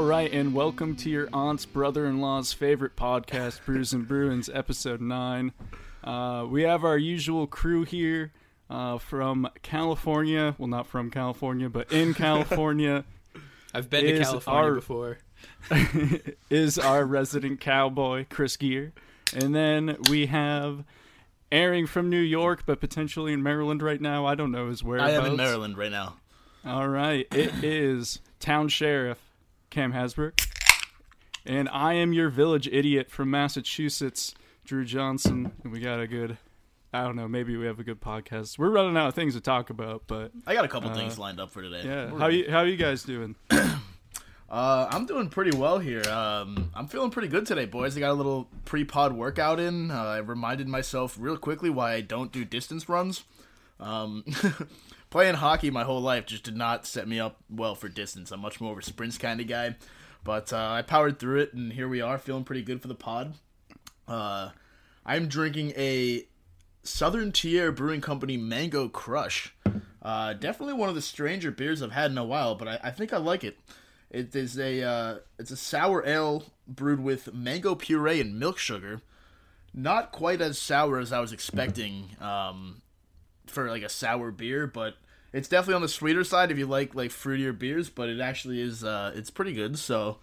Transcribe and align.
All 0.00 0.06
right, 0.06 0.32
and 0.32 0.54
welcome 0.54 0.96
to 0.96 1.10
your 1.10 1.28
aunt's 1.30 1.66
brother-in-law's 1.66 2.54
favorite 2.54 2.96
podcast, 2.96 3.62
Brews 3.66 3.92
and 3.92 4.08
Bruins, 4.08 4.48
episode 4.48 5.02
nine. 5.02 5.52
Uh, 6.02 6.46
we 6.48 6.62
have 6.62 6.84
our 6.84 6.96
usual 6.96 7.46
crew 7.46 7.84
here 7.84 8.32
uh, 8.70 8.96
from 8.96 9.46
California. 9.60 10.54
Well, 10.56 10.68
not 10.68 10.86
from 10.86 11.10
California, 11.10 11.68
but 11.68 11.92
in 11.92 12.14
California. 12.14 13.04
I've 13.74 13.90
been 13.90 14.06
to 14.06 14.20
California 14.20 14.62
our- 14.62 14.74
before. 14.74 15.18
is 16.50 16.78
our 16.78 17.04
resident 17.04 17.60
cowboy, 17.60 18.24
Chris 18.30 18.56
Gear. 18.56 18.94
And 19.34 19.54
then 19.54 19.98
we 20.08 20.26
have 20.26 20.82
airing 21.52 21.86
from 21.86 22.08
New 22.08 22.20
York, 22.20 22.62
but 22.64 22.80
potentially 22.80 23.34
in 23.34 23.42
Maryland 23.42 23.82
right 23.82 24.00
now. 24.00 24.24
I 24.24 24.34
don't 24.34 24.50
know 24.50 24.70
his 24.70 24.82
where. 24.82 24.98
I 24.98 25.10
am 25.10 25.26
in 25.26 25.36
Maryland 25.36 25.76
right 25.76 25.92
now. 25.92 26.16
All 26.64 26.88
right. 26.88 27.26
It 27.34 27.62
is 27.62 28.20
Town 28.38 28.68
Sheriff 28.68 29.18
Cam 29.70 29.92
Hasbrook. 29.92 30.46
And 31.46 31.68
I 31.70 31.94
am 31.94 32.12
your 32.12 32.28
village 32.28 32.68
idiot 32.70 33.10
from 33.10 33.30
Massachusetts, 33.30 34.34
Drew 34.64 34.84
Johnson. 34.84 35.52
And 35.64 35.72
we 35.72 35.80
got 35.80 36.00
a 36.00 36.06
good, 36.06 36.36
I 36.92 37.02
don't 37.04 37.16
know, 37.16 37.28
maybe 37.28 37.56
we 37.56 37.66
have 37.66 37.78
a 37.80 37.84
good 37.84 38.00
podcast. 38.00 38.58
We're 38.58 38.70
running 38.70 38.96
out 38.96 39.08
of 39.08 39.14
things 39.14 39.34
to 39.34 39.40
talk 39.40 39.70
about, 39.70 40.02
but 40.06 40.32
I 40.46 40.54
got 40.54 40.64
a 40.64 40.68
couple 40.68 40.92
things 40.92 41.18
lined 41.18 41.40
up 41.40 41.50
for 41.50 41.62
today. 41.62 41.82
yeah. 41.84 42.12
We're 42.12 42.18
How 42.18 42.26
ready. 42.26 42.36
you 42.38 42.50
how 42.50 42.62
you 42.62 42.76
guys 42.76 43.02
doing? 43.04 43.36
Uh, 44.48 44.88
I'm 44.90 45.06
doing 45.06 45.28
pretty 45.28 45.56
well 45.56 45.78
here. 45.78 46.02
Um, 46.10 46.72
I'm 46.74 46.88
feeling 46.88 47.10
pretty 47.12 47.28
good 47.28 47.46
today, 47.46 47.66
boys. 47.66 47.96
I 47.96 48.00
got 48.00 48.10
a 48.10 48.14
little 48.14 48.48
pre-pod 48.64 49.12
workout 49.12 49.60
in. 49.60 49.92
Uh, 49.92 49.94
I 50.02 50.16
reminded 50.18 50.66
myself 50.66 51.16
real 51.20 51.36
quickly 51.36 51.70
why 51.70 51.92
I 51.92 52.00
don't 52.00 52.32
do 52.32 52.44
distance 52.44 52.88
runs. 52.88 53.22
Um, 53.80 54.24
playing 55.10 55.34
hockey 55.34 55.70
my 55.70 55.84
whole 55.84 56.00
life 56.00 56.26
just 56.26 56.44
did 56.44 56.56
not 56.56 56.86
set 56.86 57.08
me 57.08 57.18
up 57.18 57.38
well 57.48 57.74
for 57.74 57.88
distance. 57.88 58.30
I'm 58.30 58.40
much 58.40 58.60
more 58.60 58.72
of 58.72 58.78
a 58.78 58.82
sprints 58.82 59.18
kind 59.18 59.40
of 59.40 59.48
guy. 59.48 59.76
But 60.22 60.52
uh, 60.52 60.68
I 60.70 60.82
powered 60.82 61.18
through 61.18 61.40
it, 61.40 61.54
and 61.54 61.72
here 61.72 61.88
we 61.88 62.00
are, 62.00 62.18
feeling 62.18 62.44
pretty 62.44 62.62
good 62.62 62.82
for 62.82 62.88
the 62.88 62.94
pod. 62.94 63.34
Uh, 64.06 64.50
I'm 65.04 65.28
drinking 65.28 65.72
a 65.76 66.26
Southern 66.82 67.32
Tier 67.32 67.72
Brewing 67.72 68.00
Company 68.00 68.36
Mango 68.36 68.88
Crush. 68.88 69.54
Uh, 70.02 70.32
definitely 70.34 70.74
one 70.74 70.88
of 70.88 70.94
the 70.94 71.02
stranger 71.02 71.50
beers 71.50 71.82
I've 71.82 71.92
had 71.92 72.10
in 72.10 72.18
a 72.18 72.24
while, 72.24 72.54
but 72.54 72.68
I, 72.68 72.80
I 72.84 72.90
think 72.90 73.12
I 73.12 73.18
like 73.18 73.44
it. 73.44 73.58
It 74.10 74.34
is 74.34 74.58
a 74.58 74.82
uh, 74.82 75.18
it's 75.38 75.52
a 75.52 75.56
sour 75.56 76.04
ale 76.04 76.44
brewed 76.66 77.00
with 77.00 77.32
mango 77.32 77.74
puree 77.74 78.20
and 78.20 78.38
milk 78.38 78.58
sugar. 78.58 79.02
Not 79.72 80.10
quite 80.10 80.40
as 80.40 80.58
sour 80.58 80.98
as 80.98 81.12
I 81.12 81.20
was 81.20 81.32
expecting 81.32 82.16
um, 82.20 82.82
for 83.50 83.68
like 83.68 83.82
a 83.82 83.88
sour 83.88 84.30
beer, 84.30 84.66
but 84.66 84.94
it's 85.32 85.48
definitely 85.48 85.74
on 85.74 85.82
the 85.82 85.88
sweeter 85.88 86.24
side 86.24 86.50
if 86.50 86.58
you 86.58 86.66
like 86.66 86.94
like 86.94 87.10
fruitier 87.10 87.56
beers. 87.56 87.90
But 87.90 88.08
it 88.08 88.20
actually 88.20 88.60
is 88.60 88.82
uh, 88.84 89.12
it's 89.14 89.30
pretty 89.30 89.52
good. 89.52 89.78
So 89.78 90.18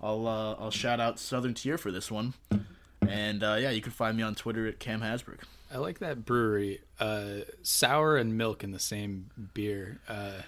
I'll 0.00 0.26
uh, 0.26 0.54
I'll 0.58 0.70
shout 0.70 1.00
out 1.00 1.18
Southern 1.18 1.54
Tier 1.54 1.78
for 1.78 1.90
this 1.92 2.10
one. 2.10 2.34
And 3.08 3.42
uh, 3.42 3.56
yeah, 3.60 3.70
you 3.70 3.80
can 3.80 3.92
find 3.92 4.16
me 4.16 4.22
on 4.22 4.34
Twitter 4.34 4.66
at 4.66 4.78
Cam 4.78 5.00
Hasbrook. 5.00 5.40
I 5.72 5.78
like 5.78 6.00
that 6.00 6.24
brewery. 6.24 6.80
Uh, 6.98 7.40
sour 7.62 8.16
and 8.16 8.36
milk 8.36 8.62
in 8.64 8.72
the 8.72 8.78
same 8.78 9.30
beer. 9.54 10.00
Uh, 10.08 10.42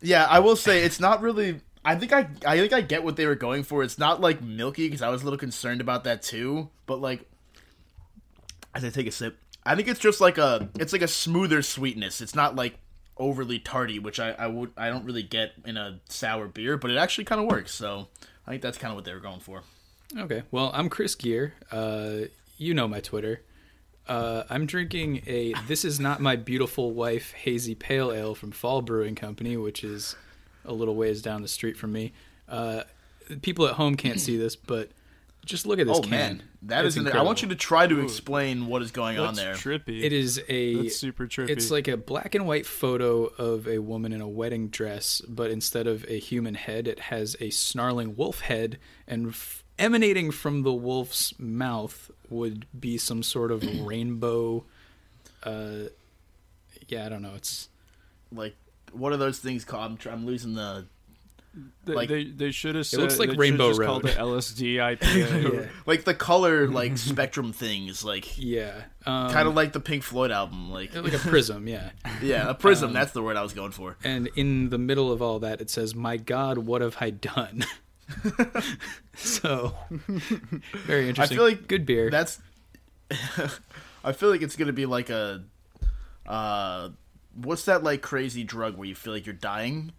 Yeah, 0.00 0.26
I 0.28 0.40
will 0.40 0.56
say 0.56 0.82
it's 0.82 0.98
not 1.00 1.20
really. 1.22 1.60
I 1.84 1.96
think 1.96 2.12
I 2.12 2.28
I 2.46 2.58
think 2.58 2.72
I 2.72 2.80
get 2.80 3.04
what 3.04 3.16
they 3.16 3.26
were 3.26 3.34
going 3.34 3.62
for. 3.62 3.82
It's 3.82 3.98
not 3.98 4.20
like 4.20 4.42
milky 4.42 4.86
because 4.86 5.02
I 5.02 5.08
was 5.10 5.20
a 5.22 5.24
little 5.24 5.38
concerned 5.38 5.80
about 5.80 6.04
that 6.04 6.22
too. 6.22 6.70
But 6.86 7.00
like, 7.00 7.28
as 8.74 8.84
I 8.84 8.90
take 8.90 9.06
a 9.06 9.12
sip, 9.12 9.38
I 9.66 9.74
think 9.76 9.88
it's 9.88 10.00
just 10.00 10.20
like 10.20 10.38
a 10.38 10.68
it's 10.78 10.92
like 10.92 11.02
a 11.02 11.08
smoother 11.08 11.62
sweetness. 11.62 12.20
It's 12.20 12.34
not 12.34 12.54
like 12.56 12.78
overly 13.16 13.58
tarty, 13.58 13.98
which 13.98 14.20
I 14.20 14.32
I 14.32 14.46
would 14.46 14.72
I 14.76 14.90
don't 14.90 15.04
really 15.04 15.22
get 15.22 15.52
in 15.64 15.76
a 15.76 16.00
sour 16.08 16.48
beer, 16.48 16.76
but 16.76 16.90
it 16.90 16.96
actually 16.96 17.24
kind 17.24 17.40
of 17.40 17.46
works. 17.46 17.74
So 17.74 18.08
I 18.46 18.50
think 18.50 18.62
that's 18.62 18.78
kind 18.78 18.90
of 18.90 18.96
what 18.96 19.04
they 19.04 19.14
were 19.14 19.20
going 19.20 19.40
for. 19.40 19.62
okay, 20.18 20.42
well, 20.50 20.70
I'm 20.74 20.88
Chris 20.88 21.14
Gear. 21.14 21.54
Uh, 21.72 22.26
you 22.58 22.74
know 22.74 22.86
my 22.88 23.00
Twitter. 23.00 23.42
Uh, 24.06 24.44
I'm 24.50 24.66
drinking 24.66 25.22
a 25.26 25.54
This 25.66 25.82
Is 25.82 25.98
Not 25.98 26.20
My 26.20 26.36
Beautiful 26.36 26.90
Wife 26.90 27.32
Hazy 27.32 27.74
Pale 27.74 28.12
Ale 28.12 28.34
from 28.34 28.52
Fall 28.52 28.82
Brewing 28.82 29.14
Company, 29.14 29.56
which 29.56 29.82
is 29.82 30.14
a 30.66 30.74
little 30.74 30.94
ways 30.94 31.22
down 31.22 31.40
the 31.40 31.48
street 31.48 31.78
from 31.78 31.92
me. 31.92 32.12
Uh, 32.46 32.82
people 33.40 33.66
at 33.66 33.74
home 33.74 33.96
can't 33.96 34.20
see 34.20 34.36
this, 34.36 34.56
but 34.56 34.90
just 35.44 35.66
look 35.66 35.78
at 35.78 35.86
this 35.86 35.98
Oh 35.98 36.00
can. 36.00 36.10
man, 36.10 36.42
that 36.62 36.84
It's 36.84 36.96
is. 36.96 37.06
An, 37.06 37.12
I 37.12 37.22
want 37.22 37.42
you 37.42 37.48
to 37.48 37.54
try 37.54 37.86
to 37.86 38.00
explain 38.00 38.66
what 38.66 38.82
is 38.82 38.90
going 38.90 39.18
on 39.18 39.34
there. 39.34 39.54
trippy. 39.54 40.02
It 40.02 40.12
is 40.12 40.42
a. 40.48 40.82
That's 40.82 40.96
super 40.96 41.26
trippy. 41.26 41.50
It's 41.50 41.70
like 41.70 41.88
a 41.88 41.96
black 41.96 42.34
and 42.34 42.46
white 42.46 42.66
photo 42.66 43.24
of 43.26 43.66
a 43.68 43.78
woman 43.78 44.12
in 44.12 44.20
a 44.20 44.28
wedding 44.28 44.68
dress, 44.68 45.20
but 45.28 45.50
instead 45.50 45.86
of 45.86 46.04
a 46.08 46.18
human 46.18 46.54
head, 46.54 46.88
it 46.88 46.98
has 47.00 47.36
a 47.40 47.50
snarling 47.50 48.16
wolf 48.16 48.40
head, 48.40 48.78
and 49.06 49.28
f- 49.28 49.62
emanating 49.78 50.30
from 50.30 50.62
the 50.62 50.72
wolf's 50.72 51.38
mouth 51.38 52.10
would 52.30 52.66
be 52.78 52.96
some 52.98 53.22
sort 53.22 53.50
of 53.52 53.62
rainbow. 53.86 54.64
Uh, 55.42 55.88
yeah, 56.88 57.06
I 57.06 57.08
don't 57.08 57.22
know. 57.22 57.34
It's 57.36 57.68
Like, 58.32 58.56
what 58.92 59.12
are 59.12 59.16
those 59.16 59.38
things 59.38 59.64
called? 59.64 59.84
I'm, 59.84 59.96
tr- 59.96 60.10
I'm 60.10 60.24
losing 60.26 60.54
the 60.54 60.86
They, 61.84 61.92
like- 61.94 62.08
they, 62.08 62.24
they 62.24 62.50
should 62.50 62.74
have 62.74 62.86
said 62.86 62.98
it 62.98 63.02
looks 63.02 63.18
like 63.18 63.36
Rainbow 63.36 63.68
just 63.68 63.82
called 63.82 64.06
it 64.06 64.16
LSD 64.16 64.74
IPA. 64.98 65.54
yeah, 65.54 65.66
like 65.86 66.04
the 66.04 66.14
color 66.14 66.66
like 66.68 66.96
spectrum 67.10 67.52
things 67.52 68.04
like 68.04 68.36
yeah. 68.38 68.82
Um, 69.06 69.30
kind 69.30 69.46
of 69.46 69.54
like 69.54 69.72
the 69.72 69.80
Pink 69.80 70.02
Floyd 70.02 70.30
album 70.30 70.70
like 70.70 70.94
like 70.94 71.12
a 71.12 71.18
prism. 71.18 71.68
Yeah. 71.68 71.90
yeah 72.22 72.48
a 72.48 72.54
prism 72.54 72.92
that's 72.92 73.12
the 73.12 73.22
word 73.22 73.36
I 73.36 73.42
was 73.42 73.52
going 73.52 73.72
for 73.72 73.96
and 74.02 74.28
in 74.34 74.70
the 74.70 74.78
middle 74.78 75.12
of 75.12 75.20
all 75.22 75.38
that 75.40 75.60
it 75.60 75.68
says 75.70 75.94
my 75.94 76.16
god 76.16 76.58
what 76.58 76.80
have 76.82 76.96
i 77.00 77.10
done 77.10 77.64
so 79.14 79.74
very 80.86 81.08
interesting 81.08 81.36
I 81.36 81.38
feel 81.38 81.44
like 81.48 81.68
good 81.68 81.86
beer 81.86 82.10
that's 82.10 82.40
I 84.02 84.12
feel 84.12 84.30
like 84.30 84.42
it's 84.42 84.56
gonna 84.56 84.72
be 84.72 84.86
like 84.86 85.10
a 85.10 85.44
uh 86.26 86.90
what's 87.34 87.64
that 87.66 87.82
like 87.82 88.00
crazy 88.02 88.44
drug 88.44 88.76
where 88.76 88.88
you 88.88 88.94
feel 88.94 89.12
like 89.12 89.26
you're 89.26 89.34
dying 89.34 89.92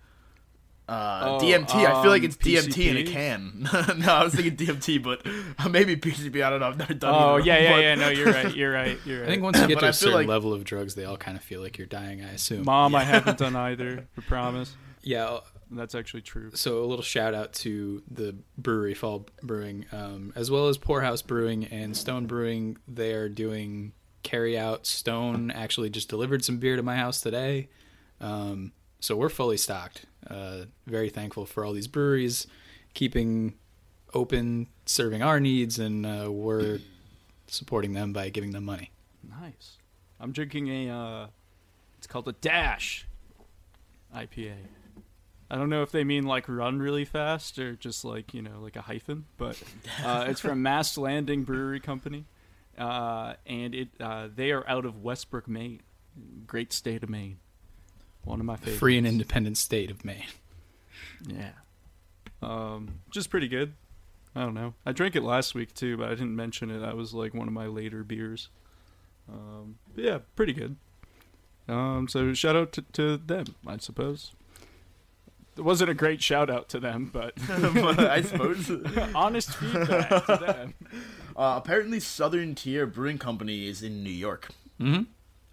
uh, 0.87 1.21
Oh, 1.23 1.43
DMT. 1.43 1.73
I 1.85 2.01
feel 2.01 2.11
like 2.11 2.21
um, 2.21 2.25
it's 2.25 2.37
DMT 2.37 2.85
in 2.89 2.97
a 2.97 3.03
can. 3.03 3.67
no, 3.99 4.13
I 4.13 4.23
was 4.23 4.35
thinking 4.35 4.55
DMT, 4.55 5.01
but 5.03 5.25
maybe 5.71 5.95
PCP. 5.95 6.43
I 6.43 6.49
don't 6.49 6.59
know. 6.59 6.67
I've 6.67 6.77
never 6.77 6.93
done. 6.93 7.13
oh 7.13 7.37
yeah, 7.37 7.57
yeah, 7.59 7.71
But- 7.73 7.81
yeah. 7.81 7.95
No, 7.95 8.09
you're 8.09 8.31
right. 8.31 8.55
You're 8.55 8.71
right. 8.73 8.97
You're 9.05 9.19
right. 9.21 9.27
i 9.27 9.31
think 9.31 9.43
once 9.43 9.59
you 9.59 9.67
get 9.67 9.79
to 9.79 9.87
a 9.87 9.93
certain 9.93 10.13
like- 10.15 10.27
level 10.27 10.53
of 10.53 10.63
drugs 10.63 10.95
they 10.95 11.05
all 11.05 11.17
kind 11.17 11.37
of 11.37 11.43
feel 11.43 11.61
like 11.61 11.77
you're 11.77 11.87
dying 11.87 12.23
i 12.23 12.31
assume 12.33 12.65
Mom, 12.65 12.93
I 12.95 13.03
haven't 13.03 13.37
done 13.37 13.55
either. 13.55 14.07
I 14.17 14.21
promise. 14.21 14.75
yeah 15.01 15.39
That's 15.71 15.95
actually 15.95 16.21
true. 16.21 16.51
so 16.53 16.83
a 16.83 16.85
little 16.85 17.03
shout 17.03 17.33
out 17.33 17.53
to 17.53 18.03
the 18.09 18.35
brewery 18.57 18.93
fall 18.93 19.25
brewing 19.41 19.85
um, 19.91 20.33
as 20.35 20.51
well 20.51 20.67
as 20.67 20.77
poorhouse 20.77 21.21
brewing 21.23 21.65
and 21.65 21.97
stone 21.97 22.27
brewing 22.27 22.77
they 22.87 23.13
are 23.13 23.27
doing 23.29 23.93
carry 24.23 24.57
out 24.57 24.85
stone 24.85 25.49
actually 25.51 25.89
just 25.89 26.09
delivered 26.09 26.43
some 26.45 26.57
beer 26.57 26.75
to 26.75 26.83
my 26.83 26.95
house 26.95 27.21
today 27.21 27.69
um, 28.21 28.71
so 28.99 29.15
we're 29.15 29.29
fully 29.29 29.57
stocked 29.57 30.05
uh, 30.29 30.65
very 30.87 31.09
thankful 31.09 31.45
for 31.45 31.65
all 31.65 31.73
these 31.73 31.87
breweries 31.87 32.47
keeping 32.93 33.53
open 34.13 34.67
serving 34.85 35.21
our 35.21 35.39
needs 35.39 35.77
and 35.79 36.05
uh, 36.05 36.31
we're 36.31 36.79
supporting 37.47 37.93
them 37.93 38.13
by 38.13 38.29
giving 38.29 38.51
them 38.51 38.63
money 38.65 38.91
Nice. 39.41 39.77
I'm 40.19 40.31
drinking 40.31 40.67
a. 40.69 40.89
Uh, 40.89 41.27
it's 41.97 42.07
called 42.07 42.27
a 42.27 42.33
Dash 42.33 43.07
IPA. 44.15 44.53
I 45.49 45.55
don't 45.55 45.69
know 45.69 45.83
if 45.83 45.91
they 45.91 46.03
mean 46.03 46.25
like 46.25 46.47
run 46.47 46.79
really 46.79 47.05
fast 47.05 47.59
or 47.59 47.73
just 47.75 48.03
like 48.03 48.33
you 48.33 48.41
know 48.41 48.59
like 48.59 48.75
a 48.75 48.81
hyphen, 48.81 49.25
but 49.37 49.61
uh, 50.03 50.25
it's 50.29 50.41
from 50.41 50.61
Mast 50.63 50.97
Landing 50.97 51.43
Brewery 51.43 51.79
Company, 51.79 52.25
uh, 52.77 53.33
and 53.45 53.75
it 53.75 53.89
uh, 53.99 54.27
they 54.33 54.51
are 54.51 54.67
out 54.69 54.85
of 54.85 55.03
Westbrook, 55.03 55.47
Maine. 55.47 55.81
Great 56.47 56.71
state 56.71 57.03
of 57.03 57.09
Maine. 57.09 57.37
One 58.25 58.39
of 58.39 58.45
my 58.45 58.55
favorites. 58.57 58.79
free 58.79 58.97
and 58.97 59.07
independent 59.07 59.57
state 59.57 59.89
of 59.91 60.03
maine 60.03 60.25
Yeah. 61.27 61.51
Um, 62.41 62.99
just 63.11 63.29
pretty 63.29 63.47
good. 63.47 63.73
I 64.35 64.41
don't 64.41 64.53
know. 64.53 64.73
I 64.85 64.91
drank 64.91 65.15
it 65.15 65.23
last 65.23 65.55
week 65.55 65.73
too, 65.73 65.95
but 65.97 66.07
I 66.07 66.11
didn't 66.11 66.35
mention 66.35 66.69
it. 66.69 66.79
That 66.79 66.97
was 66.97 67.13
like 67.13 67.33
one 67.33 67.47
of 67.47 67.53
my 67.53 67.67
later 67.67 68.03
beers. 68.03 68.49
Um, 69.31 69.77
but 69.95 70.03
yeah, 70.03 70.17
pretty 70.35 70.53
good. 70.53 70.75
Um, 71.67 72.07
so 72.07 72.33
shout 72.33 72.55
out 72.55 72.71
to, 72.73 72.81
to 72.93 73.17
them, 73.17 73.45
I 73.65 73.77
suppose. 73.77 74.33
It 75.57 75.61
wasn't 75.61 75.89
a 75.89 75.93
great 75.93 76.21
shout 76.21 76.49
out 76.49 76.67
to 76.69 76.79
them, 76.79 77.09
but 77.13 77.33
But 77.47 77.99
I 77.99 78.21
suppose. 78.21 78.69
honest 79.15 79.55
feedback 79.55 80.25
to 80.25 80.37
them. 80.45 80.73
Uh, 81.37 81.55
apparently, 81.57 81.99
Southern 81.99 82.55
Tier 82.55 82.85
Brewing 82.85 83.17
Company 83.17 83.67
is 83.67 83.83
in 83.83 84.01
New 84.05 84.09
York. 84.09 84.47
Mm-hmm. 84.79 85.03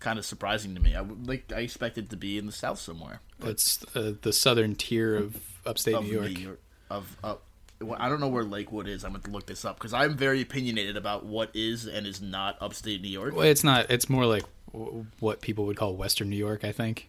Kind 0.03 0.19
of 0.19 0.25
surprising 0.25 0.75
to 0.75 0.81
me. 0.81 0.97
I 0.97 1.01
would 1.01 1.29
like. 1.29 1.53
I 1.55 1.61
expected 1.61 2.07
it 2.07 2.11
to 2.11 2.17
be 2.17 2.37
in 2.37 2.47
the 2.47 2.53
South 2.53 2.81
somewhere. 2.81 3.21
It's 3.45 3.85
uh, 3.95 4.15
the 4.21 4.33
southern 4.33 4.75
tier 4.75 5.15
of 5.15 5.41
upstate 5.65 5.95
of 5.95 6.03
New 6.03 6.29
York. 6.29 6.59
Of 6.91 7.17
uh, 7.23 7.37
well, 7.81 7.97
I 8.01 8.09
don't 8.09 8.19
know 8.19 8.27
where 8.27 8.43
Lakewood 8.43 8.89
is. 8.89 9.05
I'm 9.05 9.13
going 9.13 9.23
to 9.23 9.31
look 9.31 9.47
this 9.47 9.65
up 9.65 9.77
because 9.79 9.95
I'm 9.95 10.17
very 10.17 10.41
opinionated 10.43 10.97
about 10.97 11.25
what 11.25 11.51
is 11.55 11.87
and 11.87 12.05
is 12.05 12.21
not 12.21 12.57
upstate 12.61 13.01
New 13.01 13.11
York. 13.11 13.33
Well, 13.37 13.47
it's 13.47 13.63
not. 13.63 13.91
It's 13.93 14.11
more 14.11 14.27
like 14.27 14.43
w- 14.73 15.07
what 15.21 15.41
people 15.41 15.67
would 15.67 15.77
call 15.77 15.95
Western 15.95 16.29
New 16.31 16.37
York. 16.37 16.65
I 16.65 16.73
think. 16.73 17.09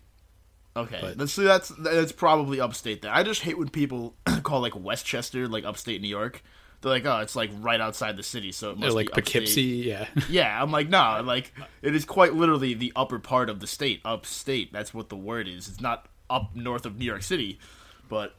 Okay, 0.78 1.00
But- 1.02 1.18
let's 1.18 1.34
see. 1.34 1.44
That's 1.46 1.70
that's 1.70 2.12
probably 2.12 2.60
upstate. 2.60 3.02
There, 3.02 3.12
I 3.12 3.24
just 3.24 3.42
hate 3.42 3.58
when 3.58 3.70
people 3.70 4.14
call 4.44 4.62
like 4.62 4.76
Westchester 4.80 5.48
like 5.48 5.66
upstate 5.66 6.00
New 6.00 6.08
York. 6.08 6.44
They're 6.84 6.92
like, 6.92 7.06
oh, 7.06 7.18
it's 7.22 7.36
like 7.36 7.50
right 7.62 7.82
outside 7.82 8.16
the 8.18 8.22
city, 8.24 8.52
so 8.52 8.70
it 8.72 8.80
They're 8.80 8.90
must 8.90 8.96
like 8.96 9.08
be 9.08 9.14
upstate. 9.22 9.34
Poughkeepsie. 9.42 9.62
Yeah. 9.64 10.08
Yeah, 10.30 10.62
I'm 10.62 10.72
like, 10.72 10.90
no, 10.90 11.22
like 11.26 11.52
it 11.82 11.96
is 11.96 12.06
quite 12.06 12.36
literally 12.36 12.76
the 12.76 12.94
upper 12.96 13.18
part 13.18 13.50
of 13.50 13.60
the 13.60 13.68
state, 13.68 14.02
upstate. 14.06 14.72
That's 14.72 14.94
what 14.94 15.10
the 15.10 15.16
word 15.16 15.48
is. 15.48 15.68
It's 15.68 15.82
not 15.82 16.08
up 16.30 16.56
north 16.56 16.86
of 16.86 16.98
New 17.00 17.06
York 17.06 17.24
City, 17.24 17.58
but 18.10 18.36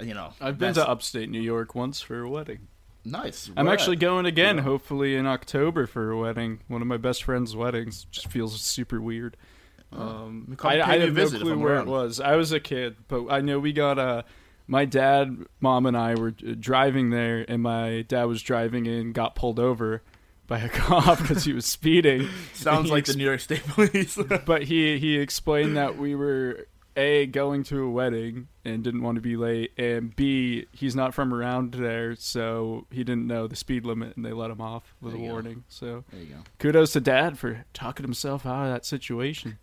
you 0.00 0.14
know, 0.14 0.32
I've 0.40 0.56
been 0.58 0.72
to 0.74 0.88
upstate 0.88 1.28
New 1.28 1.42
York 1.42 1.74
once 1.74 2.00
for 2.00 2.20
a 2.20 2.28
wedding. 2.30 2.68
Nice. 3.04 3.50
I'm 3.56 3.66
Where 3.66 3.72
actually 3.74 3.96
at? 3.96 4.00
going 4.00 4.26
again, 4.26 4.56
Yeah. 4.58 4.62
hopefully 4.62 5.16
in 5.16 5.26
October 5.26 5.86
for 5.86 6.10
a 6.10 6.18
wedding. 6.18 6.60
One 6.68 6.80
of 6.82 6.86
my 6.88 6.96
best 6.98 7.24
friend's 7.24 7.56
weddings. 7.56 8.04
Just 8.10 8.28
feels 8.28 8.60
super 8.60 9.00
weird. 9.00 9.36
Um, 9.92 10.56
I, 10.62 10.76
pay 10.76 10.80
I 10.80 10.94
a 10.96 11.00
have 11.00 11.08
no 11.08 11.14
visit 11.14 11.40
clue 11.40 11.58
where 11.58 11.74
around. 11.74 11.88
it 11.88 11.90
was. 11.90 12.20
I 12.20 12.36
was 12.36 12.52
a 12.52 12.60
kid, 12.60 12.96
but 13.08 13.26
I 13.30 13.40
know 13.40 13.58
we 13.58 13.72
got 13.72 13.98
a. 13.98 14.24
My 14.70 14.84
dad, 14.84 15.46
mom, 15.60 15.84
and 15.86 15.96
I 15.96 16.14
were 16.14 16.28
uh, 16.46 16.54
driving 16.58 17.10
there, 17.10 17.44
and 17.48 17.60
my 17.62 18.02
dad 18.02 18.24
was 18.24 18.40
driving 18.40 18.86
and 18.86 19.12
got 19.12 19.34
pulled 19.34 19.58
over 19.58 20.02
by 20.46 20.60
a 20.60 20.68
cop 20.80 21.18
because 21.18 21.44
he 21.44 21.52
was 21.52 21.66
speeding. 21.66 22.28
Sounds 22.54 22.88
like 22.90 23.04
the 23.06 23.14
New 23.14 23.24
York 23.24 23.40
State 23.40 23.64
Police. 23.66 24.16
but 24.46 24.62
he 24.62 24.98
he 24.98 25.18
explained 25.18 25.76
that 25.76 25.98
we 25.98 26.14
were 26.14 26.66
a 26.96 27.26
going 27.26 27.62
to 27.64 27.82
a 27.84 27.90
wedding 27.90 28.48
and 28.64 28.82
didn't 28.84 29.02
want 29.02 29.14
to 29.16 29.20
be 29.20 29.36
late 29.36 29.70
and 29.78 30.14
b 30.16 30.66
he's 30.72 30.96
not 30.96 31.14
from 31.14 31.32
around 31.32 31.72
there 31.74 32.16
so 32.16 32.84
he 32.90 33.04
didn't 33.04 33.28
know 33.28 33.46
the 33.46 33.54
speed 33.54 33.84
limit 33.84 34.16
and 34.16 34.24
they 34.26 34.32
let 34.32 34.50
him 34.50 34.60
off 34.60 34.92
with 35.00 35.12
There 35.12 35.20
a 35.20 35.22
you 35.22 35.28
go. 35.28 35.32
warning 35.32 35.64
so 35.68 36.02
there 36.10 36.20
you 36.20 36.26
go. 36.26 36.40
kudos 36.58 36.92
to 36.94 37.00
dad 37.00 37.38
for 37.38 37.64
talking 37.72 38.04
himself 38.04 38.44
out 38.44 38.66
of 38.66 38.72
that 38.72 38.84
situation 38.84 39.58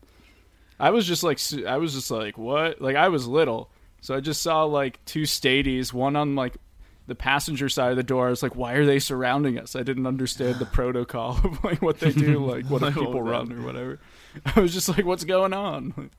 i 0.79 0.89
was 0.89 1.05
just 1.05 1.21
like 1.21 1.37
i 1.67 1.75
was 1.77 1.93
just 1.93 2.09
like 2.09 2.37
what 2.37 2.81
like 2.81 2.95
i 2.95 3.09
was 3.09 3.27
little 3.27 3.69
so 4.01 4.15
i 4.15 4.19
just 4.19 4.41
saw 4.41 4.63
like 4.63 5.03
two 5.05 5.25
stadies 5.25 5.93
one 5.93 6.15
on 6.15 6.35
like 6.35 6.55
the 7.07 7.15
passenger 7.15 7.69
side 7.69 7.91
of 7.91 7.97
the 7.97 8.03
door 8.03 8.27
i 8.27 8.29
was 8.29 8.43
like 8.43 8.55
why 8.55 8.73
are 8.73 8.85
they 8.85 8.99
surrounding 8.99 9.57
us 9.57 9.75
i 9.75 9.83
didn't 9.83 10.05
understand 10.07 10.55
the 10.59 10.65
protocol 10.73 11.39
of 11.43 11.63
like 11.63 11.81
what 11.81 11.99
they 11.99 12.11
do 12.11 12.45
like 12.45 12.65
what 12.65 12.81
if 12.83 12.93
people 12.93 13.21
run 13.21 13.49
man. 13.49 13.59
or 13.59 13.61
whatever 13.65 13.99
i 14.55 14.59
was 14.59 14.73
just 14.73 14.89
like 14.89 15.05
what's 15.05 15.23
going 15.23 15.53
on 15.53 16.09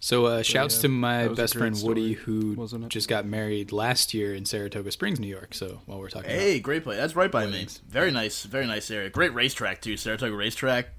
So, 0.00 0.26
uh, 0.26 0.42
shouts 0.42 0.76
yeah, 0.76 0.82
to 0.82 0.88
my 0.90 1.22
that 1.22 1.30
was 1.30 1.38
a 1.38 1.42
best 1.42 1.54
great 1.54 1.60
friend 1.76 1.82
Woody, 1.88 2.12
who 2.12 2.68
just 2.88 3.08
got 3.08 3.26
married 3.26 3.72
last 3.72 4.14
year 4.14 4.32
in 4.32 4.44
Saratoga 4.44 4.92
Springs, 4.92 5.18
New 5.18 5.26
York. 5.26 5.54
So, 5.54 5.80
while 5.86 5.98
we're 5.98 6.08
talking 6.08 6.30
Hey, 6.30 6.60
great 6.60 6.84
play. 6.84 6.94
That's 6.94 7.16
right 7.16 7.30
by 7.32 7.46
Weddings. 7.46 7.82
me. 7.82 7.88
Very 7.90 8.12
nice, 8.12 8.44
very 8.44 8.66
nice 8.68 8.92
area. 8.92 9.10
Great 9.10 9.34
racetrack 9.34 9.80
too, 9.80 9.96
Saratoga 9.96 10.36
racetrack. 10.36 10.90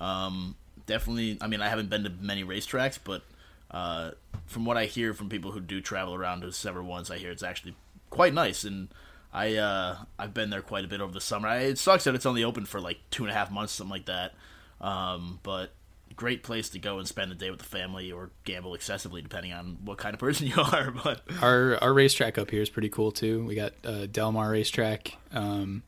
Um, 0.00 0.56
definitely. 0.86 1.38
I 1.40 1.46
mean, 1.46 1.62
I 1.62 1.68
haven't 1.68 1.90
been 1.90 2.02
to 2.02 2.10
many 2.10 2.42
racetracks, 2.42 2.98
but 3.02 3.22
uh, 3.70 4.12
from 4.46 4.64
what 4.64 4.76
I 4.76 4.86
hear 4.86 5.14
from 5.14 5.28
people 5.28 5.52
who 5.52 5.60
do 5.60 5.80
travel 5.80 6.14
around 6.14 6.42
to 6.42 6.52
several 6.52 6.86
ones, 6.86 7.10
I 7.10 7.18
hear 7.18 7.30
it's 7.30 7.42
actually 7.42 7.74
quite 8.10 8.34
nice. 8.34 8.64
And 8.64 8.88
I 9.32 9.56
uh, 9.56 9.98
I've 10.18 10.34
been 10.34 10.50
there 10.50 10.62
quite 10.62 10.84
a 10.84 10.88
bit 10.88 11.00
over 11.00 11.12
the 11.12 11.20
summer. 11.20 11.48
I, 11.48 11.58
it 11.58 11.78
sucks 11.78 12.04
that 12.04 12.14
it's 12.14 12.26
only 12.26 12.44
open 12.44 12.66
for 12.66 12.80
like 12.80 12.98
two 13.10 13.24
and 13.24 13.30
a 13.30 13.34
half 13.34 13.50
months, 13.50 13.72
something 13.72 13.90
like 13.90 14.06
that. 14.06 14.34
Um, 14.80 15.38
but 15.42 15.72
great 16.16 16.42
place 16.42 16.68
to 16.70 16.78
go 16.78 16.98
and 16.98 17.06
spend 17.06 17.30
the 17.30 17.34
day 17.34 17.50
with 17.50 17.60
the 17.60 17.64
family 17.64 18.10
or 18.12 18.30
gamble 18.44 18.74
excessively, 18.74 19.22
depending 19.22 19.52
on 19.52 19.78
what 19.84 19.98
kind 19.98 20.14
of 20.14 20.20
person 20.20 20.46
you 20.48 20.60
are. 20.60 20.90
But. 20.90 21.22
Our 21.40 21.78
our 21.82 21.92
racetrack 21.92 22.38
up 22.38 22.50
here 22.50 22.62
is 22.62 22.70
pretty 22.70 22.88
cool 22.88 23.12
too. 23.12 23.44
We 23.44 23.54
got 23.54 23.72
uh, 23.84 24.06
Del 24.06 24.32
Mar 24.32 24.50
Racetrack. 24.50 25.16
Um, 25.32 25.82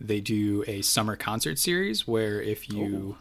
they 0.00 0.20
do 0.20 0.64
a 0.66 0.82
summer 0.82 1.14
concert 1.14 1.58
series 1.58 2.06
where 2.06 2.42
if 2.42 2.68
you 2.68 3.16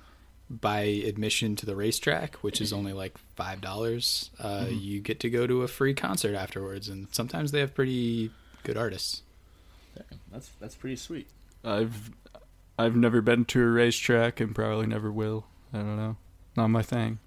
buy 0.49 0.81
admission 0.81 1.55
to 1.57 1.65
the 1.65 1.75
racetrack, 1.75 2.35
which 2.37 2.61
is 2.61 2.71
only 2.73 2.93
like 2.93 3.17
five 3.35 3.61
dollars, 3.61 4.29
uh, 4.39 4.65
you 4.69 4.99
get 4.99 5.19
to 5.21 5.29
go 5.29 5.47
to 5.47 5.63
a 5.63 5.67
free 5.67 5.93
concert 5.93 6.35
afterwards. 6.35 6.89
And 6.89 7.07
sometimes 7.11 7.51
they 7.51 7.59
have 7.59 7.73
pretty 7.73 8.31
good 8.63 8.77
artists. 8.77 9.23
that's 10.31 10.49
that's 10.59 10.75
pretty 10.75 10.95
sweet. 10.95 11.27
I've 11.63 12.11
I've 12.77 12.95
never 12.95 13.21
been 13.21 13.45
to 13.45 13.61
a 13.61 13.67
racetrack 13.67 14.39
and 14.39 14.53
probably 14.53 14.87
never 14.87 15.11
will. 15.11 15.45
I 15.73 15.77
don't 15.77 15.97
know. 15.97 16.17
Not 16.55 16.67
my 16.67 16.81
thing. 16.83 17.19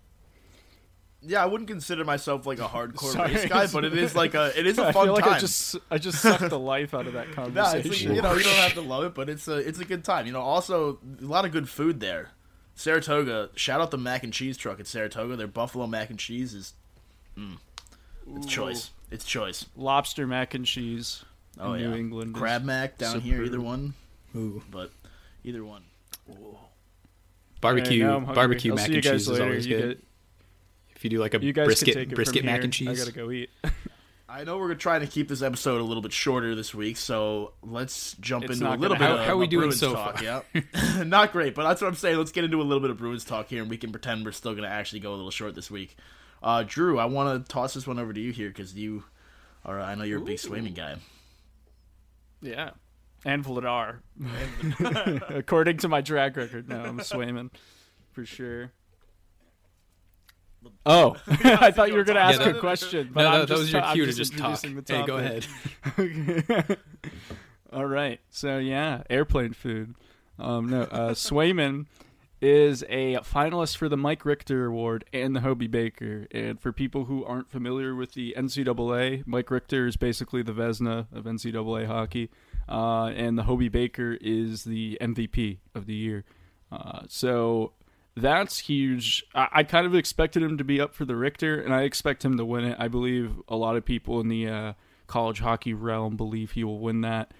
Yeah, 1.22 1.42
I 1.42 1.46
wouldn't 1.46 1.68
consider 1.68 2.04
myself 2.04 2.46
like 2.46 2.60
a 2.60 2.68
hardcore 2.68 3.12
Sorry. 3.12 3.34
race 3.34 3.46
guy, 3.46 3.66
but 3.66 3.84
it 3.84 3.96
is 3.96 4.14
like 4.14 4.34
a 4.34 4.56
it 4.56 4.66
is 4.66 4.78
a 4.78 4.92
fun 4.92 5.06
feel 5.06 5.14
like 5.14 5.24
time. 5.24 5.34
I 5.34 5.38
just 5.38 5.76
I 5.90 5.98
just 5.98 6.18
sucked 6.22 6.50
the 6.50 6.58
life 6.58 6.94
out 6.94 7.06
of 7.08 7.14
that 7.14 7.28
Nah, 7.28 7.34
conversation. 7.34 7.78
it's 7.92 8.04
like, 8.04 8.14
you 8.16 8.22
know 8.22 8.34
you 8.34 8.44
don't 8.44 8.54
have 8.56 8.74
to 8.74 8.82
love 8.82 9.04
it, 9.04 9.14
but 9.14 9.28
it's 9.28 9.48
a 9.48 9.56
it's 9.56 9.80
a 9.80 9.84
good 9.84 10.04
time. 10.04 10.26
You 10.26 10.32
know, 10.32 10.42
also 10.42 10.98
a 11.20 11.24
lot 11.24 11.44
of 11.44 11.50
good 11.52 11.68
food 11.68 11.98
there. 12.00 12.30
Saratoga, 12.78 13.48
shout 13.56 13.80
out 13.80 13.90
the 13.90 13.96
mac 13.98 14.22
and 14.22 14.32
cheese 14.32 14.56
truck 14.56 14.78
at 14.78 14.86
Saratoga. 14.86 15.34
Their 15.36 15.46
buffalo 15.46 15.86
mac 15.86 16.10
and 16.10 16.18
cheese 16.18 16.52
is, 16.54 16.74
mm, 17.36 17.56
it's 18.36 18.46
choice. 18.46 18.90
It's 19.10 19.24
choice. 19.24 19.64
Lobster 19.76 20.26
mac 20.26 20.52
and 20.54 20.66
cheese 20.66 21.24
Oh 21.58 21.72
in 21.72 21.80
yeah, 21.80 21.86
New 21.88 21.96
England. 21.96 22.36
is- 22.36 22.38
crab 22.40 22.64
mac 22.64 22.98
down 22.98 23.20
here. 23.22 23.42
Either 23.42 23.60
one, 23.60 23.94
Ooh, 24.36 24.62
but 24.70 24.90
either 25.42 25.64
one. 25.64 25.82
barbecue 27.60 28.02
Alright, 28.04 28.10
now 28.12 28.16
I'm 28.18 28.24
hungry. 28.26 28.34
barbecue 28.34 28.72
I'll 28.72 28.76
mac 28.76 28.88
and 28.88 29.02
guys 29.02 29.12
cheese 29.12 29.28
is 29.28 29.40
always 29.40 29.66
You 29.66 29.76
good. 29.78 29.88
get- 29.98 30.04
if 30.96 31.04
you 31.04 31.10
do 31.10 31.18
like 31.18 31.34
a 31.34 31.40
You 31.42 31.52
guys 31.52 31.66
brisket 31.66 31.94
can 31.94 32.02
take 32.04 32.12
it 32.12 32.14
brisket 32.14 32.44
mac 32.44 32.56
here. 32.56 32.64
and 32.64 32.72
cheese, 32.72 32.88
I 32.88 32.94
gotta 32.94 33.12
go 33.12 33.30
eat. 33.30 33.50
I 34.36 34.44
know 34.44 34.58
we're 34.58 34.74
trying 34.74 35.00
to 35.00 35.06
keep 35.06 35.28
this 35.28 35.40
episode 35.40 35.80
a 35.80 35.84
little 35.84 36.02
bit 36.02 36.12
shorter 36.12 36.54
this 36.54 36.74
week, 36.74 36.98
so 36.98 37.54
let's 37.62 38.12
jump 38.20 38.44
It's 38.44 38.54
into 38.60 38.68
a 38.68 38.76
little 38.76 38.88
gonna 38.96 38.98
bit 38.98 39.00
happen. 39.00 39.14
of 39.14 39.20
How- 39.20 39.26
how 39.32 39.36
we 39.38 39.44
of 39.44 39.50
doing 39.50 39.60
Bruins 39.62 39.80
so 39.80 39.94
talk. 39.94 40.18
far? 40.18 40.42
Yeah, 40.52 41.02
not 41.04 41.32
great, 41.32 41.54
but 41.54 41.62
that's 41.66 41.80
what 41.80 41.88
I'm 41.88 41.94
saying. 41.94 42.18
Let's 42.18 42.32
get 42.32 42.44
into 42.44 42.60
a 42.60 42.62
little 42.64 42.82
bit 42.82 42.90
of 42.90 42.98
Bruins 42.98 43.24
talk 43.24 43.48
here, 43.48 43.62
and 43.62 43.70
we 43.70 43.78
can 43.78 43.92
pretend 43.92 44.26
we're 44.26 44.32
still 44.32 44.52
going 44.52 44.64
to 44.64 44.68
actually 44.68 45.00
go 45.00 45.12
a 45.14 45.16
little 45.16 45.30
short 45.30 45.54
this 45.54 45.70
week. 45.70 45.96
Uh, 46.42 46.64
Drew, 46.66 46.98
I 46.98 47.06
want 47.06 47.46
to 47.46 47.50
toss 47.50 47.72
this 47.72 47.86
one 47.86 47.98
over 47.98 48.12
to 48.12 48.20
you 48.20 48.30
here 48.30 48.48
because 48.48 48.74
you 48.74 49.04
are. 49.64 49.80
I 49.80 49.94
know 49.94 50.04
you're 50.04 50.18
a 50.18 50.24
big 50.24 50.36
Swayman 50.36 50.74
guy. 50.74 50.96
Yeah. 52.42 52.72
And 53.24 53.42
Vladar. 53.42 54.00
According 55.34 55.78
to 55.78 55.88
my 55.88 56.02
track 56.02 56.36
record, 56.36 56.68
no, 56.68 56.78
I'm 56.78 57.00
a 57.00 57.02
Swayman. 57.02 57.50
For 58.12 58.26
sure. 58.26 58.70
Oh, 60.84 61.16
I 61.28 61.70
thought 61.70 61.88
you 61.88 61.94
were 61.96 62.04
going 62.04 62.16
to 62.16 62.22
ask 62.22 62.40
Yeah, 62.40 62.48
a 62.50 62.60
question. 62.60 63.10
But 63.12 63.22
no, 63.22 63.28
I'm 63.28 63.32
that, 63.40 63.48
that 63.48 63.54
just 63.54 63.60
was 63.60 63.72
your 63.72 63.80
ta- 63.82 63.88
I'm 63.88 63.94
cue 63.94 64.06
to 64.06 64.12
just 64.12 64.32
just 64.32 64.38
talk. 64.38 64.64
introducing 64.64 64.82
the 64.82 64.94
Hey, 64.94 65.06
go 65.06 65.20
topic. 65.20 66.58
ahead. 66.58 66.78
All 67.72 67.86
right. 67.86 68.20
So 68.30 68.58
yeah, 68.58 69.02
airplane 69.10 69.52
food. 69.52 69.94
Um, 70.38 70.68
no, 70.68 70.82
uh, 70.82 71.10
Swayman 71.14 71.86
is 72.40 72.82
a 72.88 73.16
finalist 73.16 73.76
for 73.76 73.88
the 73.88 73.96
Mike 73.96 74.24
Richter 74.24 74.66
Award 74.66 75.04
and 75.12 75.34
the 75.34 75.40
Hobie 75.40 75.70
Baker. 75.70 76.26
And 76.30 76.60
for 76.60 76.70
people 76.72 77.06
who 77.06 77.24
aren't 77.24 77.50
familiar 77.50 77.94
with 77.94 78.12
the 78.12 78.34
NCAA, 78.36 79.26
Mike 79.26 79.50
Richter 79.50 79.86
is 79.86 79.96
basically 79.96 80.42
the 80.42 80.52
Vezina 80.52 81.06
of 81.12 81.24
NCAA 81.24 81.86
hockey, 81.86 82.30
uh, 82.68 83.06
and 83.06 83.38
the 83.38 83.44
Hobie 83.44 83.72
Baker 83.72 84.18
is 84.20 84.64
the 84.64 84.98
MVP 85.00 85.58
of 85.74 85.86
the 85.86 85.94
year. 85.94 86.24
Uh, 86.70 87.02
so 87.08 87.72
that's 88.16 88.58
huge. 88.58 89.24
I, 89.34 89.48
I 89.52 89.62
kind 89.62 89.86
of 89.86 89.94
expected 89.94 90.42
him 90.42 90.58
to 90.58 90.64
be 90.64 90.80
up 90.80 90.94
for 90.94 91.04
the 91.04 91.16
Richter, 91.16 91.60
and 91.60 91.74
I 91.74 91.82
expect 91.82 92.24
him 92.24 92.36
to 92.38 92.44
win 92.44 92.64
it. 92.64 92.76
I 92.78 92.88
believe 92.88 93.32
a 93.48 93.56
lot 93.56 93.76
of 93.76 93.84
people 93.84 94.20
in 94.20 94.28
the 94.28 94.48
uh, 94.48 94.72
college 95.06 95.40
hockey 95.40 95.74
realm 95.74 96.16
believe 96.16 96.52
he 96.52 96.64
will 96.64 96.80
win 96.80 97.02
that. 97.02 97.32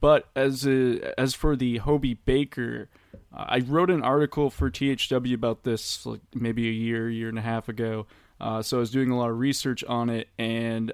But 0.00 0.28
as 0.36 0.66
a, 0.66 1.18
as 1.18 1.34
for 1.34 1.56
the 1.56 1.78
Hobie 1.78 2.18
Baker, 2.24 2.90
uh, 3.32 3.44
I 3.48 3.60
wrote 3.60 3.90
an 3.90 4.02
article 4.02 4.50
for 4.50 4.70
THW 4.70 5.34
about 5.34 5.62
this 5.62 6.04
like 6.04 6.20
maybe 6.34 6.68
a 6.68 6.72
year, 6.72 7.08
year 7.08 7.28
and 7.28 7.38
a 7.38 7.42
half 7.42 7.68
ago. 7.68 8.06
Uh, 8.40 8.60
so 8.60 8.78
I 8.78 8.80
was 8.80 8.90
doing 8.90 9.10
a 9.10 9.16
lot 9.16 9.30
of 9.30 9.38
research 9.38 9.84
on 9.84 10.10
it, 10.10 10.28
and 10.36 10.92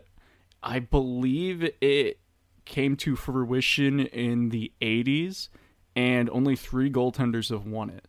I 0.63 0.79
believe 0.81 1.69
it 1.81 2.21
came 2.67 2.95
to 2.97 3.17
fruition 3.17 4.01
in 4.01 4.51
the 4.51 4.71
80s, 4.83 5.49
and 5.97 6.29
only 6.31 6.55
three 6.55 6.91
goaltenders 6.91 7.49
have 7.49 7.67
won 7.67 7.89
it. 7.91 8.07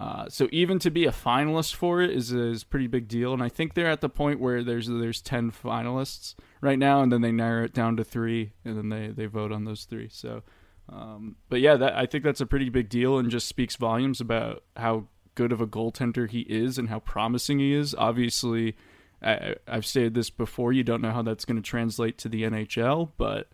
Uh, 0.00 0.26
so 0.30 0.48
even 0.50 0.78
to 0.78 0.90
be 0.90 1.04
a 1.04 1.12
finalist 1.12 1.74
for 1.74 2.00
it 2.00 2.10
is 2.10 2.32
is 2.32 2.64
pretty 2.64 2.86
big 2.86 3.06
deal, 3.06 3.34
and 3.34 3.42
I 3.42 3.50
think 3.50 3.74
they're 3.74 3.90
at 3.90 4.00
the 4.00 4.08
point 4.08 4.40
where 4.40 4.64
there's 4.64 4.88
there's 4.88 5.20
ten 5.20 5.50
finalists 5.50 6.34
right 6.62 6.78
now, 6.78 7.02
and 7.02 7.12
then 7.12 7.20
they 7.20 7.32
narrow 7.32 7.64
it 7.64 7.74
down 7.74 7.98
to 7.98 8.04
three, 8.04 8.54
and 8.64 8.78
then 8.78 8.88
they 8.88 9.08
they 9.08 9.26
vote 9.26 9.52
on 9.52 9.64
those 9.64 9.84
three. 9.84 10.08
So, 10.10 10.42
um, 10.88 11.36
but 11.50 11.60
yeah, 11.60 11.76
that 11.76 11.94
I 11.94 12.06
think 12.06 12.24
that's 12.24 12.40
a 12.40 12.46
pretty 12.46 12.70
big 12.70 12.88
deal, 12.88 13.18
and 13.18 13.30
just 13.30 13.46
speaks 13.46 13.76
volumes 13.76 14.22
about 14.22 14.64
how 14.74 15.08
good 15.34 15.52
of 15.52 15.60
a 15.60 15.66
goaltender 15.66 16.30
he 16.30 16.40
is 16.40 16.78
and 16.78 16.88
how 16.88 17.00
promising 17.00 17.58
he 17.58 17.74
is. 17.74 17.94
Obviously, 17.94 18.76
I, 19.22 19.56
have 19.68 19.84
stated 19.84 20.14
this 20.14 20.30
before. 20.30 20.72
You 20.72 20.82
don't 20.82 21.02
know 21.02 21.12
how 21.12 21.20
that's 21.20 21.44
going 21.44 21.56
to 21.60 21.62
translate 21.62 22.16
to 22.18 22.30
the 22.30 22.44
NHL, 22.44 23.10
but 23.18 23.48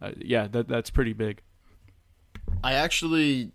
uh, 0.00 0.10
yeah, 0.18 0.48
that 0.48 0.66
that's 0.66 0.90
pretty 0.90 1.12
big. 1.12 1.42
I 2.64 2.72
actually 2.72 3.52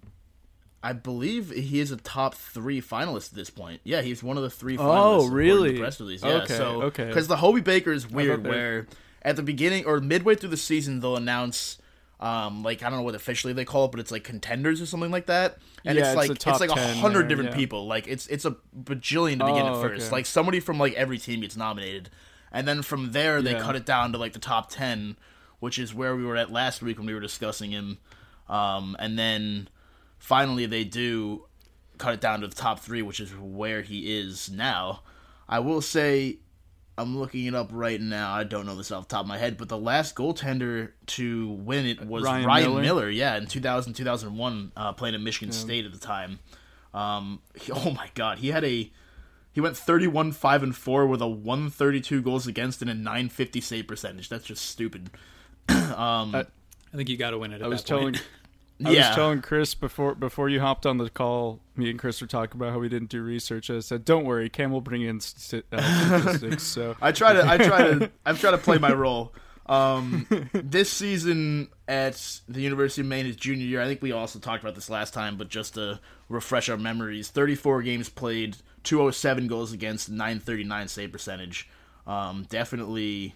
I 0.84 0.94
believe 0.94 1.50
he 1.52 1.80
is 1.80 1.92
a 1.92 1.98
top 1.98 2.36
three 2.36 2.82
finalist 2.82 3.32
at 3.32 3.36
this 3.36 3.50
point. 3.50 3.82
Yeah, 3.84 4.02
he's 4.02 4.22
one 4.24 4.38
of 4.38 4.44
the 4.44 4.50
three. 4.50 4.78
finalists. 4.78 5.22
Oh, 5.24 5.28
really? 5.28 5.74
The 5.74 5.80
press 5.80 6.00
release. 6.00 6.24
Yeah. 6.24 6.44
Okay, 6.44 6.56
so, 6.56 6.82
okay. 6.84 7.06
Because 7.08 7.28
the 7.28 7.38
Hobie 7.38 7.64
Baker 7.64 7.92
is 7.92 8.10
weird, 8.10 8.46
where 8.46 8.88
at 9.24 9.36
the 9.36 9.44
beginning 9.44 9.86
or 9.86 10.00
midway 10.00 10.36
through 10.36 10.50
the 10.50 10.58
season 10.58 11.00
they'll 11.00 11.18
announce. 11.18 11.78
Um, 12.20 12.64
like 12.64 12.82
I 12.82 12.90
don't 12.90 12.98
know 12.98 13.04
what 13.04 13.14
officially 13.14 13.54
they 13.54 13.64
call 13.66 13.86
it, 13.86 13.92
but 13.92 14.00
it's 14.00 14.12
like 14.12 14.24
contenders 14.24 14.82
or 14.82 14.88
something 14.88 15.12
like 15.12 15.28
that, 15.28 15.60
and 15.86 15.96
Yeah, 15.96 16.02
it's 16.02 16.10
it's 16.10 16.18
like 16.18 16.28
the 16.40 16.50
it's, 16.50 16.60
like 16.62 16.72
a 16.72 16.74
10 16.74 16.98
hundred 16.98 17.28
different 17.28 17.52
yeah. 17.52 17.56
people. 17.58 17.86
Like 17.86 18.08
it's 18.08 18.26
it's 18.26 18.44
a 18.44 18.56
bajillion 18.76 19.38
to 19.38 19.46
begin 19.46 19.62
Oh, 19.68 19.76
at 19.76 19.82
first. 19.88 20.08
okay. 20.08 20.16
Like 20.16 20.26
somebody 20.26 20.60
from 20.60 20.80
like 20.80 20.94
every 20.94 21.20
team 21.20 21.42
gets 21.42 21.56
nominated, 21.56 22.10
and 22.52 22.68
then 22.68 22.82
from 22.82 23.12
there 23.12 23.44
they 23.44 23.52
Yeah. 23.52 23.62
cut 23.62 23.76
it 23.76 23.86
down 23.86 24.14
to 24.14 24.18
like 24.18 24.34
the 24.34 24.40
top 24.40 24.72
ten, 24.72 25.16
which 25.60 25.78
is 25.78 25.94
where 25.94 26.16
we 26.16 26.26
were 26.26 26.36
at 26.38 26.52
last 26.52 26.82
week 26.82 26.98
when 26.98 27.06
we 27.06 27.14
were 27.14 27.20
discussing 27.20 27.70
him. 27.70 28.00
Um, 28.50 28.96
and 28.98 29.20
then 29.20 29.68
finally 30.20 30.66
they 30.66 30.84
do 30.84 31.46
cut 31.98 32.14
it 32.14 32.22
down 32.22 32.42
to 32.42 32.48
the 32.48 32.56
top 32.56 32.80
three, 32.80 33.02
which 33.02 33.20
is 33.20 33.32
where 33.36 33.82
he 33.82 34.18
is 34.20 34.50
now. 34.52 35.02
I 35.50 35.60
will 35.60 35.82
say, 35.82 36.38
I'm 36.98 37.18
looking 37.18 37.46
it 37.46 37.56
up 37.56 37.70
right 37.72 38.00
now. 38.02 38.34
I 38.34 38.44
don't 38.44 38.66
know 38.66 38.76
this 38.76 38.92
off 38.92 39.08
the 39.08 39.16
top 39.16 39.22
of 39.22 39.28
my 39.28 39.38
head, 39.38 39.58
but 39.58 39.70
the 39.70 39.78
last 39.78 40.16
goaltender 40.16 40.92
to 41.08 41.50
win 41.50 41.86
it 41.86 42.06
was 42.06 42.24
Ryan, 42.24 42.46
Ryan 42.46 42.70
Miller. 42.72 42.82
Miller? 42.82 43.10
Yeah, 43.10 43.38
in 43.38 43.46
2000, 43.48 43.94
2001, 43.94 44.72
uh, 44.76 44.94
playing 44.94 45.16
at 45.16 45.22
Michigan 45.22 45.52
State 45.52 45.86
at 45.86 45.94
the 45.94 46.00
time. 46.00 46.40
Um, 46.94 47.40
he- 47.56 47.72
oh 47.72 47.92
my 47.92 48.10
God, 48.16 48.40
he 48.40 48.50
had 48.50 48.64
a 48.64 48.92
he 49.54 49.62
went 49.62 49.76
31 49.76 50.34
5 50.34 50.64
and 50.64 50.76
4 50.76 51.08
with 51.08 51.22
a 51.22 51.28
132 51.28 52.22
goals 52.22 52.46
against 52.46 52.82
and 52.82 52.92
a 52.92 52.94
950 52.94 53.60
save 53.62 53.88
percentage. 53.88 54.30
That's 54.30 54.46
just 54.46 54.66
stupid. 54.66 55.10
I 55.70 56.46
think 56.96 57.10
you 57.10 57.18
got 57.18 57.32
to 57.32 57.38
win 57.38 57.52
it. 57.54 57.56
At 57.62 57.64
I 57.64 57.68
was 57.68 57.84
that 57.84 57.90
point. 57.92 58.16
telling 58.18 58.28
I 58.86 58.92
yeah. 58.92 59.08
was 59.10 59.16
telling 59.16 59.42
Chris 59.42 59.74
before 59.74 60.14
before 60.14 60.50
you 60.50 60.60
hopped 60.60 60.86
on 60.86 60.98
the 60.98 61.10
call. 61.10 61.60
Me 61.76 61.90
and 61.90 61.98
Chris 61.98 62.22
were 62.22 62.28
talking 62.28 62.60
about 62.60 62.74
how 62.74 62.80
we 62.80 62.90
didn't 62.90 63.10
do 63.10 63.24
research. 63.24 63.70
I 63.70 63.80
said, 63.80 64.06
"Don't 64.06 64.26
worry, 64.26 64.50
Cam 64.50 64.72
will 64.72 64.82
bring 64.82 65.02
in 65.02 65.20
st- 65.20 65.66
uh, 65.72 66.20
statistics." 66.22 66.64
So 66.64 66.96
I 67.02 67.12
try 67.12 67.34
to 67.34 67.48
I 67.48 67.58
try 67.58 67.84
to 67.84 68.12
I've 68.26 68.40
tried 68.40 68.52
to 68.52 68.58
play 68.58 68.78
my 68.78 68.94
role. 68.94 69.34
Um, 69.66 70.28
this 70.54 70.92
season 70.92 71.70
at 71.88 72.40
the 72.48 72.62
University 72.62 73.02
of 73.02 73.08
Maine, 73.08 73.26
his 73.26 73.36
junior 73.36 73.66
year, 73.66 73.82
I 73.82 73.86
think 73.86 74.02
we 74.02 74.12
also 74.12 74.40
talked 74.40 74.64
about 74.64 74.76
this 74.76 74.90
last 74.90 75.14
time, 75.14 75.38
but 75.38 75.50
just 75.50 75.74
to 75.74 76.00
refresh 76.30 76.70
our 76.70 76.78
memories, 76.78 77.30
34 77.30 77.82
games 77.82 78.08
played, 78.08 78.56
207 78.84 79.48
goals 79.48 79.74
against, 79.74 80.10
939 80.10 80.88
save 80.88 81.12
percentage. 81.12 81.70
Um, 82.06 82.46
definitely, 82.50 83.36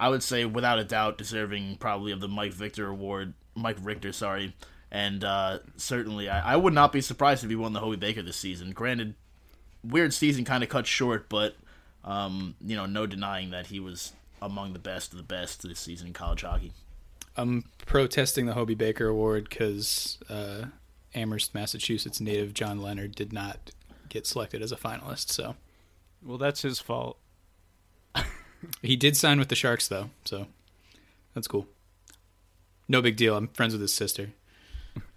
I 0.00 0.08
would 0.08 0.22
say 0.22 0.46
without 0.46 0.78
a 0.78 0.84
doubt, 0.84 1.18
deserving 1.18 1.76
probably 1.76 2.12
of 2.12 2.20
the 2.20 2.28
Mike 2.28 2.54
Victor 2.54 2.88
Award, 2.88 3.34
Mike 3.56 3.78
Richter, 3.82 4.12
sorry. 4.12 4.54
And 4.90 5.24
uh, 5.24 5.58
certainly, 5.76 6.28
I, 6.28 6.54
I 6.54 6.56
would 6.56 6.72
not 6.72 6.92
be 6.92 7.00
surprised 7.00 7.42
if 7.42 7.50
he 7.50 7.56
won 7.56 7.72
the 7.72 7.80
Hobie 7.80 7.98
Baker 7.98 8.22
this 8.22 8.36
season. 8.36 8.70
Granted, 8.70 9.14
weird 9.82 10.14
season 10.14 10.44
kind 10.44 10.62
of 10.62 10.68
cut 10.68 10.86
short, 10.86 11.28
but 11.28 11.56
um, 12.04 12.54
you 12.64 12.76
know, 12.76 12.86
no 12.86 13.06
denying 13.06 13.50
that 13.50 13.66
he 13.66 13.80
was 13.80 14.12
among 14.40 14.72
the 14.72 14.78
best 14.78 15.12
of 15.12 15.16
the 15.16 15.24
best 15.24 15.62
this 15.62 15.80
season 15.80 16.08
in 16.08 16.12
college 16.12 16.42
hockey. 16.42 16.72
I'm 17.36 17.64
protesting 17.84 18.46
the 18.46 18.54
Hobie 18.54 18.78
Baker 18.78 19.08
Award 19.08 19.48
because 19.48 20.18
uh, 20.30 20.66
Amherst, 21.14 21.54
Massachusetts 21.54 22.20
native 22.20 22.54
John 22.54 22.80
Leonard 22.80 23.14
did 23.14 23.32
not 23.32 23.72
get 24.08 24.26
selected 24.26 24.62
as 24.62 24.72
a 24.72 24.76
finalist. 24.76 25.30
So 25.30 25.56
well, 26.24 26.38
that's 26.38 26.62
his 26.62 26.78
fault. 26.78 27.18
he 28.82 28.96
did 28.96 29.16
sign 29.16 29.38
with 29.38 29.48
the 29.48 29.54
Sharks, 29.54 29.88
though. 29.88 30.10
So 30.24 30.46
that's 31.34 31.46
cool. 31.46 31.66
No 32.88 33.02
big 33.02 33.16
deal. 33.16 33.36
I'm 33.36 33.48
friends 33.48 33.72
with 33.72 33.80
his 33.80 33.92
sister. 33.92 34.30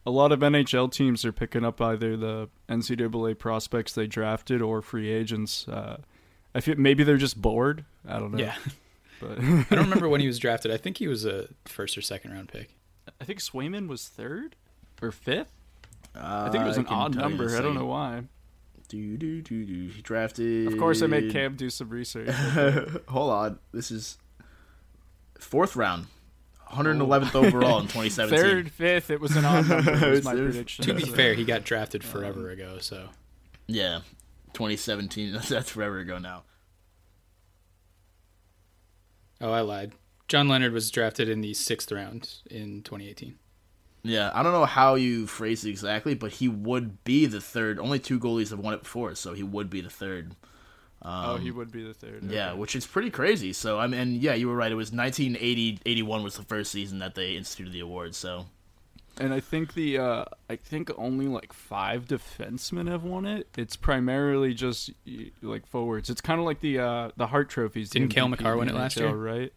A 0.06 0.12
lot 0.12 0.32
of 0.32 0.40
NHL 0.40 0.92
teams 0.92 1.24
are 1.24 1.32
picking 1.32 1.64
up 1.64 1.80
either 1.82 2.18
the 2.18 2.50
NCAA 2.68 3.38
prospects 3.38 3.94
they 3.94 4.08
drafted 4.08 4.62
or 4.62 4.82
free 4.82 5.10
agents. 5.10 5.68
Uh, 5.68 5.98
I 6.56 6.62
feel 6.62 6.76
maybe 6.78 7.04
they're 7.04 7.18
just 7.18 7.40
bored. 7.40 7.86
I 8.08 8.20
don't 8.20 8.32
know. 8.32 8.40
Yeah. 8.40 8.56
but 9.20 9.38
I 9.40 9.66
don't 9.70 9.84
remember 9.84 10.10
when 10.10 10.22
he 10.22 10.28
was 10.28 10.40
drafted. 10.40 10.72
I 10.72 10.78
think 10.78 10.98
he 10.98 11.08
was 11.08 11.26
a 11.26 11.50
first 11.66 11.98
or 11.98 12.02
second 12.02 12.32
round 12.32 12.50
pick. 12.50 12.76
I 13.22 13.26
think 13.26 13.40
Swayman 13.40 13.88
was 13.88 14.08
third 14.08 14.56
or 15.02 15.12
fifth. 15.12 15.52
Uh, 16.16 16.46
I 16.48 16.50
think 16.50 16.64
it 16.64 16.68
was 16.68 16.78
an 16.78 16.88
odd 16.88 17.16
number. 17.16 17.56
I 17.56 17.62
don't 17.62 17.76
know 17.76 17.86
why. 17.86 18.24
Do 18.88 19.18
do 19.18 19.42
do 19.42 19.66
do. 19.66 19.88
He 19.90 20.02
drafted. 20.02 20.68
Of 20.68 20.80
course, 20.80 21.04
I 21.04 21.08
made 21.08 21.32
Cam 21.32 21.56
do 21.56 21.70
some 21.70 21.90
research. 21.90 22.30
Hold 23.08 23.32
on. 23.32 23.60
This 23.72 23.92
is 23.92 24.18
fourth 25.38 25.76
round, 25.76 26.08
111th 26.72 27.36
overall 27.36 27.80
in 27.80 27.88
2017. 27.88 28.40
Third, 28.40 28.72
fifth. 28.72 29.10
It 29.10 29.20
was 29.20 29.36
an 29.36 29.46
odd 29.46 29.68
number. 29.68 29.92
Was 29.92 30.02
It 30.02 30.10
was- 30.10 30.24
my 30.26 30.34
was- 30.36 30.42
prediction. 30.56 30.86
To 30.86 30.94
be 30.94 31.02
So- 31.04 31.14
fair, 31.14 31.34
he 31.34 31.44
got 31.44 31.64
drafted 31.64 32.04
um, 32.04 32.10
forever 32.10 32.50
ago. 32.50 32.78
So 32.80 33.10
Yeah, 33.68 34.02
2017. 34.54 35.34
That's 35.50 35.70
forever 35.70 36.00
ago 36.00 36.18
now. 36.18 36.44
oh, 39.42 39.52
I 39.52 39.62
lied. 39.62 39.94
John 40.28 40.48
Leonard 40.48 40.74
was 40.74 40.92
drafted 40.92 41.28
in 41.30 41.42
the 41.42 41.54
sixth 41.54 41.92
round 41.92 42.30
in 42.50 42.84
2018. 42.84 43.36
Yeah, 44.04 44.32
I 44.34 44.44
don't 44.44 44.54
know 44.54 44.66
how 44.66 44.96
you 44.96 45.28
phrase 45.28 45.66
it 45.66 45.70
exactly, 45.70 46.14
but 46.14 46.34
he 46.34 46.48
would 46.48 47.04
be 47.04 47.26
the 47.26 47.42
third. 47.42 47.80
Only 47.80 48.00
two 48.00 48.20
goalies 48.20 48.52
have 48.52 48.60
won 48.60 48.74
it 48.74 48.84
before, 48.84 49.14
so 49.16 49.34
he 49.34 49.44
would 49.44 49.70
be 49.70 49.82
the 49.82 49.90
third. 49.90 50.36
Oh, 51.02 51.38
he 51.38 51.52
would 51.52 51.72
be 51.72 51.84
the 51.84 51.94
third. 51.94 52.24
Yeah, 52.30 52.54
which 52.54 52.76
is 52.76 52.86
pretty 52.86 53.10
crazy. 53.10 53.54
So 53.54 53.80
I 53.80 53.88
mean, 53.88 54.00
and 54.00 54.22
yeah, 54.22 54.34
you 54.34 54.48
were 54.48 54.56
right. 54.56 54.72
It 54.72 54.76
was 54.76 54.92
1980, 54.92 55.80
81 55.86 56.24
was 56.24 56.36
the 56.36 56.44
first 56.44 56.72
season 56.72 57.00
that 57.00 57.16
they 57.16 57.36
instituted 57.36 57.72
the 57.74 57.80
award. 57.80 58.16
So 58.16 58.46
And 59.18 59.34
I 59.34 59.40
think 59.40 59.74
the 59.74 59.98
uh, 59.98 60.26
I 60.50 60.56
think 60.56 60.92
only 60.98 61.28
like 61.28 61.54
five 61.54 62.06
defensemen 62.06 62.90
have 62.90 63.04
won 63.04 63.26
it. 63.26 63.48
It's 63.58 63.76
primarily 63.76 64.54
just 64.54 64.92
like 65.42 65.66
forwards. 65.68 66.10
It's 66.10 66.22
kind 66.22 66.40
of 66.40 66.46
like 66.46 66.60
the 66.62 66.80
uh, 66.80 67.12
the 67.18 67.28
Hart 67.28 67.50
trophies. 67.50 67.90
Didn't 67.90 68.10
Cale 68.10 68.28
MVP 68.28 68.30
Makar 68.32 68.58
win 68.58 68.70
it 68.70 68.76
last 68.76 68.98
NHL, 68.98 69.02
year? 69.02 69.16
Right? 69.16 69.54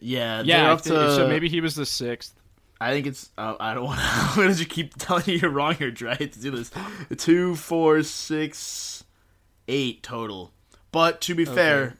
yeah, 0.00 0.42
Yeah. 0.42 0.72
Up 0.72 0.80
think- 0.80 0.94
to, 0.96 1.14
so 1.14 1.28
maybe 1.28 1.48
he 1.48 1.60
was 1.60 1.74
the 1.74 1.86
sixth. 1.86 2.34
I 2.80 2.90
think 2.90 3.06
it's. 3.06 3.30
Uh, 3.38 3.54
I 3.60 3.74
don't 3.74 3.84
want. 3.84 4.00
I'm 4.02 4.36
gonna 4.36 4.54
just 4.54 4.68
keep 4.68 4.94
telling 4.98 5.22
you 5.26 5.34
you're 5.34 5.50
wrong 5.52 5.74
here, 5.76 5.92
Dre. 5.92 6.16
To 6.16 6.26
do 6.40 6.50
this, 6.50 6.72
two, 7.16 7.54
four, 7.54 8.02
six, 8.02 9.04
eight 9.72 10.02
total. 10.02 10.52
But 10.92 11.20
to 11.22 11.34
be 11.34 11.44
fair, 11.44 11.94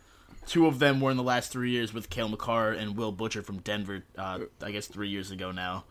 two 0.47 0.67
of 0.67 0.79
them 0.79 1.01
were 1.01 1.11
in 1.11 1.17
the 1.17 1.23
last 1.23 1.51
three 1.51 1.71
years 1.71 1.95
with 1.95 2.11
Cale 2.11 2.29
Makar 2.29 2.73
and 2.73 2.97
Will 2.97 3.11
Butcher 3.11 3.43
from 3.43 3.59
Denver. 3.61 4.05
Uh, 4.17 4.41
I 4.61 4.71
guess 4.71 4.87
three 4.87 5.09
years 5.09 5.31
ago 5.31 5.51
now. 5.51 5.85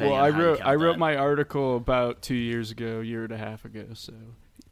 Well, 0.00 0.14
I 0.14 0.30
wrote 0.30 0.58
count 0.58 0.70
I 0.70 0.74
wrote 0.76 0.92
that. 0.94 0.98
my 0.98 1.16
article 1.16 1.76
about 1.76 2.22
two 2.22 2.34
years 2.34 2.70
ago, 2.70 3.00
year 3.00 3.24
and 3.24 3.32
a 3.32 3.36
half 3.36 3.66
ago. 3.66 3.84
So, 3.92 4.14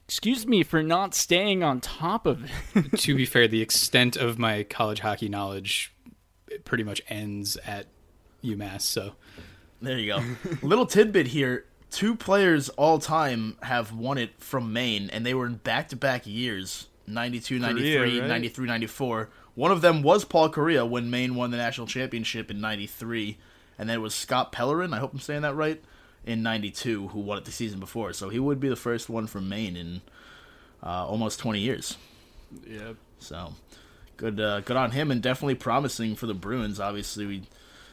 excuse 0.09 0.47
me 0.47 0.62
for 0.62 0.82
not 0.82 1.14
staying 1.14 1.62
on 1.62 1.82
top 1.82 2.25
of 2.25 2.50
it. 2.75 2.97
to 3.00 3.14
be 3.14 3.26
fair, 3.26 3.47
the 3.47 3.61
extent 3.61 4.16
of 4.16 4.38
my 4.38 4.62
college 4.62 5.00
hockey 5.00 5.28
knowledge 5.28 5.92
pretty 6.64 6.85
much 6.85 7.02
ends 7.09 7.59
at 7.66 7.87
UMass. 8.42 8.80
So 8.80 9.12
There 9.82 9.99
you 9.99 10.14
go. 10.14 10.23
Little 10.66 10.87
tidbit 10.87 11.26
here. 11.28 11.66
Two 11.90 12.14
players 12.14 12.68
all 12.70 12.99
time 12.99 13.56
have 13.62 13.92
won 13.92 14.16
it 14.16 14.30
from 14.38 14.73
Maine, 14.73 15.11
and 15.12 15.26
they 15.26 15.35
were 15.35 15.47
in 15.47 15.56
back 15.56 15.88
to 15.88 15.97
back 15.97 16.26
years 16.26 16.87
92, 17.06 17.59
93, 17.59 17.90
Kariya, 17.90 18.20
right? 18.20 18.28
93, 18.28 18.66
94. 18.66 19.30
One 19.54 19.73
of 19.73 19.80
them 19.80 20.02
was 20.02 20.25
Paul 20.25 20.50
Kariya 20.50 20.88
when 20.88 21.11
Maine 21.11 21.35
won 21.35 21.50
the 21.50 21.56
national 21.56 21.87
championship 21.87 22.50
in 22.50 22.61
93. 22.61 23.37
And 23.78 23.88
then 23.88 23.97
it 23.97 24.00
was 24.00 24.14
Scott 24.14 24.52
Pellerin, 24.52 24.94
I 24.94 24.99
hope 24.99 25.12
I'm 25.12 25.20
saying 25.20 25.42
that 25.42 25.54
right, 25.54 25.82
in 26.25 26.42
92, 26.42 27.09
who 27.09 27.20
won 27.20 27.38
it 27.38 27.44
the 27.44 27.52
season 27.52 27.80
before. 27.80 28.12
So 28.12 28.28
he 28.28 28.38
would 28.38 28.61
be 28.61 28.68
the 28.68 28.76
first 28.76 29.09
one 29.09 29.26
from 29.26 29.49
Maine 29.49 29.76
in 29.76 30.00
uh, 30.82 31.06
almost 31.06 31.38
20 31.40 31.61
years. 31.61 31.97
yeah. 32.66 32.92
So 33.18 33.54
good, 34.16 34.40
uh, 34.40 34.61
good 34.61 34.76
on 34.76 34.92
him, 34.92 35.11
and 35.11 35.23
definitely 35.23 35.54
promising 35.54 36.14
for 36.14 36.26
the 36.26 36.35
Bruins. 36.35 36.80
Obviously, 36.80 37.26
we, 37.26 37.42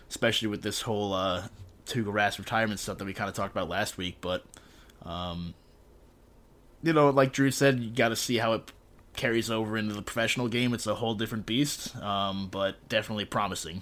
especially 0.09 0.47
with 0.47 0.61
this 0.61 0.81
whole 0.81 1.13
uh, 1.13 1.47
Tuukka 1.87 2.11
Rask 2.11 2.37
retirement 2.37 2.79
stuff 2.79 2.97
that 2.97 3.05
we 3.05 3.13
kind 3.13 3.29
of 3.29 3.35
talked 3.35 3.51
about 3.51 3.69
last 3.69 3.97
week. 3.97 4.17
But, 4.21 4.43
um, 5.03 5.53
you 6.83 6.93
know, 6.93 7.09
like 7.09 7.33
Drew 7.33 7.51
said, 7.51 7.79
you 7.79 7.89
got 7.89 8.09
to 8.09 8.15
see 8.15 8.37
how 8.37 8.53
it 8.53 8.71
carries 9.15 9.51
over 9.51 9.77
into 9.77 9.93
the 9.93 10.01
professional 10.01 10.47
game. 10.47 10.73
It's 10.73 10.87
a 10.87 10.95
whole 10.95 11.15
different 11.15 11.45
beast, 11.45 11.95
um, 11.97 12.47
but 12.49 12.87
definitely 12.87 13.25
promising. 13.25 13.81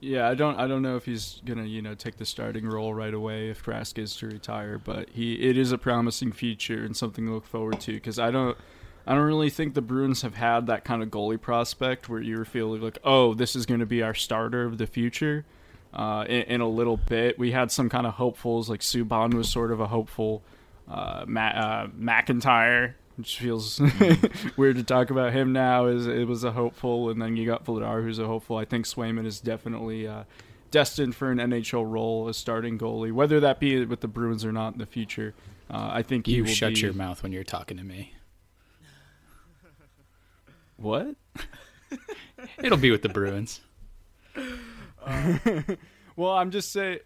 Yeah, 0.00 0.28
I 0.28 0.34
don't 0.34 0.58
I 0.58 0.66
don't 0.66 0.80
know 0.80 0.96
if 0.96 1.04
he's 1.04 1.42
gonna 1.44 1.64
you 1.64 1.82
know 1.82 1.94
take 1.94 2.16
the 2.16 2.24
starting 2.24 2.66
role 2.66 2.94
right 2.94 3.12
away 3.12 3.50
if 3.50 3.62
Krask 3.62 3.98
is 3.98 4.16
to 4.16 4.26
retire, 4.26 4.78
but 4.78 5.10
he 5.10 5.34
it 5.34 5.58
is 5.58 5.72
a 5.72 5.78
promising 5.78 6.32
future 6.32 6.84
and 6.84 6.96
something 6.96 7.26
to 7.26 7.32
look 7.32 7.46
forward 7.46 7.80
to 7.82 7.92
because 7.92 8.18
I 8.18 8.30
don't 8.30 8.56
I 9.06 9.14
don't 9.14 9.24
really 9.24 9.50
think 9.50 9.74
the 9.74 9.82
Bruins 9.82 10.22
have 10.22 10.36
had 10.36 10.66
that 10.68 10.84
kind 10.84 11.02
of 11.02 11.10
goalie 11.10 11.40
prospect 11.40 12.08
where 12.08 12.20
you're 12.20 12.46
feeling 12.46 12.80
like 12.80 12.98
oh 13.04 13.34
this 13.34 13.54
is 13.54 13.66
going 13.66 13.80
to 13.80 13.86
be 13.86 14.02
our 14.02 14.14
starter 14.14 14.64
of 14.64 14.78
the 14.78 14.86
future. 14.86 15.44
Uh, 15.92 16.24
in, 16.28 16.42
in, 16.42 16.60
a 16.60 16.68
little 16.68 16.96
bit, 16.96 17.38
we 17.38 17.50
had 17.50 17.72
some 17.72 17.88
kind 17.88 18.06
of 18.06 18.14
hopefuls 18.14 18.70
like 18.70 18.80
Subban 18.80 19.34
was 19.34 19.48
sort 19.50 19.72
of 19.72 19.80
a 19.80 19.88
hopeful. 19.88 20.42
Uh, 20.88 21.24
Ma- 21.26 21.48
uh, 21.48 21.86
McIntyre 21.88 22.94
which 23.20 23.38
feels 23.38 23.80
weird 24.56 24.76
to 24.76 24.82
talk 24.82 25.10
about 25.10 25.32
him 25.34 25.52
now. 25.52 25.86
Is 25.86 26.06
it 26.06 26.26
was 26.26 26.42
a 26.42 26.52
hopeful, 26.52 27.10
and 27.10 27.20
then 27.20 27.36
you 27.36 27.44
got 27.44 27.66
Vladar, 27.66 28.02
who's 28.02 28.18
a 28.18 28.26
hopeful. 28.26 28.56
I 28.56 28.64
think 28.64 28.86
Swayman 28.86 29.26
is 29.26 29.40
definitely 29.40 30.08
uh, 30.08 30.24
destined 30.70 31.14
for 31.14 31.30
an 31.30 31.38
NHL 31.38 31.84
role 31.88 32.28
as 32.28 32.38
starting 32.38 32.78
goalie, 32.78 33.12
whether 33.12 33.38
that 33.40 33.60
be 33.60 33.84
with 33.84 34.00
the 34.00 34.08
Bruins 34.08 34.44
or 34.44 34.52
not 34.52 34.72
in 34.72 34.78
the 34.78 34.86
future. 34.86 35.34
Uh, 35.70 35.90
I 35.92 36.02
think 36.02 36.26
you 36.26 36.46
shut 36.46 36.74
be... 36.74 36.80
your 36.80 36.94
mouth 36.94 37.22
when 37.22 37.30
you're 37.32 37.44
talking 37.44 37.76
to 37.76 37.84
me. 37.84 38.14
What? 40.76 41.14
It'll 42.62 42.78
be 42.78 42.90
with 42.90 43.02
the 43.02 43.10
Bruins. 43.10 43.60
Uh, 45.04 45.62
well, 46.16 46.32
I'm 46.32 46.50
just 46.50 46.72
saying. 46.72 47.00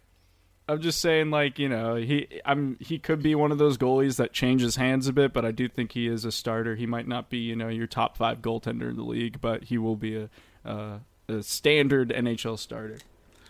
I'm 0.67 0.81
just 0.81 0.99
saying, 0.99 1.29
like 1.29 1.59
you 1.59 1.69
know, 1.69 1.95
he 1.95 2.41
I'm 2.43 2.77
he 2.79 2.97
could 2.97 3.21
be 3.21 3.35
one 3.35 3.51
of 3.51 3.59
those 3.59 3.77
goalies 3.77 4.15
that 4.17 4.33
changes 4.33 4.77
hands 4.77 5.07
a 5.07 5.13
bit, 5.13 5.31
but 5.31 5.45
I 5.45 5.51
do 5.51 5.67
think 5.67 5.91
he 5.91 6.07
is 6.07 6.25
a 6.25 6.31
starter. 6.31 6.75
He 6.75 6.87
might 6.87 7.07
not 7.07 7.29
be 7.29 7.37
you 7.37 7.55
know 7.55 7.67
your 7.67 7.85
top 7.87 8.17
five 8.17 8.41
goaltender 8.41 8.89
in 8.89 8.95
the 8.95 9.03
league, 9.03 9.39
but 9.41 9.65
he 9.65 9.77
will 9.77 9.95
be 9.95 10.15
a 10.15 10.29
a, 10.63 11.01
a 11.29 11.43
standard 11.43 12.09
NHL 12.09 12.57
starter. 12.57 12.97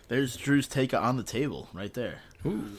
There's 0.07 0.35
Drew's 0.35 0.67
take 0.67 0.93
on 0.93 1.17
the 1.17 1.23
table 1.23 1.69
right 1.73 1.93
there. 1.93 2.19
Ooh. 2.45 2.77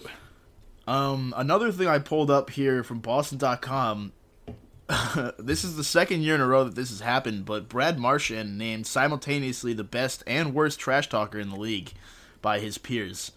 Um, 0.86 1.34
another 1.36 1.72
thing 1.72 1.88
I 1.88 1.98
pulled 1.98 2.30
up 2.30 2.50
here 2.50 2.84
from 2.84 3.00
Boston.com. 3.00 4.12
this 5.38 5.64
is 5.64 5.76
the 5.76 5.84
second 5.84 6.22
year 6.22 6.34
in 6.34 6.40
a 6.40 6.46
row 6.46 6.64
that 6.64 6.74
this 6.74 6.90
has 6.90 7.00
happened, 7.00 7.44
but 7.44 7.68
Brad 7.68 7.98
Marchand 7.98 8.56
named 8.56 8.86
simultaneously 8.86 9.72
the 9.72 9.84
best 9.84 10.22
and 10.26 10.54
worst 10.54 10.78
trash 10.78 11.08
talker 11.08 11.38
in 11.38 11.50
the 11.50 11.56
league 11.56 11.92
by 12.40 12.60
his 12.60 12.78
peers. 12.78 13.32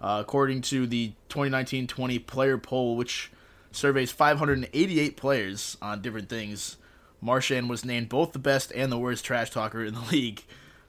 Uh, 0.00 0.18
according 0.20 0.60
to 0.62 0.86
the 0.86 1.12
2019-20 1.28 2.26
player 2.26 2.58
poll, 2.58 2.96
which 2.96 3.30
surveys 3.72 4.12
588 4.12 5.16
players 5.16 5.76
on 5.82 6.02
different 6.02 6.28
things, 6.28 6.76
Marchand 7.20 7.68
was 7.68 7.84
named 7.84 8.08
both 8.08 8.32
the 8.32 8.38
best 8.38 8.72
and 8.74 8.90
the 8.90 8.98
worst 8.98 9.24
trash 9.24 9.50
talker 9.50 9.84
in 9.84 9.94
the 9.94 10.00
league 10.12 10.42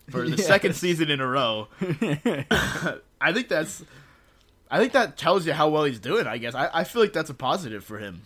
for 0.10 0.28
the 0.28 0.38
second 0.42 0.76
season 0.76 1.10
in 1.10 1.22
a 1.22 1.28
row. 1.28 1.68
I 3.22 3.32
think 3.32 3.48
that's, 3.48 3.84
I 4.70 4.80
think 4.80 4.94
that 4.94 5.18
tells 5.18 5.46
you 5.46 5.54
how 5.54 5.70
well 5.70 5.86
he's 5.86 6.00
doing. 6.00 6.28
I 6.28 6.38
guess 6.38 6.56
I, 6.56 6.70
I 6.74 6.84
feel 6.84 7.02
like 7.02 7.14
that's 7.14 7.30
a 7.30 7.36
positive 7.36 7.84
for 7.84 8.00
him. 8.00 8.24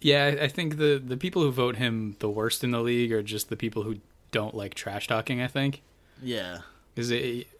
Yeah, 0.00 0.36
I 0.40 0.48
think 0.48 0.76
the 0.76 1.02
the 1.04 1.16
people 1.16 1.42
who 1.42 1.50
vote 1.50 1.76
him 1.76 2.16
the 2.18 2.28
worst 2.28 2.62
in 2.62 2.70
the 2.70 2.80
league 2.80 3.12
are 3.12 3.22
just 3.22 3.48
the 3.48 3.56
people 3.56 3.82
who 3.82 3.96
don't 4.30 4.54
like 4.54 4.74
trash 4.74 5.06
talking. 5.08 5.40
I 5.40 5.46
think. 5.46 5.82
Yeah 6.22 6.58
because 6.96 7.10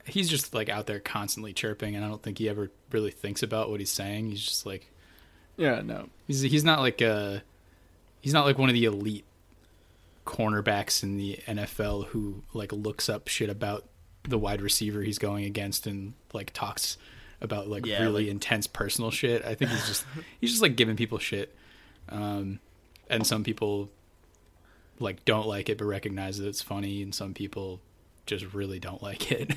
he's 0.06 0.30
just 0.30 0.54
like 0.54 0.70
out 0.70 0.86
there 0.86 0.98
constantly 0.98 1.52
chirping, 1.52 1.94
and 1.94 2.02
I 2.02 2.08
don't 2.08 2.22
think 2.22 2.38
he 2.38 2.48
ever 2.48 2.70
really 2.90 3.10
thinks 3.10 3.42
about 3.42 3.70
what 3.70 3.80
he's 3.80 3.90
saying. 3.90 4.30
He's 4.30 4.42
just 4.42 4.64
like, 4.64 4.90
yeah, 5.58 5.82
no, 5.82 6.08
he's 6.26 6.40
he's 6.40 6.64
not 6.64 6.80
like 6.80 7.02
a 7.02 7.42
he's 8.22 8.32
not 8.32 8.46
like 8.46 8.56
one 8.56 8.70
of 8.70 8.74
the 8.74 8.86
elite 8.86 9.26
cornerbacks 10.24 11.02
in 11.02 11.18
the 11.18 11.38
NFL 11.46 12.06
who 12.06 12.42
like 12.54 12.72
looks 12.72 13.10
up 13.10 13.28
shit 13.28 13.50
about 13.50 13.84
the 14.24 14.38
wide 14.38 14.62
receiver 14.62 15.02
he's 15.02 15.18
going 15.18 15.44
against 15.44 15.86
and 15.86 16.14
like 16.32 16.50
talks 16.52 16.96
about 17.42 17.68
like 17.68 17.84
yeah, 17.84 18.00
really 18.00 18.24
like... 18.24 18.30
intense 18.30 18.66
personal 18.66 19.10
shit. 19.10 19.44
I 19.44 19.54
think 19.54 19.70
he's 19.70 19.86
just 19.86 20.06
he's 20.40 20.50
just 20.50 20.62
like 20.62 20.76
giving 20.76 20.96
people 20.96 21.18
shit. 21.18 21.54
Um, 22.08 22.60
and 23.08 23.26
some 23.26 23.44
people 23.44 23.90
like 24.98 25.24
don't 25.24 25.46
like 25.46 25.68
it 25.68 25.78
but 25.78 25.84
recognize 25.84 26.38
that 26.38 26.48
it's 26.48 26.62
funny 26.62 27.02
and 27.02 27.14
some 27.14 27.34
people 27.34 27.80
just 28.24 28.52
really 28.52 28.78
don't 28.78 29.02
like 29.02 29.30
it. 29.32 29.54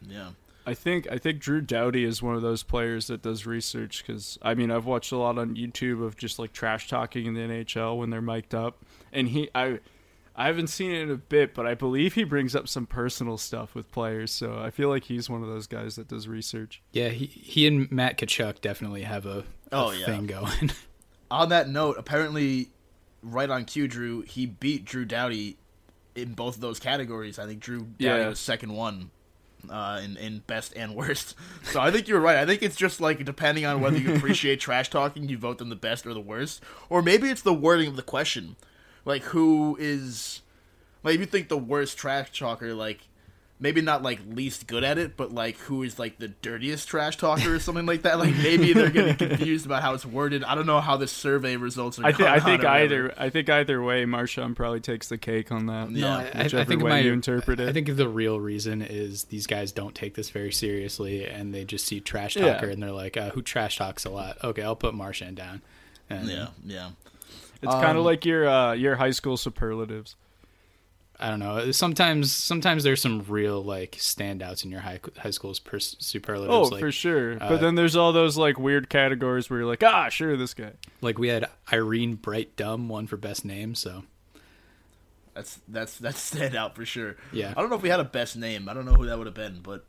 Yeah. 0.00 0.30
I 0.66 0.74
think 0.74 1.06
I 1.10 1.18
think 1.18 1.38
Drew 1.40 1.60
Doughty 1.60 2.04
is 2.04 2.20
one 2.20 2.34
of 2.34 2.42
those 2.42 2.64
players 2.64 3.06
that 3.06 3.22
does 3.22 3.46
research 3.46 4.04
because 4.04 4.36
I 4.42 4.54
mean 4.54 4.70
I've 4.72 4.84
watched 4.84 5.12
a 5.12 5.16
lot 5.16 5.38
on 5.38 5.54
YouTube 5.54 6.04
of 6.04 6.16
just 6.16 6.40
like 6.40 6.52
trash 6.52 6.88
talking 6.88 7.26
in 7.26 7.34
the 7.34 7.40
NHL 7.40 7.96
when 7.96 8.10
they're 8.10 8.20
mic'd 8.20 8.54
up, 8.54 8.84
and 9.12 9.28
he 9.28 9.48
I 9.54 9.78
I 10.34 10.46
haven't 10.46 10.66
seen 10.66 10.90
it 10.90 11.02
in 11.02 11.10
a 11.10 11.16
bit, 11.16 11.54
but 11.54 11.66
I 11.66 11.74
believe 11.74 12.14
he 12.14 12.24
brings 12.24 12.56
up 12.56 12.68
some 12.68 12.84
personal 12.84 13.38
stuff 13.38 13.76
with 13.76 13.90
players, 13.92 14.32
so 14.32 14.58
I 14.58 14.70
feel 14.70 14.88
like 14.88 15.04
he's 15.04 15.30
one 15.30 15.42
of 15.42 15.48
those 15.48 15.68
guys 15.68 15.94
that 15.96 16.08
does 16.08 16.26
research. 16.26 16.82
Yeah, 16.90 17.10
he 17.10 17.26
he 17.26 17.68
and 17.68 17.90
Matt 17.92 18.18
Tkachuk 18.18 18.60
definitely 18.60 19.02
have 19.02 19.24
a, 19.24 19.38
a 19.38 19.44
oh, 19.70 19.90
yeah. 19.92 20.06
thing 20.06 20.26
going. 20.26 20.72
on 21.30 21.48
that 21.50 21.68
note, 21.68 21.96
apparently, 21.98 22.70
right 23.22 23.48
on 23.50 23.64
cue, 23.64 23.88
Drew 23.88 24.22
he 24.22 24.46
beat 24.46 24.84
Drew 24.84 25.04
Doughty 25.04 25.58
in 26.14 26.34
both 26.34 26.56
of 26.56 26.60
those 26.60 26.78
categories. 26.78 27.38
I 27.38 27.46
think 27.46 27.60
Drew 27.60 27.80
Doughty 27.80 28.22
yeah. 28.22 28.28
was 28.28 28.38
second 28.38 28.72
one 28.72 29.10
uh, 29.70 30.00
in 30.02 30.16
in 30.16 30.38
best 30.46 30.72
and 30.76 30.94
worst. 30.94 31.34
So 31.64 31.80
I 31.80 31.90
think 31.90 32.08
you're 32.08 32.20
right. 32.20 32.36
I 32.36 32.46
think 32.46 32.62
it's 32.62 32.76
just 32.76 33.00
like 33.00 33.24
depending 33.24 33.66
on 33.66 33.80
whether 33.80 33.98
you 33.98 34.14
appreciate 34.16 34.60
trash 34.60 34.88
talking, 34.88 35.28
you 35.28 35.36
vote 35.36 35.58
them 35.58 35.68
the 35.68 35.76
best 35.76 36.06
or 36.06 36.14
the 36.14 36.20
worst, 36.20 36.62
or 36.88 37.02
maybe 37.02 37.28
it's 37.28 37.42
the 37.42 37.52
wording 37.52 37.88
of 37.88 37.96
the 37.96 38.02
question, 38.02 38.56
like 39.04 39.22
who 39.24 39.76
is 39.80 40.42
like 41.02 41.14
if 41.14 41.20
you 41.20 41.26
think 41.26 41.48
the 41.48 41.58
worst 41.58 41.98
trash 41.98 42.38
talker 42.38 42.74
like 42.74 43.08
maybe 43.58 43.80
not 43.80 44.02
like 44.02 44.20
least 44.28 44.66
good 44.66 44.84
at 44.84 44.98
it, 44.98 45.16
but 45.16 45.32
like 45.32 45.56
who 45.58 45.82
is 45.82 45.98
like 45.98 46.18
the 46.18 46.28
dirtiest 46.28 46.88
trash 46.88 47.16
talker 47.16 47.54
or 47.54 47.58
something 47.58 47.86
like 47.86 48.02
that. 48.02 48.18
Like 48.18 48.34
maybe 48.36 48.72
they're 48.72 48.90
getting 48.90 49.16
confused 49.28 49.66
about 49.66 49.82
how 49.82 49.94
it's 49.94 50.04
worded. 50.04 50.44
I 50.44 50.54
don't 50.54 50.66
know 50.66 50.80
how 50.80 50.96
the 50.96 51.06
survey 51.06 51.56
results 51.56 51.98
are. 51.98 52.04
I 52.04 52.12
think 52.12 52.28
I 52.28 52.40
think 52.40 52.64
either 52.64 53.14
I 53.16 53.30
think 53.30 53.48
either 53.48 53.82
way, 53.82 54.04
Marchand 54.04 54.56
probably 54.56 54.80
takes 54.80 55.08
the 55.08 55.18
cake 55.18 55.50
on 55.50 55.66
that. 55.66 55.90
Yeah, 55.90 56.00
no, 56.00 56.40
I, 56.40 56.60
I, 56.60 56.64
think 56.64 56.82
way 56.82 56.90
my, 56.90 56.98
you 57.00 57.12
interpret 57.12 57.60
it. 57.60 57.68
I 57.68 57.72
think 57.72 57.94
the 57.96 58.08
real 58.08 58.38
reason 58.40 58.82
is 58.82 59.24
these 59.24 59.46
guys 59.46 59.72
don't 59.72 59.94
take 59.94 60.14
this 60.14 60.30
very 60.30 60.52
seriously, 60.52 61.24
and 61.24 61.54
they 61.54 61.64
just 61.64 61.86
see 61.86 62.00
trash 62.00 62.34
talker 62.34 62.66
yeah. 62.66 62.72
and 62.72 62.82
they're 62.82 62.92
like, 62.92 63.16
uh, 63.16 63.30
"Who 63.30 63.42
trash 63.42 63.78
talks 63.78 64.04
a 64.04 64.10
lot?" 64.10 64.36
Okay, 64.44 64.62
I'll 64.62 64.76
put 64.76 64.94
Marchand 64.94 65.36
down. 65.36 65.62
And, 66.08 66.28
yeah, 66.28 66.48
yeah. 66.64 66.90
It's 67.62 67.74
um, 67.74 67.82
kind 67.82 67.98
of 67.98 68.04
like 68.04 68.24
your 68.24 68.48
uh, 68.48 68.72
your 68.74 68.96
high 68.96 69.10
school 69.10 69.36
superlatives. 69.36 70.14
I 71.18 71.30
don't 71.30 71.38
know. 71.38 71.70
Sometimes, 71.70 72.32
sometimes 72.32 72.84
there's 72.84 73.00
some 73.00 73.24
real 73.26 73.62
like 73.62 73.92
standouts 73.92 74.64
in 74.64 74.70
your 74.70 74.80
high 74.80 75.00
high 75.16 75.30
school's 75.30 75.58
per- 75.58 75.78
superlatives. 75.78 76.54
Oh, 76.54 76.62
like, 76.62 76.80
for 76.80 76.92
sure. 76.92 77.42
Uh, 77.42 77.48
but 77.48 77.60
then 77.60 77.74
there's 77.74 77.96
all 77.96 78.12
those 78.12 78.36
like 78.36 78.58
weird 78.58 78.90
categories 78.90 79.48
where 79.48 79.60
you're 79.60 79.68
like, 79.68 79.82
ah, 79.82 80.08
sure, 80.10 80.36
this 80.36 80.52
guy. 80.52 80.72
Like 81.00 81.18
we 81.18 81.28
had 81.28 81.48
Irene 81.72 82.16
Bright 82.16 82.56
Dumb 82.56 82.88
one 82.88 83.06
for 83.06 83.16
best 83.16 83.44
name, 83.44 83.74
so 83.74 84.04
that's 85.34 85.60
that's 85.68 85.98
that's 85.98 86.30
standout 86.34 86.74
for 86.74 86.84
sure. 86.84 87.16
Yeah. 87.32 87.52
I 87.56 87.60
don't 87.60 87.70
know 87.70 87.76
if 87.76 87.82
we 87.82 87.88
had 87.88 88.00
a 88.00 88.04
best 88.04 88.36
name. 88.36 88.68
I 88.68 88.74
don't 88.74 88.84
know 88.84 88.94
who 88.94 89.06
that 89.06 89.16
would 89.16 89.26
have 89.26 89.34
been, 89.34 89.60
but 89.62 89.84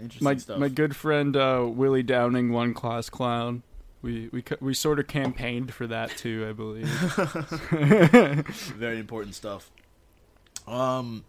interesting 0.00 0.24
my, 0.24 0.36
stuff. 0.36 0.58
My 0.58 0.68
good 0.68 0.94
friend 0.94 1.36
uh, 1.36 1.66
Willie 1.68 2.02
Downing, 2.02 2.52
one 2.52 2.74
class 2.74 3.08
clown. 3.08 3.62
We 4.02 4.28
we 4.32 4.42
we 4.60 4.74
sort 4.74 4.98
of 4.98 5.06
campaigned 5.06 5.74
for 5.74 5.86
that 5.86 6.10
too, 6.16 6.46
I 6.48 6.52
believe. 6.52 6.86
Very 8.76 8.98
important 8.98 9.34
stuff. 9.34 9.70
Um, 10.70 11.24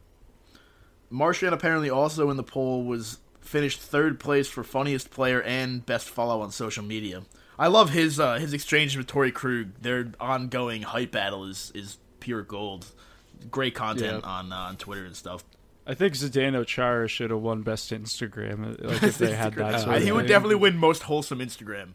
Marchand 1.09 1.53
apparently 1.53 1.89
also 1.89 2.29
in 2.29 2.37
the 2.37 2.43
poll 2.43 2.83
was 2.83 3.19
finished 3.41 3.81
third 3.81 4.19
place 4.19 4.47
for 4.47 4.63
funniest 4.63 5.11
player 5.11 5.41
and 5.41 5.85
best 5.85 6.09
follow 6.09 6.41
on 6.41 6.51
social 6.51 6.83
media. 6.83 7.23
I 7.59 7.67
love 7.67 7.89
his 7.89 8.19
uh, 8.19 8.35
his 8.35 8.53
exchange 8.53 8.95
with 8.95 9.07
Torey 9.07 9.33
Krug. 9.33 9.73
Their 9.81 10.11
ongoing 10.19 10.83
hype 10.83 11.11
battle 11.11 11.45
is 11.45 11.71
is 11.75 11.97
pure 12.19 12.43
gold. 12.43 12.85
Great 13.49 13.75
content 13.75 14.23
yeah. 14.23 14.29
on 14.29 14.53
uh, 14.53 14.55
on 14.55 14.77
Twitter 14.77 15.05
and 15.05 15.15
stuff. 15.15 15.43
I 15.85 15.95
think 15.95 16.13
Zdeno 16.13 16.65
Chara 16.65 17.07
should 17.07 17.31
have 17.31 17.41
won 17.41 17.63
best 17.63 17.91
Instagram. 17.91 18.81
Like 18.83 19.03
if 19.03 19.17
they 19.17 19.33
had 19.33 19.55
that. 19.55 19.81
Sort 19.81 20.01
he 20.01 20.11
would 20.11 20.27
definitely 20.27 20.55
win 20.55 20.77
most 20.77 21.03
wholesome 21.03 21.39
Instagram. 21.39 21.89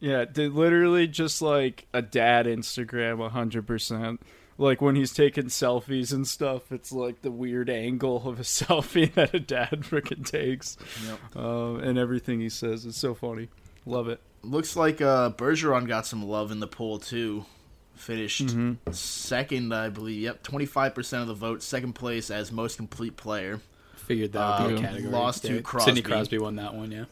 Yeah, 0.00 0.24
literally 0.34 1.06
just 1.06 1.42
like 1.42 1.86
a 1.92 2.02
dad 2.02 2.46
Instagram, 2.46 3.30
hundred 3.30 3.66
percent 3.66 4.20
like 4.58 4.82
when 4.82 4.96
he's 4.96 5.12
taking 5.12 5.46
selfies 5.46 6.12
and 6.12 6.26
stuff, 6.26 6.70
it's 6.72 6.92
like 6.92 7.22
the 7.22 7.30
weird 7.30 7.70
angle 7.70 8.28
of 8.28 8.40
a 8.40 8.42
selfie 8.44 9.12
that 9.14 9.32
a 9.32 9.40
dad 9.40 9.82
freaking 9.82 10.28
takes. 10.28 10.76
Yep. 11.06 11.18
Uh, 11.36 11.74
and 11.76 11.96
everything 11.96 12.40
he 12.40 12.48
says 12.48 12.84
is 12.84 12.96
so 12.96 13.14
funny. 13.14 13.48
Love 13.86 14.08
it. 14.08 14.20
Looks 14.42 14.76
like 14.76 15.00
uh, 15.00 15.30
Bergeron 15.30 15.86
got 15.86 16.06
some 16.06 16.26
love 16.26 16.50
in 16.50 16.60
the 16.60 16.66
poll 16.66 16.98
too. 16.98 17.46
Finished 17.94 18.46
mm-hmm. 18.46 18.92
second, 18.92 19.74
I 19.74 19.88
believe. 19.88 20.22
Yep, 20.22 20.44
twenty 20.44 20.66
five 20.66 20.94
percent 20.94 21.22
of 21.22 21.28
the 21.28 21.34
vote. 21.34 21.64
Second 21.64 21.94
place 21.94 22.30
as 22.30 22.52
most 22.52 22.76
complete 22.76 23.16
player. 23.16 23.60
Figured 23.96 24.32
that 24.32 24.60
would 24.60 24.68
be 24.68 24.74
a 24.74 24.78
uh, 24.78 24.80
category. 24.80 25.12
Lost 25.12 25.44
to 25.46 25.60
Crosby. 25.62 25.90
Sidney 25.90 26.02
Crosby 26.02 26.38
won 26.38 26.56
that 26.56 26.74
one. 26.74 26.92
Yeah. 26.92 27.04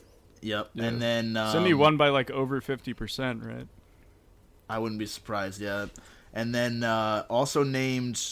Yep, 0.42 0.70
yeah. 0.74 0.84
and 0.84 1.02
then 1.02 1.36
um, 1.36 1.50
Sidney 1.50 1.74
won 1.74 1.96
by 1.96 2.10
like 2.10 2.30
over 2.30 2.60
fifty 2.60 2.94
percent, 2.94 3.42
right? 3.42 3.66
I 4.68 4.78
wouldn't 4.78 5.00
be 5.00 5.06
surprised. 5.06 5.60
Yeah, 5.60 5.86
and 6.36 6.54
then 6.54 6.84
uh, 6.84 7.24
also 7.30 7.64
named 7.64 8.22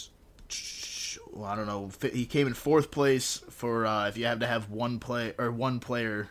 well, 1.32 1.46
I 1.46 1.56
don't 1.56 1.66
know. 1.66 1.90
He 2.12 2.26
came 2.26 2.46
in 2.46 2.54
fourth 2.54 2.90
place 2.92 3.42
for 3.48 3.86
uh, 3.86 4.06
if 4.08 4.16
you 4.18 4.26
have 4.26 4.40
to 4.40 4.46
have 4.46 4.70
one 4.70 5.00
play 5.00 5.32
or 5.38 5.50
one 5.50 5.80
player, 5.80 6.28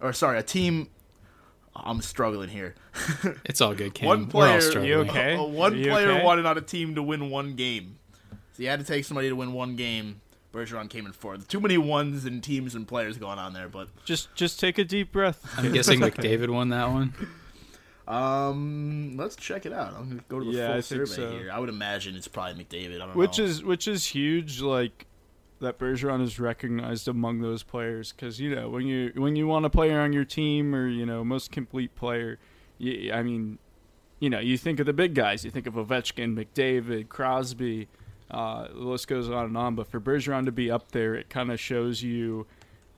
or 0.00 0.12
sorry, 0.12 0.38
a 0.38 0.42
team. 0.44 0.88
I'm 1.74 2.02
struggling 2.02 2.50
here. 2.50 2.74
It's 3.44 3.60
all 3.60 3.74
good, 3.74 3.94
Cam. 3.94 4.06
one 4.06 4.28
We're 4.28 4.42
all 4.42 4.48
player, 4.48 4.60
struggling. 4.60 4.88
You 4.88 4.98
okay? 5.00 5.36
uh, 5.36 5.44
one 5.44 5.78
you 5.78 5.90
player 5.90 6.10
okay? 6.10 6.24
wanted 6.24 6.44
on 6.44 6.58
a 6.58 6.60
team 6.60 6.94
to 6.96 7.02
win 7.02 7.30
one 7.30 7.54
game, 7.54 7.98
so 8.52 8.62
you 8.62 8.68
had 8.68 8.80
to 8.80 8.86
take 8.86 9.04
somebody 9.04 9.28
to 9.28 9.36
win 9.36 9.52
one 9.54 9.76
game. 9.76 10.20
Bergeron 10.52 10.90
came 10.90 11.06
in 11.06 11.12
fourth. 11.12 11.48
Too 11.48 11.60
many 11.60 11.78
ones 11.78 12.24
and 12.26 12.42
teams 12.42 12.74
and 12.74 12.86
players 12.86 13.16
going 13.16 13.38
on 13.38 13.54
there, 13.54 13.68
but 13.68 13.88
Just 14.04 14.34
just 14.34 14.60
take 14.60 14.78
a 14.78 14.84
deep 14.84 15.10
breath. 15.10 15.42
I'm 15.56 15.72
guessing 15.72 16.00
McDavid 16.00 16.50
won 16.50 16.68
that 16.68 16.90
one. 16.90 17.14
um, 18.10 19.16
let's 19.16 19.36
check 19.36 19.66
it 19.66 19.72
out. 19.72 19.94
I'm 19.94 20.08
gonna 20.08 20.24
go 20.28 20.40
to 20.40 20.44
the 20.44 20.50
Yeah, 20.50 20.66
full 20.68 20.76
I 20.76 20.80
survey 20.80 21.04
so. 21.06 21.30
here. 21.30 21.50
I 21.52 21.58
would 21.58 21.68
imagine 21.68 22.16
it's 22.16 22.28
probably 22.28 22.64
McDavid. 22.64 22.96
I 22.96 23.06
don't 23.06 23.16
which 23.16 23.38
know. 23.38 23.44
is 23.44 23.62
which 23.62 23.86
is 23.86 24.06
huge 24.06 24.60
like 24.60 25.06
that 25.60 25.78
Bergeron 25.78 26.22
is 26.22 26.40
recognized 26.40 27.06
among 27.06 27.40
those 27.40 27.62
players 27.62 28.12
cuz 28.12 28.40
you 28.40 28.54
know 28.54 28.68
when 28.68 28.86
you 28.86 29.12
when 29.14 29.36
you 29.36 29.46
want 29.46 29.64
a 29.66 29.70
player 29.70 30.00
on 30.00 30.12
your 30.12 30.24
team 30.24 30.74
or 30.74 30.88
you 30.88 31.06
know 31.06 31.22
most 31.22 31.52
complete 31.52 31.94
player 31.94 32.38
you, 32.78 33.12
I 33.12 33.22
mean 33.22 33.58
you 34.18 34.30
know 34.30 34.40
you 34.40 34.56
think 34.58 34.80
of 34.80 34.86
the 34.86 34.92
big 34.94 35.14
guys 35.14 35.44
you 35.44 35.50
think 35.50 35.66
of 35.66 35.74
Ovechkin 35.74 36.34
McDavid 36.34 37.08
Crosby 37.10 37.88
uh, 38.30 38.68
the 38.68 38.74
list 38.80 39.06
goes 39.06 39.28
on 39.28 39.44
and 39.44 39.56
on 39.58 39.74
but 39.74 39.86
for 39.86 40.00
Bergeron 40.00 40.46
to 40.46 40.52
be 40.52 40.70
up 40.70 40.92
there 40.92 41.14
it 41.14 41.28
kind 41.28 41.52
of 41.52 41.60
shows 41.60 42.02
you 42.02 42.46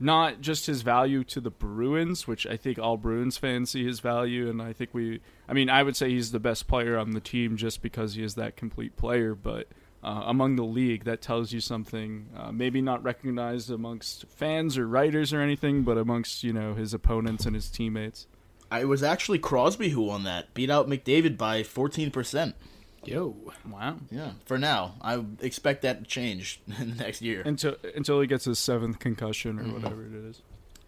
not 0.03 0.41
just 0.41 0.67
his 0.67 0.83
value 0.83 1.23
to 1.25 1.41
the 1.41 1.51
Bruins, 1.51 2.27
which 2.27 2.47
I 2.47 2.57
think 2.57 2.79
all 2.79 2.97
Bruins 2.97 3.37
fans 3.37 3.71
see 3.71 3.85
his 3.85 4.01
value, 4.01 4.51
and 4.51 4.61
I 4.61 4.73
think 4.73 4.91
we, 4.93 5.21
I 5.49 5.53
mean, 5.53 5.71
I 5.71 5.83
would 5.83 5.97
say 5.97 6.11
he's 6.11 6.33
the 6.33 6.41
best 6.41 6.67
player 6.67 6.99
on 6.99 7.13
the 7.13 7.21
team 7.21 7.57
just 7.57 7.83
because 7.83 8.15
he 8.15 8.23
is 8.23 8.35
that 8.35 8.57
complete 8.57 8.97
player, 8.97 9.35
but 9.35 9.69
uh, 10.03 10.25
among 10.27 10.57
the 10.57 10.65
league, 10.65 11.05
that 11.05 11.23
tells 11.23 11.53
you 11.53 11.61
something, 11.61 12.29
uh, 12.37 12.51
maybe 12.51 12.83
not 12.83 13.03
recognized 13.05 13.71
amongst 13.71 14.27
fans 14.27 14.77
or 14.77 14.89
writers 14.89 15.33
or 15.33 15.41
anything, 15.41 15.83
but 15.83 15.97
amongst, 15.97 16.43
you 16.43 16.53
know, 16.53 16.75
his 16.75 16.93
opponents 16.93 17.47
and 17.47 17.55
his 17.55 17.71
teammates. 17.71 18.27
it 18.73 18.89
was 18.89 19.05
actually 19.05 19.39
Crosby 19.39 19.91
who 19.91 20.03
won 20.03 20.25
that. 20.25 20.53
Beat 20.55 20.71
out 20.71 20.89
McDavid 20.89 21.39
by 21.39 21.63
14%. 21.63 22.55
Yo, 23.05 23.35
Wow. 23.69 23.97
Yeah, 24.11 24.33
for 24.47 24.59
now. 24.59 24.95
I 25.01 25.25
expect 25.41 25.83
that 25.83 26.01
to 26.01 26.05
change 26.05 26.61
in 26.81 26.97
the 26.97 27.03
next 27.05 27.21
year. 27.23 27.43
Until, 27.45 27.77
until 27.97 28.21
he 28.21 28.27
gets 28.27 28.45
his 28.45 28.59
seventh 28.59 28.99
concussion 28.99 29.59
or 29.59 29.65
whatever 29.65 30.05
it 30.07 30.15
is. 30.15 30.41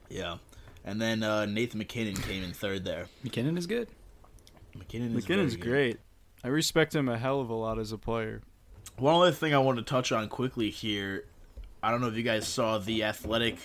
Yeah. 0.09 0.37
And 0.85 1.01
then 1.01 1.23
uh, 1.23 1.47
Nathan 1.47 1.79
MacKinnon 1.79 2.15
came 2.17 2.43
in 2.45 2.53
third 2.53 2.85
there. 2.85 3.07
MacKinnon 3.23 3.57
is 3.57 3.67
good. 3.67 3.89
MacKinnon 4.77 5.09
is 5.11 5.15
MacKinnon's 5.15 5.57
good. 5.57 5.65
great. 5.69 6.01
I 6.45 6.49
respect 6.49 6.95
him 6.95 7.09
a 7.09 7.17
hell 7.19 7.41
of 7.41 7.49
a 7.51 7.55
lot 7.55 7.79
as 7.79 7.91
a 7.91 7.99
player. 7.99 8.43
One 8.99 9.15
other 9.15 9.33
thing 9.33 9.55
I 9.55 9.59
want 9.59 9.79
to 9.79 9.85
touch 9.85 10.13
on 10.13 10.29
quickly 10.29 10.71
here. 10.71 11.25
I 11.83 11.91
don't 11.91 12.01
know 12.01 12.09
if 12.09 12.17
you 12.17 12.23
guys 12.23 12.47
saw 12.47 12.79
the 12.79 13.05
athletic 13.05 13.57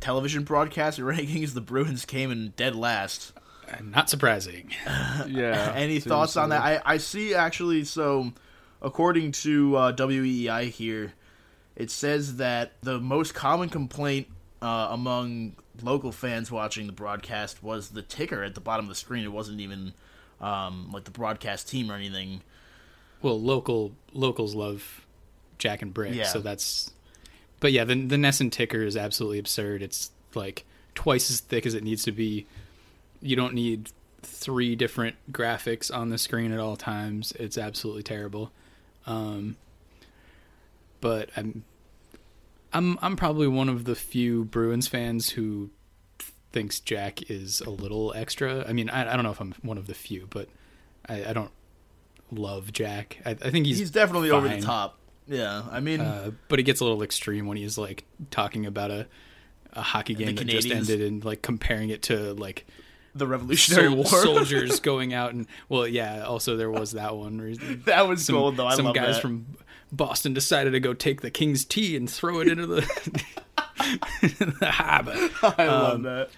television 0.00 0.44
broadcast 0.44 0.98
rankings. 1.00 1.52
The 1.52 1.60
Bruins 1.60 2.04
came 2.04 2.30
in 2.30 2.50
dead 2.56 2.74
last. 2.76 3.32
Uh, 3.70 3.76
Not 3.82 4.08
surprising. 4.10 4.70
Yeah. 5.28 5.72
Any 5.74 5.94
seems 6.00 6.04
thoughts 6.06 6.36
on 6.36 6.50
that? 6.50 6.62
I, 6.62 6.80
I 6.84 6.96
see 6.98 7.34
actually. 7.34 7.84
So, 7.84 8.32
according 8.80 9.32
to 9.32 9.76
uh, 9.76 9.92
WEEI 9.92 10.70
here, 10.70 11.12
it 11.76 11.90
says 11.90 12.36
that 12.36 12.72
the 12.82 12.98
most 13.00 13.34
common 13.34 13.68
complaint 13.68 14.28
uh, 14.62 14.88
among 14.90 15.54
local 15.82 16.12
fans 16.12 16.50
watching 16.50 16.86
the 16.86 16.92
broadcast 16.92 17.62
was 17.62 17.90
the 17.90 18.02
ticker 18.02 18.42
at 18.42 18.54
the 18.54 18.60
bottom 18.60 18.86
of 18.86 18.88
the 18.88 18.94
screen. 18.94 19.24
It 19.24 19.32
wasn't 19.32 19.60
even 19.60 19.92
um, 20.40 20.90
like 20.92 21.04
the 21.04 21.10
broadcast 21.10 21.68
team 21.68 21.90
or 21.90 21.94
anything. 21.94 22.40
Well, 23.22 23.40
local 23.40 23.92
locals 24.12 24.54
love 24.54 25.04
Jack 25.58 25.82
and 25.82 25.92
Brick, 25.92 26.14
Yeah. 26.14 26.24
so 26.24 26.40
that's. 26.40 26.92
But 27.60 27.72
yeah, 27.72 27.84
the 27.84 27.94
the 28.06 28.16
NESN 28.16 28.52
ticker 28.52 28.82
is 28.82 28.96
absolutely 28.96 29.40
absurd. 29.40 29.82
It's 29.82 30.10
like 30.34 30.64
twice 30.94 31.30
as 31.30 31.40
thick 31.40 31.66
as 31.66 31.74
it 31.74 31.82
needs 31.82 32.04
to 32.04 32.12
be. 32.12 32.46
You 33.20 33.36
don't 33.36 33.54
need 33.54 33.90
three 34.22 34.76
different 34.76 35.16
graphics 35.32 35.94
on 35.94 36.10
the 36.10 36.18
screen 36.18 36.52
at 36.52 36.60
all 36.60 36.76
times. 36.76 37.32
It's 37.32 37.58
absolutely 37.58 38.02
terrible. 38.02 38.52
Um, 39.06 39.56
but 41.00 41.30
I'm 41.36 41.64
I'm 42.72 42.98
I'm 43.00 43.16
probably 43.16 43.48
one 43.48 43.68
of 43.68 43.84
the 43.84 43.94
few 43.94 44.44
Bruins 44.44 44.88
fans 44.88 45.30
who 45.30 45.70
thinks 46.52 46.80
Jack 46.80 47.30
is 47.30 47.60
a 47.60 47.70
little 47.70 48.12
extra. 48.14 48.66
I 48.68 48.72
mean, 48.72 48.90
I, 48.90 49.12
I 49.12 49.14
don't 49.16 49.24
know 49.24 49.30
if 49.30 49.40
I'm 49.40 49.54
one 49.62 49.78
of 49.78 49.86
the 49.86 49.94
few, 49.94 50.26
but 50.30 50.48
I, 51.08 51.26
I 51.26 51.32
don't 51.32 51.50
love 52.30 52.72
Jack. 52.72 53.18
I, 53.24 53.30
I 53.30 53.50
think 53.50 53.66
he's 53.66 53.78
He's, 53.78 53.90
definitely 53.90 54.30
over 54.30 54.48
the 54.48 54.60
top. 54.60 54.98
Yeah, 55.26 55.64
I 55.70 55.80
mean, 55.80 56.00
Uh, 56.00 56.30
but 56.48 56.58
it 56.58 56.62
gets 56.62 56.80
a 56.80 56.84
little 56.84 57.02
extreme 57.02 57.46
when 57.46 57.56
he's 57.58 57.76
like 57.76 58.04
talking 58.30 58.66
about 58.66 58.90
a 58.90 59.06
a 59.74 59.82
hockey 59.82 60.14
game 60.14 60.34
that 60.34 60.46
just 60.46 60.70
ended 60.70 61.02
and 61.02 61.24
like 61.24 61.42
comparing 61.42 61.90
it 61.90 62.02
to 62.02 62.32
like 62.34 62.66
the 63.14 63.26
Revolutionary 63.26 63.88
sol- 63.88 63.96
War. 63.96 64.06
soldiers 64.06 64.80
going 64.80 65.14
out 65.14 65.32
and 65.32 65.46
well, 65.68 65.86
yeah. 65.86 66.24
Also, 66.24 66.56
there 66.56 66.70
was 66.70 66.92
that 66.92 67.16
one 67.16 67.38
that 67.86 68.08
was 68.08 68.24
some, 68.24 68.34
gold, 68.34 68.56
though. 68.56 68.66
I 68.66 68.74
some 68.74 68.92
guys 68.92 69.16
that. 69.16 69.22
from 69.22 69.46
Boston 69.92 70.34
decided 70.34 70.72
to 70.72 70.80
go 70.80 70.94
take 70.94 71.20
the 71.20 71.30
King's 71.30 71.64
tea 71.64 71.96
and 71.96 72.08
throw 72.08 72.40
it 72.40 72.48
into 72.48 72.66
the, 72.66 72.80
the 74.60 74.70
harbor. 74.70 75.14
I 75.42 75.66
love 75.66 75.94
um, 75.94 76.02
that. 76.02 76.30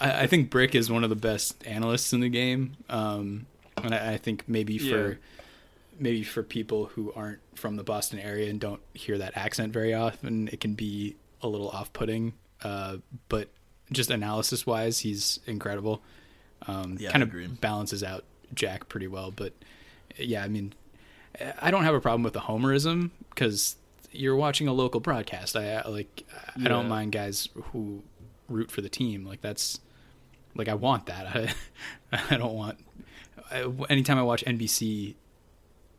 I, 0.00 0.22
I 0.22 0.26
think 0.26 0.50
Brick 0.50 0.74
is 0.74 0.90
one 0.90 1.04
of 1.04 1.10
the 1.10 1.16
best 1.16 1.66
analysts 1.66 2.12
in 2.12 2.20
the 2.20 2.28
game, 2.28 2.76
um, 2.88 3.46
and 3.82 3.94
I, 3.94 4.14
I 4.14 4.16
think 4.16 4.44
maybe 4.48 4.78
for 4.78 5.18
maybe 5.98 6.22
for 6.22 6.42
people 6.42 6.86
who 6.86 7.12
aren't 7.14 7.38
from 7.54 7.76
the 7.76 7.84
Boston 7.84 8.18
area 8.18 8.50
and 8.50 8.58
don't 8.58 8.80
hear 8.94 9.18
that 9.18 9.36
accent 9.36 9.72
very 9.72 9.94
often, 9.94 10.48
it 10.48 10.60
can 10.60 10.74
be 10.74 11.16
a 11.40 11.48
little 11.48 11.68
off-putting. 11.68 12.32
Uh, 12.62 12.96
but 13.28 13.48
just 13.92 14.10
analysis-wise, 14.10 15.00
he's 15.00 15.40
incredible. 15.46 16.02
Um, 16.66 16.96
Yeah, 16.98 17.10
kind 17.10 17.22
of 17.22 17.60
balances 17.60 18.02
out 18.02 18.24
Jack 18.54 18.88
pretty 18.88 19.06
well. 19.06 19.30
But 19.30 19.52
yeah, 20.16 20.42
I 20.44 20.48
mean, 20.48 20.72
I 21.60 21.70
don't 21.70 21.84
have 21.84 21.94
a 21.94 22.00
problem 22.00 22.22
with 22.22 22.32
the 22.32 22.40
homerism 22.40 23.10
because 23.30 23.76
you're 24.12 24.36
watching 24.36 24.68
a 24.68 24.72
local 24.72 25.00
broadcast. 25.00 25.56
I 25.56 25.74
I- 25.74 25.88
like 25.88 26.24
I 26.56 26.68
don't 26.68 26.88
mind 26.88 27.12
guys 27.12 27.48
who 27.72 28.02
root 28.48 28.70
for 28.70 28.80
the 28.80 28.88
team. 28.88 29.26
Like 29.26 29.40
that's 29.42 29.80
like 30.54 30.68
I 30.68 30.74
want 30.74 31.06
that. 31.06 31.26
I, 32.12 32.20
I 32.30 32.36
don't 32.36 32.54
want 32.54 32.78
I, 33.50 33.70
anytime 33.90 34.18
I 34.18 34.22
watch 34.22 34.44
NBC 34.44 35.14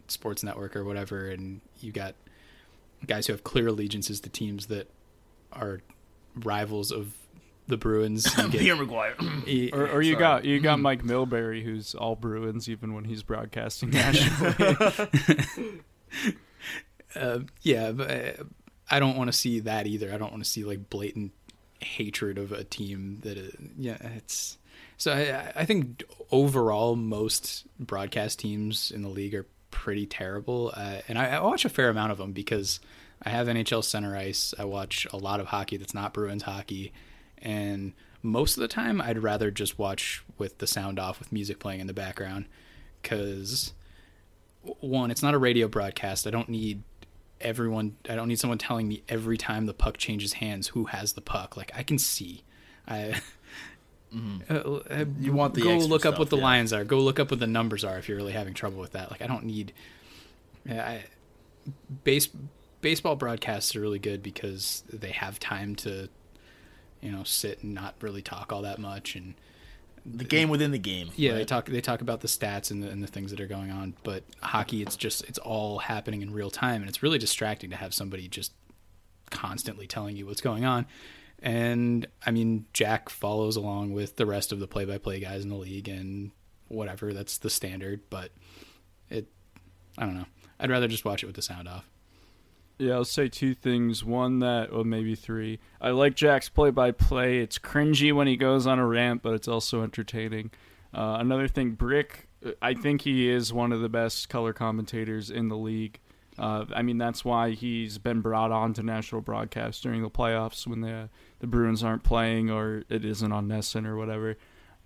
Sports 0.08 0.44
Network 0.44 0.76
or 0.76 0.84
whatever, 0.84 1.28
and 1.30 1.62
you 1.82 1.92
got 1.92 2.16
guys 3.06 3.28
who 3.28 3.34
have 3.34 3.44
clear 3.44 3.68
allegiances 3.68 4.20
to 4.22 4.30
teams 4.30 4.68
that 4.68 4.90
are 5.52 5.82
rivals 6.36 6.92
of 6.92 7.14
the 7.68 7.78
Bruins. 7.78 8.26
You 8.38 8.48
get- 8.50 8.62
Pierre 8.62 8.76
McGuire. 8.76 9.18
y- 9.46 9.70
Or, 9.78 9.88
or 9.90 10.02
you 10.02 10.14
Sorry. 10.14 10.20
got 10.20 10.46
you 10.46 10.60
got 10.60 10.80
Mike 10.80 11.04
Milbury, 11.04 11.64
who's 11.64 11.96
all 11.96 12.16
Bruins, 12.16 12.70
even 12.70 12.94
when 12.94 13.06
he's 13.06 13.24
broadcasting 13.24 13.90
nationally. 13.92 15.82
uh, 17.16 17.40
yeah, 17.62 17.92
but 17.92 18.12
uh, 18.12 18.44
I 18.90 19.00
don't 19.00 19.18
want 19.18 19.28
to 19.32 19.38
see 19.38 19.60
that 19.62 19.88
either. 19.88 20.14
I 20.14 20.18
don't 20.18 20.32
want 20.32 20.44
to 20.44 20.50
see 20.50 20.64
like 20.64 20.90
blatant 20.90 21.32
hatred 21.82 22.38
of 22.38 22.52
a 22.52 22.64
team 22.64 23.20
that 23.24 23.38
uh, 23.38 23.42
yeah, 23.78 23.98
it's 24.16 24.58
so 24.98 25.12
I, 25.12 25.52
I 25.62 25.66
think 25.66 26.04
overall 26.32 26.96
most 26.96 27.66
broadcast 27.80 28.40
teams 28.40 28.92
in 28.92 29.02
the 29.02 29.10
league 29.10 29.36
are 29.36 29.46
pretty 29.72 30.06
terrible, 30.06 30.72
uh, 30.76 30.98
and 31.08 31.18
I, 31.18 31.36
I 31.36 31.42
watch 31.42 31.66
a 31.66 31.70
fair 31.70 31.90
amount 31.90 32.12
of 32.12 32.18
them 32.18 32.32
because 32.32 32.80
I 33.24 33.30
have 33.30 33.48
NHL 33.48 33.84
Center 33.84 34.16
Ice. 34.16 34.54
I 34.58 34.66
watch 34.66 35.08
a 35.12 35.18
lot 35.18 35.40
of 35.40 35.48
hockey 35.48 35.78
that's 35.78 35.94
not 35.94 36.14
Bruins 36.14 36.44
hockey, 36.44 36.94
and 37.46 37.94
most 38.24 38.58
of 38.58 38.62
the 38.62 38.68
time 38.68 39.00
I'd 39.00 39.22
rather 39.22 39.52
just 39.52 39.78
watch 39.78 40.24
with 40.38 40.58
the 40.58 40.68
sound 40.68 41.00
off 41.00 41.20
with 41.20 41.32
music 41.32 41.60
playing 41.60 41.80
in 41.80 41.88
the 41.88 41.94
background 41.94 42.46
because 43.02 43.74
one, 44.82 45.12
it's 45.12 45.22
not 45.22 45.36
a 45.36 45.38
radio 45.38 45.68
broadcast. 45.68 46.26
I 46.26 46.32
don't 46.32 46.50
need 46.50 46.82
everyone. 47.40 47.98
I 48.10 48.16
don't 48.16 48.28
need 48.28 48.40
someone 48.40 48.58
telling 48.58 48.88
me 48.88 49.04
every 49.08 49.38
time 49.38 49.68
the 49.68 49.74
puck 49.76 49.98
changes 49.98 50.34
hands 50.34 50.70
who 50.70 50.86
has 50.86 51.14
the 51.14 51.22
puck. 51.22 51.56
Like 51.56 51.72
I 51.76 51.84
can 51.84 51.98
see. 52.00 52.44
I. 52.88 53.22
Uh, 54.50 54.54
uh, 54.54 55.06
You 55.20 55.34
want 55.34 55.56
the 55.56 55.62
go 55.62 55.78
look 55.78 56.06
up 56.06 56.14
stuff, 56.14 56.20
what 56.20 56.30
the 56.30 56.38
yeah. 56.38 56.44
lines 56.44 56.72
are. 56.72 56.86
Go 56.86 57.00
look 57.00 57.20
up 57.20 57.32
what 57.32 57.42
the 57.42 57.48
numbers 57.48 57.84
are 57.84 57.98
if 57.98 58.08
you're 58.08 58.16
really 58.16 58.32
having 58.32 58.54
trouble 58.54 58.80
with 58.80 58.94
that. 58.94 59.12
Like 59.12 59.22
I 59.22 59.28
don't 59.28 59.44
need. 59.44 59.74
I, 60.70 61.04
base 62.06 62.30
baseball 62.80 63.18
broadcasts 63.18 63.76
are 63.76 63.82
really 63.82 64.00
good 64.00 64.24
because 64.24 64.84
they 64.94 65.10
have 65.10 65.38
time 65.40 65.76
to, 65.78 66.08
you 67.06 67.12
know, 67.12 67.24
sit 67.24 67.64
and 67.64 67.74
not 67.74 67.96
really 68.02 68.22
talk 68.22 68.52
all 68.52 68.64
that 68.64 68.80
much 68.80 69.16
and 69.16 69.36
the 70.06 70.24
game 70.24 70.50
within 70.50 70.72
the 70.72 70.78
game. 70.78 71.10
yeah, 71.16 71.34
they 71.34 71.46
talk 71.46 71.66
they 71.66 71.82
talk 71.82 72.02
about 72.02 72.22
the 72.22 72.28
stats 72.28 72.70
and 72.70 72.84
the, 72.84 72.90
and 72.90 73.02
the 73.02 73.08
things 73.08 73.32
that 73.32 73.40
are 73.40 73.48
going 73.48 73.72
on. 73.72 73.96
But 74.04 74.24
hockey, 74.42 74.82
it's 74.82 74.96
just 74.96 75.24
it's 75.24 75.40
all 75.40 75.80
happening 75.80 76.22
in 76.22 76.32
real 76.32 76.52
time, 76.52 76.82
and 76.82 76.90
it's 76.90 77.02
really 77.02 77.18
distracting 77.18 77.72
to 77.72 77.76
have 77.76 77.94
somebody 77.94 78.28
just 78.28 78.54
constantly 79.32 79.88
telling 79.88 80.16
you 80.16 80.28
what's 80.28 80.42
going 80.42 80.64
on. 80.64 80.86
And 81.40 82.08
I 82.26 82.32
mean, 82.32 82.66
Jack 82.72 83.10
follows 83.10 83.56
along 83.56 83.94
with 83.94 84.16
the 84.16 84.26
rest 84.26 84.52
of 84.52 84.60
the 84.60 84.68
play-by-play 84.68 85.20
guys 85.20 85.44
in 85.44 85.50
the 85.50 85.56
league, 85.56 85.90
and 85.90 86.32
whatever 86.68 87.12
that's 87.14 87.40
the 87.40 87.50
standard. 87.50 88.02
But 88.10 88.32
it, 89.10 89.28
I 89.98 90.06
don't 90.06 90.16
know. 90.16 90.28
I'd 90.60 90.70
rather 90.70 90.88
just 90.88 91.04
watch 91.04 91.24
it 91.24 91.26
with 91.26 91.36
the 91.36 91.42
sound 91.42 91.68
off. 91.68 91.90
Yeah, 92.78 92.96
I'll 92.96 93.06
say 93.06 93.30
two 93.30 93.54
things. 93.54 94.04
One 94.04 94.40
that, 94.40 94.74
well, 94.74 94.84
maybe 94.84 95.16
three. 95.16 95.60
I 95.80 95.92
like 95.92 96.16
Jack's 96.16 96.50
play-by-play. 96.50 97.40
It's 97.40 97.58
cringy 97.58 98.14
when 98.14 98.28
he 98.28 98.36
goes 98.36 98.68
on 98.68 98.80
a 98.80 98.86
rant, 98.86 99.22
but 99.22 99.34
it's 99.34 99.48
also 99.48 99.82
entertaining. 99.82 100.52
Uh, 100.94 101.18
another 101.20 101.48
thing, 101.48 101.72
Brick. 101.72 102.28
I 102.62 102.74
think 102.74 103.02
he 103.02 103.30
is 103.30 103.54
one 103.54 103.72
of 103.72 103.82
the 103.82 103.90
best 103.90 104.30
color 104.30 104.54
commentators 104.54 105.30
in 105.30 105.48
the 105.48 105.58
league. 105.58 106.00
Uh, 106.38 106.66
I 106.76 106.82
mean, 106.82 106.98
that's 106.98 107.24
why 107.24 107.52
he's 107.52 107.98
been 107.98 108.22
brought 108.22 108.52
on 108.52 108.74
to 108.74 108.84
national 108.84 109.22
broadcast 109.22 109.82
during 109.82 110.02
the 110.02 110.10
playoffs 110.10 110.68
when 110.68 110.82
the 110.82 111.10
the 111.40 111.48
Bruins 111.48 111.84
aren't 111.84 112.04
playing 112.04 112.50
or 112.52 112.84
it 112.90 113.06
isn't 113.06 113.32
on 113.32 113.48
NESN 113.48 113.86
or 113.86 113.96
whatever. 113.96 114.38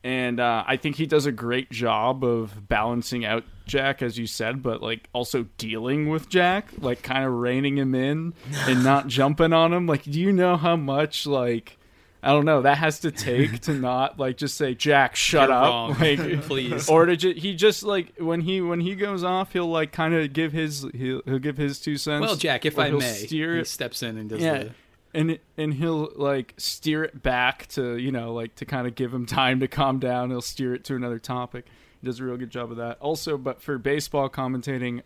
And 0.04 0.40
uh, 0.40 0.64
I 0.66 0.78
think 0.78 0.96
he 0.96 1.06
does 1.06 1.26
a 1.26 1.32
great 1.32 1.70
job 1.72 2.24
of 2.24 2.68
balancing 2.70 3.26
out 3.26 3.44
Jack, 3.66 4.02
as 4.02 4.18
you 4.18 4.28
said, 4.28 4.64
but 4.64 4.82
like 4.82 5.10
also 5.14 5.46
dealing 5.58 6.08
with 6.10 6.30
Jack, 6.30 6.68
like 6.80 7.02
kind 7.04 7.26
of 7.26 7.34
reining 7.34 7.78
him 7.78 7.94
in 7.94 8.34
and 8.68 8.84
not 8.84 9.08
jumping 9.18 9.52
on 9.52 9.74
him. 9.74 9.88
Like, 9.88 10.04
do 10.04 10.20
you 10.20 10.32
know 10.32 10.56
how 10.56 10.76
much 10.78 11.28
like 11.28 11.78
I 12.22 12.30
don't 12.30 12.46
know 12.46 12.62
that 12.64 12.78
has 12.78 13.00
to 13.02 13.12
take 13.12 13.60
to 13.62 13.74
not 13.74 14.20
like 14.20 14.38
just 14.38 14.56
say 14.56 14.74
Jack, 14.74 15.16
shut 15.16 15.50
You're 15.50 15.58
up, 15.58 15.64
wrong. 15.64 15.98
like 16.00 16.42
Please. 16.44 16.90
or 16.90 17.06
to 17.06 17.16
ju- 17.16 17.34
he 17.34 17.56
just 17.56 17.84
like 17.84 18.14
when 18.18 18.42
he 18.42 18.62
when 18.62 18.80
he 18.82 18.96
goes 18.96 19.24
off, 19.24 19.54
he'll 19.54 19.68
like 19.70 19.92
kind 19.92 20.14
of 20.14 20.32
give 20.34 20.52
his 20.52 20.86
he'll, 20.94 21.22
he'll 21.26 21.40
give 21.40 21.58
his 21.58 21.80
two 21.80 21.98
cents. 21.98 22.22
Well, 22.22 22.36
Jack, 22.36 22.66
if 22.66 22.78
I 22.80 22.90
may, 22.90 23.00
steer 23.14 23.58
he 23.58 23.64
steps 23.66 24.02
in 24.04 24.18
and 24.18 24.30
does 24.30 24.42
yeah 24.42 24.64
the. 24.64 24.72
And 25.14 25.40
and 25.58 25.74
he'll 25.74 26.12
like 26.16 26.54
steer 26.58 27.04
it 27.04 27.22
back 27.22 27.68
to 27.68 27.98
you 27.98 28.12
know 28.12 28.34
like 28.34 28.56
to 28.56 28.66
kind 28.66 28.88
of 28.88 28.96
give 28.96 29.14
him 29.14 29.26
time 29.26 29.60
to 29.60 29.68
calm 29.68 30.00
down. 30.00 30.30
He'll 30.30 30.42
steer 30.42 30.74
it 30.74 30.84
to 30.86 30.96
another 30.96 31.20
topic. 31.20 31.66
He 32.02 32.08
does 32.08 32.20
a 32.20 32.24
real 32.24 32.38
good 32.38 32.52
job 32.52 32.72
of 32.72 32.78
that. 32.78 33.00
Also 33.00 33.38
but 33.38 33.62
for 33.62 33.78
baseball 33.78 34.30
commentating 34.30 35.02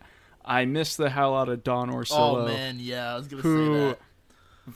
i 0.46 0.66
miss 0.66 0.96
the 0.96 1.10
hell 1.10 1.36
out 1.36 1.50
of 1.50 1.64
don 1.64 1.90
orsillo. 1.90 2.44
Oh 2.44 2.48
man, 2.48 2.78
yeah, 2.80 3.14
I 3.14 3.18
was 3.18 3.28
gonna 3.28 3.42
who 3.44 3.66
say 3.66 3.80
that. 3.90 4.00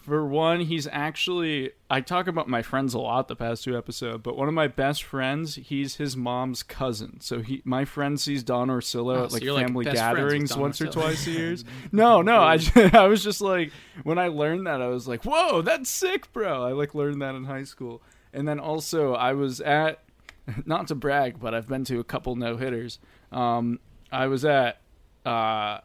For 0.04 0.28
one 0.28 0.60
he's 0.62 0.86
actually 0.92 1.72
i 1.90 2.02
talk 2.02 2.28
about 2.28 2.50
my 2.50 2.62
friends 2.62 2.94
a 2.94 3.00
lot 3.00 3.30
the 3.30 3.38
past 3.38 3.64
two 3.64 3.78
episodes 3.78 4.22
but 4.22 4.36
one 4.36 4.50
of 4.50 4.54
my 4.54 4.68
best 4.68 5.02
friends 5.02 5.56
he's 5.56 5.96
his 5.96 6.18
mom's 6.18 6.62
cousin. 6.62 7.22
So 7.22 7.42
he 7.42 7.62
my 7.64 7.86
friend 7.86 8.20
sees 8.20 8.44
don 8.44 8.68
orsillo 8.68 9.16
Oh, 9.16 9.24
at 9.24 9.32
like 9.32 9.44
like, 9.44 9.66
family 9.66 9.86
with 9.86 9.94
gatherings 9.94 10.58
once 10.58 10.82
or 10.82 10.88
twice 10.88 11.26
a 11.28 11.32
year. 11.32 11.56
No 11.94 12.22
no 12.22 12.42
i 12.42 12.60
i 12.94 13.08
was 13.08 13.24
just 13.24 13.40
like 13.40 13.72
when 14.04 14.18
i 14.18 14.28
learned 14.28 14.68
that 14.68 14.82
i 14.82 14.88
was 14.88 15.08
like 15.08 15.24
whoa 15.24 15.62
that's 15.62 15.90
sick 15.90 16.32
bro. 16.34 16.66
I 16.66 16.74
like 16.74 16.94
learned 16.94 17.22
that 17.22 17.36
in 17.36 17.46
high 17.46 17.64
school. 17.64 18.02
And 18.34 18.46
then 18.46 18.60
also 18.60 19.14
i 19.14 19.32
was 19.32 19.62
at 19.62 20.04
not 20.66 20.88
to 20.88 20.96
brag 20.96 21.40
but 21.40 21.54
i've 21.54 21.70
been 21.70 21.86
to 21.86 22.00
a 22.02 22.04
couple 22.04 22.36
no-hitters. 22.36 23.00
Um 23.32 23.80
i 24.12 24.28
was 24.28 24.44
at 24.44 24.82
uh 25.26 25.80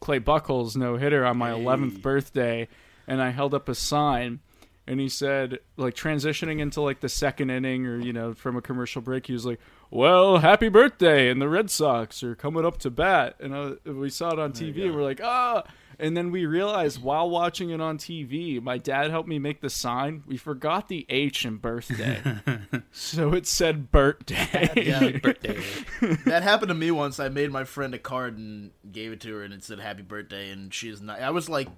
clay 0.00 0.18
buchholz 0.20 0.76
no-hitter 0.76 1.26
on 1.26 1.36
my 1.36 1.50
11th 1.50 2.00
birthday 2.00 2.68
and 3.06 3.22
I 3.22 3.30
held 3.30 3.54
up 3.54 3.68
a 3.68 3.74
sign 3.74 4.40
and 4.86 5.00
he 5.00 5.08
said 5.08 5.58
like 5.76 5.94
transitioning 5.94 6.60
into 6.60 6.80
like 6.80 7.00
the 7.00 7.08
second 7.08 7.50
inning 7.50 7.86
or 7.86 7.98
you 7.98 8.12
know 8.12 8.34
from 8.34 8.56
a 8.56 8.60
commercial 8.60 9.00
break 9.00 9.26
he 9.26 9.32
was 9.32 9.46
like 9.46 9.58
well 9.90 10.38
happy 10.38 10.68
birthday 10.68 11.30
and 11.30 11.40
the 11.40 11.48
Red 11.48 11.70
Sox 11.70 12.22
are 12.22 12.34
coming 12.34 12.64
up 12.64 12.78
to 12.78 12.90
bat 12.90 13.36
and 13.40 13.54
uh, 13.54 13.74
we 13.84 14.10
saw 14.10 14.30
it 14.30 14.38
on 14.38 14.52
TV 14.52 14.84
and 14.86 14.94
we're 14.94 15.02
like 15.02 15.20
ah 15.22 15.62
and 15.98 16.16
then 16.16 16.32
we 16.32 16.44
realized 16.44 17.00
while 17.00 17.30
watching 17.30 17.70
it 17.70 17.80
on 17.80 17.96
TV 17.96 18.60
my 18.60 18.76
dad 18.76 19.10
helped 19.10 19.28
me 19.28 19.38
make 19.38 19.60
the 19.62 19.70
sign 19.70 20.22
we 20.26 20.36
forgot 20.36 20.88
the 20.88 21.06
H 21.08 21.46
in 21.46 21.56
birthday 21.56 22.20
so 22.92 23.32
it 23.32 23.46
said 23.46 23.90
birthday 23.90 24.70
Yeah, 24.76 25.18
birthday. 25.18 25.62
that 26.26 26.42
happened 26.42 26.68
to 26.68 26.74
me 26.74 26.90
once. 26.90 27.18
I 27.20 27.28
made 27.28 27.50
my 27.50 27.64
friend 27.64 27.94
a 27.94 27.98
card 27.98 28.36
and 28.36 28.70
gave 28.90 29.12
it 29.12 29.20
to 29.22 29.34
her, 29.34 29.42
and 29.42 29.54
it 29.54 29.62
said 29.64 29.78
"Happy 29.78 30.02
Birthday." 30.02 30.50
And 30.50 30.72
she's 30.74 31.00
not. 31.00 31.20
I 31.20 31.30
was 31.30 31.48
like, 31.48 31.68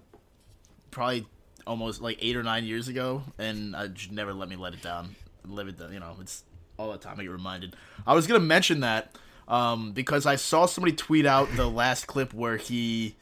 probably 0.97 1.27
almost 1.67 2.01
like 2.01 2.17
eight 2.23 2.37
or 2.37 2.43
nine 2.43 2.65
years 2.65 2.89
ago, 2.89 3.23
and 3.39 3.77
I 3.77 3.89
just 3.89 4.11
never 4.11 4.33
let 4.33 4.49
me 4.49 4.57
let 4.57 4.73
it 4.73 4.81
down. 4.81 5.15
Live 5.47 5.69
it 5.69 5.79
down. 5.79 5.93
You 5.93 6.01
know, 6.01 6.17
it's 6.23 6.43
all 6.79 6.91
the 6.91 6.97
time 6.97 7.21
I 7.21 7.23
get 7.23 7.31
reminded. 7.31 7.77
I 8.07 8.15
was 8.15 8.27
gonna 8.27 8.41
mention 8.41 8.81
that 8.81 9.15
um, 9.47 9.93
because 9.93 10.25
I 10.25 10.37
saw 10.37 10.65
somebody 10.65 10.97
tweet 10.97 11.27
out 11.27 11.55
the 11.55 11.69
last 11.69 12.07
clip 12.07 12.33
where 12.33 12.57
he 12.57 13.15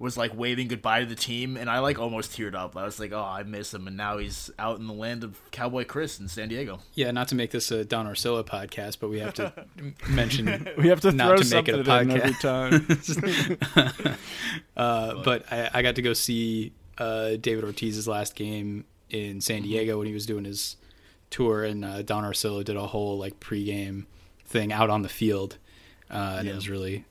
was 0.00 0.16
like 0.16 0.36
waving 0.36 0.66
goodbye 0.66 1.00
to 1.00 1.06
the 1.06 1.14
team, 1.14 1.56
and 1.56 1.70
I 1.70 1.78
like 1.78 2.00
almost 2.00 2.32
teared 2.32 2.56
up. 2.56 2.76
I 2.76 2.84
was 2.84 2.98
like, 2.98 3.12
"Oh, 3.12 3.22
I 3.22 3.44
miss 3.44 3.72
him," 3.72 3.86
and 3.86 3.96
now 3.96 4.18
he's 4.18 4.50
out 4.58 4.80
in 4.80 4.88
the 4.88 4.92
land 4.92 5.22
of 5.22 5.38
Cowboy 5.52 5.84
Chris 5.84 6.18
in 6.18 6.26
San 6.26 6.48
Diego. 6.48 6.80
Yeah, 6.94 7.12
not 7.12 7.28
to 7.28 7.36
make 7.36 7.52
this 7.52 7.70
a 7.70 7.84
Don 7.84 8.06
Orsillo 8.06 8.44
podcast, 8.44 8.98
but 8.98 9.08
we 9.08 9.20
have 9.20 9.34
to 9.34 9.52
mention 10.08 10.68
we 10.76 10.88
have 10.88 11.00
to 11.02 11.12
not 11.12 11.28
throw 11.28 11.36
to 11.36 11.54
make 11.54 11.68
it 11.68 11.78
a 11.78 11.84
something 11.84 12.10
in 12.10 12.20
every 12.20 12.34
time 12.34 14.16
Uh, 14.76 15.22
but 15.22 15.44
I, 15.52 15.70
I 15.74 15.82
got 15.82 15.94
to 15.94 16.02
go 16.02 16.12
see 16.14 16.72
uh, 17.00 17.36
David 17.36 17.64
Ortiz's 17.64 18.06
last 18.06 18.34
game 18.36 18.84
in 19.08 19.40
San 19.40 19.62
Diego 19.62 19.98
when 19.98 20.06
he 20.06 20.12
was 20.14 20.26
doing 20.26 20.44
his 20.44 20.76
tour, 21.30 21.64
and 21.64 21.84
uh, 21.84 22.02
Don 22.02 22.22
Orsillo 22.24 22.64
did 22.64 22.76
a 22.76 22.86
whole 22.86 23.18
like 23.18 23.40
pregame 23.40 24.04
thing 24.44 24.72
out 24.72 24.90
on 24.90 25.02
the 25.02 25.08
field, 25.08 25.56
uh, 26.10 26.36
and 26.38 26.46
Yeah. 26.46 26.52
it 26.52 26.56
was 26.56 26.68
really, 26.68 27.04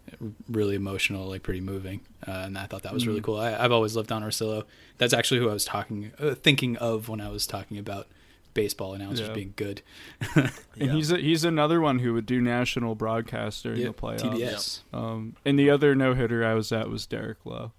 really 0.50 0.76
emotional, 0.76 1.28
like 1.28 1.44
pretty 1.44 1.62
moving. 1.62 2.02
Uh, 2.28 2.32
and 2.46 2.58
I 2.58 2.66
thought 2.68 2.84
that 2.84 2.94
was 2.94 3.08
really 3.08 3.22
cool. 3.22 3.38
I, 3.40 3.56
I've 3.56 3.72
always 3.72 3.96
loved 3.96 4.10
Don 4.10 4.24
Orsillo. 4.24 4.64
That's 4.98 5.14
actually 5.14 5.40
who 5.40 5.50
I 5.50 5.54
was 5.54 5.66
talking, 5.66 6.12
uh, 6.20 6.36
thinking 6.36 6.76
of 6.78 7.08
when 7.10 7.22
I 7.22 7.30
was 7.30 7.48
talking 7.48 7.78
about 7.78 8.08
baseball 8.54 8.94
announcers 8.94 9.28
Yeah. 9.28 9.34
being 9.34 9.54
good. 9.56 9.82
and 10.36 10.52
Yeah. 10.76 10.92
he's 10.94 11.12
a, 11.12 11.18
he's 11.18 11.44
another 11.46 11.80
one 11.80 12.00
who 12.00 12.14
would 12.14 12.26
do 12.26 12.42
national 12.42 12.96
broadcast 12.96 13.64
during 13.64 13.80
Yeah, 13.80 13.88
the 13.88 13.94
playoffs 13.94 14.22
TBS. 14.22 14.80
Um, 14.92 15.36
and 15.46 15.58
the 15.58 15.70
other 15.70 15.96
no 15.96 16.14
hitter 16.14 16.44
I 16.46 16.54
was 16.56 16.72
at 16.74 16.90
was 16.90 17.06
Derek 17.06 17.46
Lowe. 17.46 17.72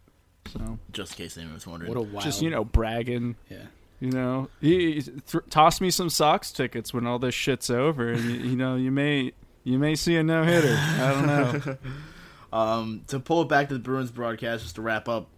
So 0.53 0.79
Just 0.93 1.13
in 1.13 1.25
case 1.25 1.37
anyone 1.37 1.55
was 1.55 1.67
wondering. 1.67 1.93
What 1.93 1.99
a 1.99 2.03
wild, 2.03 2.25
just 2.25 2.43
you 2.43 2.51
know 2.51 2.65
bragging, 2.65 3.37
yeah. 3.49 3.67
you 4.01 4.11
know, 4.11 4.49
he, 4.61 4.95
he 4.95 5.03
th- 5.03 5.45
toss 5.51 5.81
me 5.81 5.91
some 5.91 6.11
Sox 6.11 6.53
tickets 6.53 6.93
when 6.93 7.07
all 7.07 7.19
this 7.19 7.35
shit's 7.35 7.71
over, 7.71 8.11
and 8.11 8.25
you, 8.25 8.51
you 8.51 8.57
know 8.57 8.77
you 8.77 8.91
may 8.91 9.33
you 9.65 9.79
may 9.79 9.95
see 9.95 10.17
a 10.17 10.23
no 10.23 10.45
hitter. 10.45 10.77
I 10.77 11.11
don't 11.13 11.27
know. 11.27 11.77
Um, 12.53 13.05
to 13.07 13.21
pull 13.21 13.43
it 13.43 13.49
back 13.49 13.69
to 13.69 13.75
the 13.75 13.81
Bruins 13.81 14.11
broadcast, 14.11 14.65
just 14.65 14.75
to 14.75 14.83
wrap 14.83 15.09
up, 15.09 15.29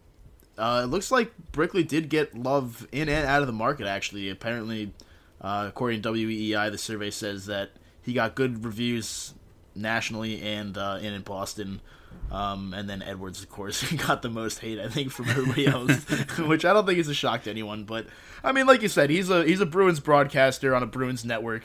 uh, 0.57 0.83
it 0.85 0.87
looks 0.87 1.11
like 1.11 1.33
Brickley 1.53 1.85
did 1.85 2.09
get 2.09 2.35
love 2.35 2.87
in 2.93 3.09
and 3.09 3.27
out 3.27 3.43
of 3.43 3.47
the 3.47 3.53
market. 3.53 3.87
Actually, 3.87 4.31
apparently, 4.31 4.93
uh, 5.41 5.67
according 5.69 6.03
to 6.03 6.09
WEEI, 6.11 6.71
the 6.71 6.79
survey 6.79 7.11
says 7.11 7.47
that 7.47 7.71
he 8.03 8.13
got 8.13 8.35
good 8.35 8.65
reviews 8.65 9.35
nationally 9.75 10.41
and 10.41 10.77
uh, 10.79 10.99
and 11.03 11.15
in 11.15 11.23
Boston. 11.23 11.81
Um, 12.31 12.73
and 12.73 12.89
then 12.89 13.03
Edwards, 13.03 13.43
of 13.43 13.51
course, 13.51 13.91
got 14.07 14.23
the 14.23 14.31
most 14.31 14.61
hate 14.61 14.81
I 14.81 14.89
think 14.89 15.11
from 15.11 15.29
everybody 15.29 15.67
else, 15.67 16.09
which 16.39 16.65
I 16.65 16.73
don't 16.73 16.87
think 16.87 16.99
is 16.99 17.09
a 17.09 17.15
shock 17.15 17.43
to 17.43 17.51
anyone. 17.51 17.85
But 17.85 18.07
I 18.43 18.53
mean, 18.53 18.67
like 18.67 18.83
you 18.83 18.89
said, 18.89 19.11
he's 19.11 19.29
a 19.29 19.45
he's 19.45 19.61
a 19.61 19.67
Bruins 19.67 20.01
broadcaster 20.01 20.75
on 20.75 20.83
a 20.83 20.87
Bruins 20.87 21.25
network. 21.25 21.65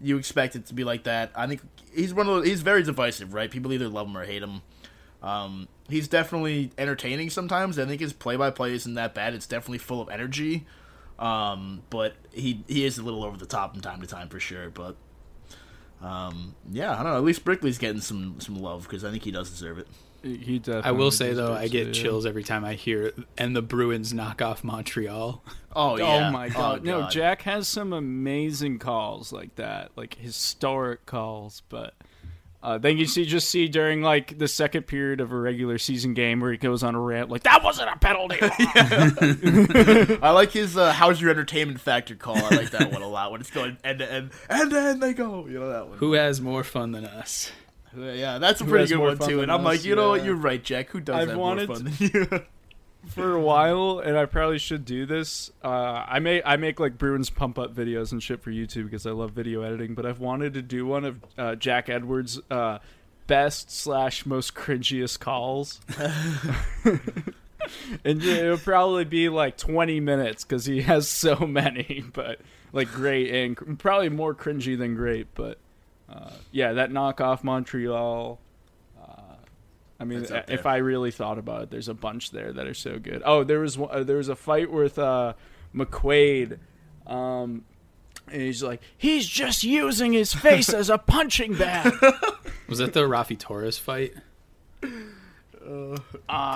You 0.00 0.16
expect 0.16 0.56
it 0.56 0.66
to 0.66 0.74
be 0.74 0.82
like 0.82 1.04
that. 1.04 1.30
I 1.36 1.46
think 1.46 1.60
he's 1.94 2.12
one 2.12 2.26
of 2.26 2.34
those, 2.34 2.46
he's 2.46 2.62
very 2.62 2.82
divisive, 2.82 3.34
right? 3.34 3.50
People 3.50 3.72
either 3.72 3.88
love 3.88 4.08
him 4.08 4.16
or 4.16 4.24
hate 4.24 4.42
him. 4.42 4.62
Um, 5.22 5.68
he's 5.88 6.08
definitely 6.08 6.72
entertaining 6.76 7.30
sometimes. 7.30 7.78
I 7.78 7.86
think 7.86 8.00
his 8.00 8.12
play-by-play 8.12 8.74
isn't 8.74 8.94
that 8.94 9.14
bad. 9.14 9.34
It's 9.34 9.46
definitely 9.46 9.78
full 9.78 10.00
of 10.00 10.08
energy. 10.08 10.66
Um, 11.18 11.82
but 11.90 12.14
he 12.32 12.64
he 12.66 12.84
is 12.84 12.98
a 12.98 13.02
little 13.02 13.22
over 13.22 13.36
the 13.36 13.46
top 13.46 13.74
from 13.74 13.80
time 13.80 14.00
to 14.00 14.06
time 14.08 14.28
for 14.28 14.40
sure. 14.40 14.70
But 14.70 14.96
um, 16.02 16.54
yeah, 16.70 16.92
I 16.92 16.96
don't 16.96 17.12
know. 17.12 17.16
At 17.16 17.24
least 17.24 17.44
Brickley's 17.44 17.78
getting 17.78 18.00
some 18.00 18.40
some 18.40 18.56
love 18.56 18.82
because 18.84 19.04
I 19.04 19.10
think 19.10 19.22
he 19.22 19.30
does 19.30 19.50
deserve 19.50 19.78
it. 19.78 19.88
He 20.22 20.58
definitely. 20.60 20.88
I 20.88 20.92
will 20.92 21.10
say 21.10 21.32
though, 21.32 21.52
I 21.52 21.66
get 21.68 21.88
it, 21.88 21.96
yeah. 21.96 22.02
chills 22.02 22.26
every 22.26 22.44
time 22.44 22.64
I 22.64 22.74
hear 22.74 23.12
and 23.36 23.56
the 23.56 23.62
Bruins 23.62 24.12
knock 24.14 24.40
off 24.42 24.62
Montreal. 24.64 25.42
Oh 25.74 25.96
yeah. 25.96 26.28
Oh 26.28 26.30
my 26.30 26.50
god. 26.50 26.80
Oh, 26.80 26.84
No, 26.84 27.08
Jack 27.08 27.42
has 27.42 27.66
some 27.66 27.94
amazing 27.94 28.78
calls 28.78 29.32
like 29.32 29.54
that, 29.54 29.90
like 29.96 30.16
historic 30.16 31.06
calls, 31.06 31.62
but 31.70 31.94
uh, 32.62 32.78
then 32.78 32.96
you 32.96 33.06
see 33.06 33.24
just 33.24 33.48
see 33.48 33.66
during 33.66 34.02
like 34.02 34.38
the 34.38 34.46
second 34.46 34.84
period 34.84 35.20
of 35.20 35.32
a 35.32 35.36
regular 35.36 35.78
season 35.78 36.14
game 36.14 36.40
where 36.40 36.52
he 36.52 36.58
goes 36.58 36.82
on 36.82 36.94
a 36.94 37.00
rant 37.00 37.28
like 37.28 37.42
that 37.42 37.64
wasn't 37.64 37.88
a 37.88 37.96
penalty. 37.98 38.38
I 40.22 40.30
like 40.30 40.52
his 40.52 40.76
uh, 40.76 40.92
"How's 40.92 41.20
your 41.20 41.30
entertainment 41.30 41.80
factor?" 41.80 42.14
call. 42.14 42.36
I 42.36 42.50
like 42.50 42.70
that 42.70 42.92
one 42.92 43.02
a 43.02 43.08
lot 43.08 43.32
when 43.32 43.40
it's 43.40 43.50
going 43.50 43.76
end 43.82 43.98
to 43.98 44.12
end, 44.12 44.30
end 44.48 44.70
to 44.70 44.80
end. 44.80 45.02
They 45.02 45.12
go, 45.12 45.46
you 45.46 45.58
know 45.58 45.70
that 45.70 45.88
one. 45.88 45.98
Who 45.98 46.12
has 46.12 46.40
more 46.40 46.62
fun 46.62 46.92
than 46.92 47.04
us? 47.04 47.50
Yeah, 47.96 48.38
that's 48.38 48.60
a 48.60 48.64
Who 48.64 48.70
pretty 48.70 48.88
good 48.88 48.98
one 48.98 49.18
too. 49.18 49.36
than 49.36 49.42
And 49.44 49.52
I'm 49.52 49.64
like, 49.64 49.84
you 49.84 49.94
know 49.94 50.10
what? 50.10 50.24
You're 50.24 50.34
right, 50.34 50.62
Jack. 50.62 50.90
Who 50.90 51.00
does 51.00 51.16
I've 51.16 51.28
have 51.30 51.38
wanted 51.38 51.68
more 51.68 51.76
fun 51.76 51.84
than 51.84 51.94
you? 51.98 52.44
For 53.08 53.34
a 53.34 53.40
while, 53.40 53.98
and 53.98 54.16
I 54.16 54.26
probably 54.26 54.58
should 54.58 54.84
do 54.84 55.06
this. 55.06 55.50
Uh, 55.62 56.04
I 56.06 56.20
make 56.20 56.42
I 56.46 56.56
make 56.56 56.78
like 56.78 56.98
Bruins 56.98 57.30
pump 57.30 57.58
up 57.58 57.74
videos 57.74 58.12
and 58.12 58.22
shit 58.22 58.40
for 58.42 58.50
YouTube 58.50 58.84
because 58.84 59.06
I 59.06 59.10
love 59.10 59.32
video 59.32 59.62
editing. 59.62 59.94
But 59.94 60.06
I've 60.06 60.20
wanted 60.20 60.54
to 60.54 60.62
do 60.62 60.86
one 60.86 61.04
of 61.04 61.24
uh, 61.36 61.54
Jack 61.56 61.88
Edwards' 61.88 62.40
uh, 62.50 62.78
best 63.26 63.70
slash 63.72 64.24
most 64.24 64.54
cringiest 64.54 65.18
calls. 65.18 65.80
and 68.04 68.22
it'll 68.22 68.58
probably 68.58 69.04
be 69.04 69.28
like 69.28 69.56
20 69.56 70.00
minutes 70.00 70.44
because 70.44 70.64
he 70.64 70.82
has 70.82 71.08
so 71.08 71.36
many, 71.36 72.04
but 72.12 72.40
like 72.72 72.90
great 72.92 73.32
and 73.34 73.56
cr- 73.56 73.72
probably 73.74 74.08
more 74.08 74.34
cringy 74.34 74.76
than 74.76 74.94
great. 74.94 75.28
But 75.34 75.58
uh, 76.08 76.30
yeah, 76.50 76.74
that 76.74 76.90
knockoff 76.90 77.44
Montreal. 77.44 78.38
Uh, 80.02 80.04
I 80.04 80.06
mean, 80.06 80.42
if. 80.48 80.66
I 80.66 80.76
really 80.78 81.10
thought 81.10 81.38
about 81.38 81.62
it, 81.62 81.70
there's 81.70 81.88
a 81.88 81.94
bunch 81.94 82.30
there 82.32 82.52
that 82.52 82.66
are 82.66 82.74
so 82.74 82.98
good. 82.98 83.22
Oh, 83.24 83.44
there 83.44 83.60
was 83.60 83.78
one, 83.78 83.90
uh, 83.92 84.02
there 84.02 84.16
was 84.16 84.28
a 84.28 84.36
fight 84.36 84.70
with 84.70 84.98
uh, 84.98 85.34
McQuaid. 85.74 86.58
Um, 87.06 87.64
and 88.30 88.42
he's 88.42 88.62
like, 88.62 88.80
he's 88.96 89.26
just 89.26 89.64
using 89.64 90.12
his 90.12 90.32
face 90.32 90.68
as 90.72 90.88
a 90.90 90.98
punching 90.98 91.54
bag. 91.54 91.92
Was 92.68 92.78
that 92.78 92.92
the 92.94 93.00
Raffi 93.00 93.36
Torres 93.38 93.76
fight? 93.78 94.14
Uh, 94.84 95.96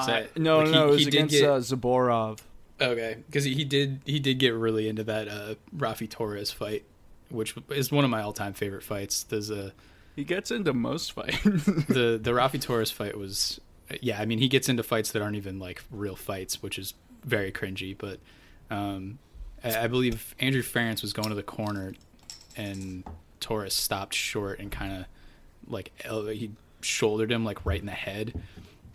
that- 0.06 0.36
no, 0.38 0.58
like, 0.58 0.66
he- 0.66 0.72
no, 0.72 0.88
it 0.88 0.90
was 0.90 1.06
against 1.06 1.32
get- 1.34 1.44
uh, 1.48 1.58
Zaborov. 1.58 2.38
Okay, 2.80 3.16
because 3.26 3.44
he, 3.44 3.54
he 3.54 3.64
did 3.64 4.00
he 4.04 4.18
did 4.18 4.38
get 4.38 4.52
really 4.54 4.88
into 4.88 5.02
that 5.04 5.28
uh, 5.28 5.54
Raffi 5.74 6.08
Torres 6.10 6.50
fight, 6.50 6.84
which 7.30 7.54
is 7.70 7.90
one 7.90 8.04
of 8.04 8.10
my 8.10 8.20
all 8.22 8.32
time 8.34 8.52
favorite 8.52 8.82
fights. 8.82 9.22
There's 9.22 9.50
a 9.50 9.72
He 10.16 10.24
gets 10.24 10.50
into 10.50 10.72
most 10.72 11.12
fights. 11.12 11.38
the 11.44 12.18
the 12.20 12.32
Raffi 12.32 12.60
Torres 12.60 12.90
fight 12.90 13.16
was 13.16 13.60
yeah. 14.00 14.18
I 14.18 14.24
mean, 14.24 14.38
he 14.38 14.48
gets 14.48 14.68
into 14.68 14.82
fights 14.82 15.12
that 15.12 15.22
aren't 15.22 15.36
even 15.36 15.58
like 15.58 15.84
real 15.90 16.16
fights, 16.16 16.62
which 16.62 16.78
is 16.78 16.94
very 17.22 17.52
cringy. 17.52 17.96
But 17.96 18.18
um, 18.70 19.18
I, 19.62 19.84
I 19.84 19.86
believe 19.86 20.34
Andrew 20.40 20.62
Ference 20.62 21.02
was 21.02 21.12
going 21.12 21.28
to 21.28 21.34
the 21.34 21.42
corner, 21.42 21.92
and 22.56 23.04
Torres 23.40 23.74
stopped 23.74 24.14
short 24.14 24.58
and 24.58 24.72
kind 24.72 24.92
of 24.94 25.04
like 25.68 25.92
he 26.02 26.50
shouldered 26.80 27.30
him 27.30 27.44
like 27.44 27.66
right 27.66 27.78
in 27.78 27.86
the 27.86 27.92
head, 27.92 28.42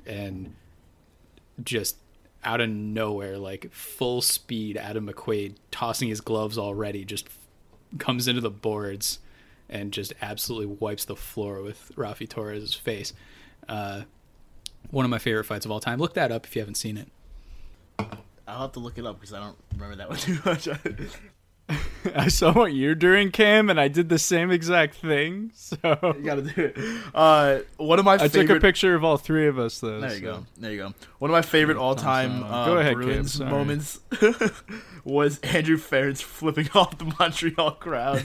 and 0.08 0.56
just 1.64 1.98
out 2.44 2.62
of 2.62 2.70
nowhere, 2.70 3.38
like 3.38 3.72
full 3.72 4.24
speed, 4.24 4.76
Adam 4.76 5.08
McQuaid 5.08 5.56
tossing 5.70 6.10
his 6.10 6.20
gloves 6.20 6.58
already, 6.58 7.06
just 7.06 7.30
comes 8.00 8.28
into 8.28 8.42
the 8.42 8.50
boards 8.50 9.20
and 9.72 9.92
just 9.92 10.14
absolutely 10.22 10.78
wipes 10.80 11.06
the 11.06 11.16
floor 11.16 11.62
with 11.62 11.92
Raffi 11.96 12.28
Torres' 12.28 12.74
face. 12.74 13.14
Uh, 13.68 14.02
one 14.90 15.06
of 15.06 15.12
my 15.12 15.18
favorite 15.18 15.46
fights 15.46 15.66
of 15.66 15.72
all 15.72 15.80
time. 15.80 16.00
Look 16.00 16.14
that 16.16 16.32
up 16.32 16.46
if 16.46 16.56
you 16.56 16.62
haven't 16.62 16.76
seen 16.76 16.98
it. 16.98 17.08
I'll 18.48 18.62
have 18.62 18.74
to 18.74 18.80
look 18.80 18.98
it 18.98 19.06
up 19.06 19.20
because 19.20 19.34
I 19.34 19.40
don't 19.40 19.58
remember 19.74 19.96
that 19.96 20.10
one 20.10 20.18
too 20.18 20.38
much. 20.46 20.68
I 22.16 22.28
saw 22.30 22.52
what 22.54 22.74
you're 22.74 22.96
doing, 22.96 23.32
Cam, 23.32 23.70
and 23.70 23.80
I 23.80 23.88
did 23.88 24.10
the 24.10 24.18
same 24.20 24.52
exact 24.52 24.96
thing. 24.96 25.52
So 25.72 25.78
you 26.18 26.24
gotta 26.24 26.42
do 26.42 26.62
it. 26.76 26.78
Uh, 27.16 27.60
one 27.78 27.98
of 28.00 28.04
my 28.06 28.16
I 28.16 28.28
favorite. 28.28 28.48
took 28.48 28.58
a 28.58 28.60
picture 28.60 28.94
of 28.94 29.04
all 29.06 29.18
three 29.18 29.48
of 29.48 29.58
us, 29.58 29.80
though. 29.80 30.02
There 30.02 30.10
you 30.14 30.16
so. 30.18 30.22
go. 30.22 30.46
There 30.58 30.72
you 30.72 30.78
go. 30.80 30.94
One 31.20 31.32
of 31.32 31.34
my 31.34 31.42
favorite 31.42 31.78
all-time 31.78 32.44
uh, 32.44 32.66
Go 32.66 32.78
ahead, 32.78 32.96
Bruins 32.96 33.34
sorry. 33.36 33.50
moments 33.52 34.00
was 35.06 35.40
Andrew 35.40 35.78
Ference 35.78 36.22
flipping 36.22 36.70
off 36.76 36.98
the 36.98 37.14
Montreal 37.20 37.72
crowd. 37.72 38.24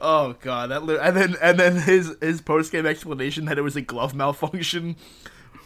oh 0.00 0.34
god, 0.40 0.70
that 0.70 0.82
li- 0.84 0.98
and 1.00 1.16
then 1.16 1.36
and 1.40 1.58
then 1.58 1.76
his 1.76 2.16
his 2.20 2.40
post-game 2.40 2.86
explanation 2.86 3.44
that 3.44 3.58
it 3.58 3.62
was 3.62 3.76
a 3.76 3.82
glove 3.82 4.14
malfunction 4.14 4.96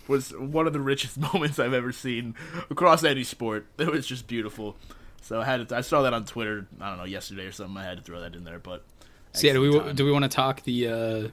was 0.07 0.33
one 0.37 0.67
of 0.67 0.73
the 0.73 0.81
richest 0.81 1.17
moments 1.19 1.59
I've 1.59 1.73
ever 1.73 1.93
seen 1.93 2.35
across 2.69 3.05
any 3.05 3.25
sport. 3.25 3.67
It 3.79 3.91
was 3.91 4.07
just 4.07 4.27
beautiful. 4.27 4.77
So 5.23 5.41
I 5.41 5.45
had 5.45 5.69
to, 5.69 5.77
I 5.77 5.81
saw 5.83 6.03
that 6.03 6.13
on 6.15 6.25
Twitter. 6.25 6.67
I 6.81 6.89
don't 6.89 6.99
know 6.99 7.05
yesterday 7.05 7.45
or 7.47 7.53
something. 7.53 7.77
I 7.77 7.85
had 7.85 7.99
to 7.99 8.03
throw 8.03 8.21
that 8.21 8.35
in 8.35 8.45
there, 8.45 8.59
but. 8.59 8.85
So 9.33 9.47
yeah, 9.47 9.53
do 9.53 9.61
we 9.61 9.79
time. 9.79 9.95
do 9.95 10.05
we 10.05 10.11
want 10.13 10.25
to 10.25 10.29
talk 10.29 10.63
the 10.65 10.89
uh, 10.89 11.29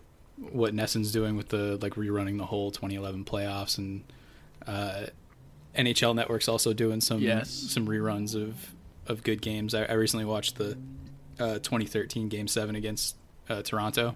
what 0.51 0.73
NESN's 0.75 1.11
doing 1.11 1.35
with 1.35 1.49
the 1.49 1.77
like 1.81 1.93
rerunning 1.95 2.37
the 2.37 2.45
whole 2.45 2.69
2011 2.69 3.25
playoffs 3.25 3.77
and 3.79 4.03
uh, 4.67 5.07
NHL 5.75 6.13
Network's 6.15 6.47
also 6.47 6.73
doing 6.73 7.01
some 7.01 7.19
Yes. 7.21 7.49
some 7.49 7.87
reruns 7.87 8.35
of 8.35 8.73
of 9.07 9.23
good 9.23 9.41
games. 9.41 9.73
I, 9.73 9.85
I 9.85 9.93
recently 9.93 10.25
watched 10.25 10.57
the 10.57 10.77
uh, 11.39 11.55
2013 11.59 12.29
Game 12.29 12.47
Seven 12.47 12.75
against 12.75 13.15
uh, 13.49 13.61
Toronto. 13.63 14.15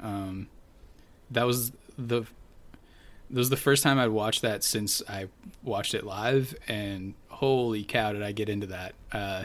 Um, 0.00 0.48
that 1.30 1.46
was 1.46 1.72
the 1.96 2.24
that 3.30 3.38
was 3.38 3.50
the 3.50 3.56
first 3.56 3.82
time 3.82 3.98
I'd 3.98 4.08
watched 4.08 4.42
that 4.42 4.64
since 4.64 5.02
I 5.08 5.28
watched 5.62 5.94
it 5.94 6.04
live, 6.04 6.54
and 6.66 7.14
holy 7.28 7.84
cow, 7.84 8.12
did 8.12 8.22
I 8.22 8.32
get 8.32 8.48
into 8.48 8.66
that! 8.68 8.94
Uh, 9.12 9.44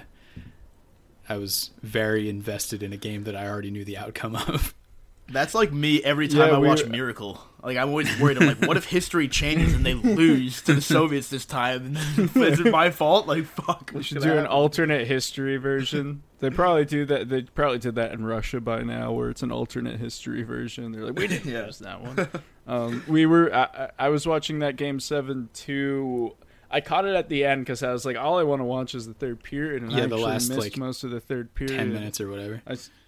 I 1.28 1.38
was 1.38 1.72
very 1.82 2.30
invested 2.30 2.84
in 2.84 2.94
a 2.94 2.98
game 2.98 3.24
that 3.24 3.36
I 3.36 3.48
already 3.48 3.72
knew 3.72 3.86
the 3.86 3.98
outcome 3.98 4.36
of. 4.36 4.74
That's 5.30 5.54
like 5.54 5.72
me 5.72 6.04
every 6.04 6.28
time 6.28 6.50
Yeah, 6.50 6.56
I 6.56 6.60
we 6.60 6.68
watch 6.68 6.84
were- 6.84 6.90
Miracle. 6.90 7.40
Like 7.64 7.78
I'm 7.78 7.88
always 7.90 8.20
worried. 8.20 8.38
I'm 8.38 8.48
like, 8.48 8.62
what 8.68 8.76
if 8.76 8.84
history 8.84 9.30
changes 9.30 9.74
and 9.74 9.86
they 9.86 9.94
lose 9.94 10.62
to 10.64 10.74
the 10.74 10.82
Soviets 10.98 11.30
this 11.30 11.46
time? 11.46 11.96
And 12.18 12.30
is 12.36 12.60
it 12.60 12.70
my 12.70 12.90
fault? 12.92 13.26
Like, 13.26 13.46
fuck. 13.46 13.92
We 13.96 14.04
should 14.04 14.20
gonna 14.20 14.34
do 14.34 14.38
an 14.40 14.48
alternate 14.48 15.08
history 15.08 15.56
version. 15.56 16.24
They 16.40 16.50
probably 16.50 16.84
do 16.84 17.06
that. 17.06 17.30
They 17.30 17.44
probably 17.44 17.80
did 17.80 17.96
that 17.96 18.12
in 18.12 18.26
Russia 18.26 18.60
by 18.60 18.82
now, 18.84 19.14
where 19.14 19.30
it's 19.30 19.44
an 19.44 19.52
alternate 19.54 19.98
history 19.98 20.44
version. 20.44 20.92
They're 20.92 21.06
like, 21.06 21.18
we 21.18 21.26
didn't 21.28 21.50
Yeah. 21.54 21.68
use 21.68 21.80
that 21.80 22.02
one. 22.02 22.28
Um, 22.68 23.04
we 23.08 23.26
were. 23.26 23.54
I, 23.56 23.64
I 23.64 23.90
I 23.98 24.10
was 24.10 24.28
watching 24.28 24.60
that 24.60 24.76
game 24.76 25.00
seven 25.00 25.48
two. 25.54 26.36
I 26.70 26.82
caught 26.82 27.06
it 27.06 27.16
at 27.16 27.30
the 27.30 27.46
end 27.46 27.62
because 27.64 27.82
I 27.82 27.94
was 27.94 28.04
like, 28.04 28.18
all 28.18 28.40
I 28.40 28.44
want 28.44 28.60
to 28.60 28.66
watch 28.66 28.94
is 28.94 29.06
the 29.08 29.14
third 29.14 29.42
period, 29.42 29.84
and 29.84 29.94
I 29.94 30.00
Yeah, 30.00 30.08
the 30.08 30.18
last, 30.18 30.50
missed 30.50 30.60
like, 30.60 30.76
most 30.76 31.06
of 31.06 31.12
the 31.12 31.22
third 31.22 31.54
period. 31.56 31.78
Ten 31.78 31.94
minutes 31.94 32.20
or 32.20 32.30
whatever. 32.30 32.62
I 32.68 32.74
s- 32.74 32.90
y- 32.90 33.00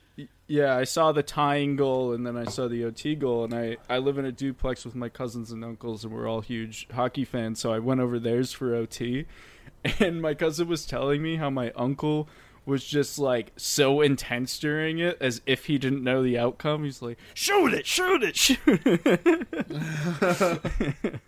yeah, 0.47 0.75
I 0.75 0.84
saw 0.84 1.12
the 1.12 1.23
tying 1.23 1.75
goal 1.75 2.13
and 2.13 2.25
then 2.25 2.38
I 2.38 2.45
saw 2.45 2.67
the 2.67 2.84
OT 2.86 3.15
goal, 3.15 3.43
and 3.45 3.53
I 3.53 3.77
I 3.89 3.97
live 3.97 4.17
in 4.17 4.25
a 4.25 4.31
duplex 4.31 4.86
with 4.86 4.95
my 4.95 5.10
cousins 5.10 5.51
and 5.51 5.63
uncles, 5.63 6.03
and 6.03 6.13
we're 6.13 6.27
all 6.27 6.41
huge 6.41 6.88
hockey 6.91 7.25
fans. 7.25 7.60
So 7.60 7.73
I 7.73 7.79
went 7.79 8.01
over 8.01 8.19
theirs 8.19 8.51
for 8.51 8.75
OT, 8.75 9.25
and 9.99 10.21
my 10.21 10.34
cousin 10.34 10.67
was 10.67 10.86
telling 10.86 11.21
me 11.21 11.38
how 11.38 11.49
my 11.49 11.71
uncle 11.75 12.27
was 12.65 12.84
just 12.84 13.19
like 13.19 13.51
so 13.58 14.01
intense 14.01 14.58
during 14.58 14.97
it, 14.99 15.17
as 15.21 15.41
if 15.45 15.65
he 15.65 15.77
didn't 15.77 16.03
know 16.03 16.23
the 16.23 16.38
outcome. 16.38 16.84
He's 16.84 17.01
like, 17.01 17.17
"Shoot 17.34 17.73
it, 17.73 17.86
shoot 17.86 18.23
it, 18.23 18.36
shoot 18.36 18.81
it." 18.86 21.21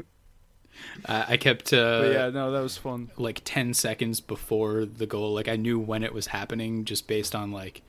Uh, 1.05 1.25
I 1.27 1.37
kept 1.37 1.73
uh, 1.73 2.01
But 2.01 2.11
yeah, 2.11 2.29
no, 2.29 2.51
that 2.51 2.61
was 2.61 2.77
fun. 2.77 3.09
like 3.17 3.41
10 3.43 3.73
seconds 3.73 4.21
before 4.21 4.85
the 4.85 5.07
goal 5.07 5.33
like 5.33 5.47
i 5.47 5.55
knew 5.55 5.79
when 5.79 6.03
it 6.03 6.13
was 6.13 6.27
happening 6.27 6.85
just 6.85 7.07
based 7.07 7.35
on 7.35 7.51
like 7.51 7.81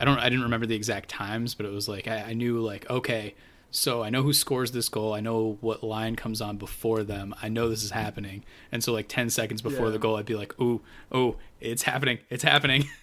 i 0.00 0.04
don't 0.04 0.18
i 0.18 0.28
didn't 0.28 0.42
remember 0.44 0.66
the 0.66 0.74
exact 0.74 1.08
times 1.08 1.54
but 1.54 1.66
it 1.66 1.72
was 1.72 1.88
like 1.88 2.06
i, 2.08 2.16
I 2.30 2.32
knew 2.34 2.58
like 2.60 2.88
okay 2.90 3.34
so 3.70 4.02
i 4.02 4.10
know 4.10 4.22
who 4.22 4.32
scores 4.32 4.70
this 4.70 4.88
goal. 4.88 5.12
I 5.14 5.20
know 5.20 5.58
what 5.60 5.82
line 5.82 6.14
comes 6.14 6.40
on 6.40 6.58
before 6.58 7.02
them. 7.02 7.34
I 7.42 7.48
know 7.48 7.68
this 7.68 7.82
is 7.82 7.90
happening. 7.90 8.44
And 8.70 8.84
so 8.84 8.92
like 8.92 9.08
10 9.08 9.30
seconds 9.30 9.62
before 9.62 9.86
Yeah. 9.86 9.92
the 9.92 9.98
goal 9.98 10.16
i'd 10.16 10.26
be 10.26 10.36
like 10.36 10.58
ooh 10.60 10.80
oh 11.10 11.36
it's 11.60 11.82
happening 11.82 12.18
it's 12.30 12.44
happening. 12.44 12.88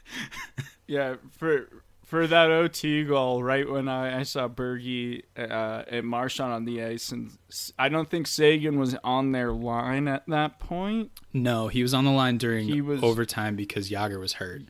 Yeah, 0.88 1.16
for 1.32 1.70
for 2.04 2.28
that 2.28 2.52
OT 2.52 3.06
goal, 3.06 3.42
right 3.42 3.70
when 3.70 3.88
I, 3.88 4.20
I 4.20 4.24
saw 4.24 4.50
Bergie 4.50 5.22
uh, 5.38 5.84
and 5.90 6.06
Marchand 6.06 6.52
on 6.52 6.66
the 6.66 6.84
ice, 6.84 7.14
and 7.14 7.32
I 7.80 7.88
don't 7.88 8.10
think 8.10 8.28
Seguin 8.28 8.78
was 8.78 8.98
on 9.02 9.32
their 9.32 9.54
line 9.54 10.10
at 10.10 10.24
that 10.28 10.60
point. 10.60 11.12
no 11.32 11.70
he 11.70 11.82
was 11.82 11.94
on 11.94 12.04
the 12.04 12.12
line 12.12 12.38
during 12.38 12.68
He 12.68 12.82
was- 12.82 13.02
overtime 13.02 13.56
because 13.56 13.90
Jagr 13.90 14.20
was 14.20 14.34
hurt 14.34 14.64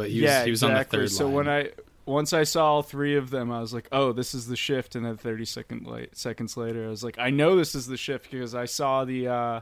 but 0.00 0.08
he 0.08 0.22
was, 0.22 0.30
yeah, 0.30 0.44
he 0.44 0.50
was 0.50 0.62
exactly. 0.62 0.98
on 0.98 1.04
the 1.04 1.08
third 1.08 1.14
so 1.14 1.26
line 1.26 1.34
when 1.34 1.48
I 1.48 1.70
once 2.06 2.32
I 2.32 2.44
saw 2.44 2.66
all 2.66 2.82
three 2.82 3.16
of 3.16 3.30
them, 3.30 3.52
I 3.52 3.60
was 3.60 3.74
like, 3.74 3.86
"Oh, 3.92 4.12
this 4.12 4.34
is 4.34 4.46
the 4.46 4.56
shift." 4.56 4.96
And 4.96 5.04
then 5.04 5.16
thirty 5.16 5.44
second 5.44 5.86
late, 5.86 6.16
seconds 6.16 6.56
later, 6.56 6.86
I 6.86 6.88
was 6.88 7.04
like, 7.04 7.18
"I 7.18 7.30
know 7.30 7.56
this 7.56 7.74
is 7.74 7.86
the 7.86 7.96
shift 7.96 8.30
because 8.30 8.54
I 8.54 8.64
saw 8.64 9.04
the." 9.04 9.28
Uh, 9.28 9.60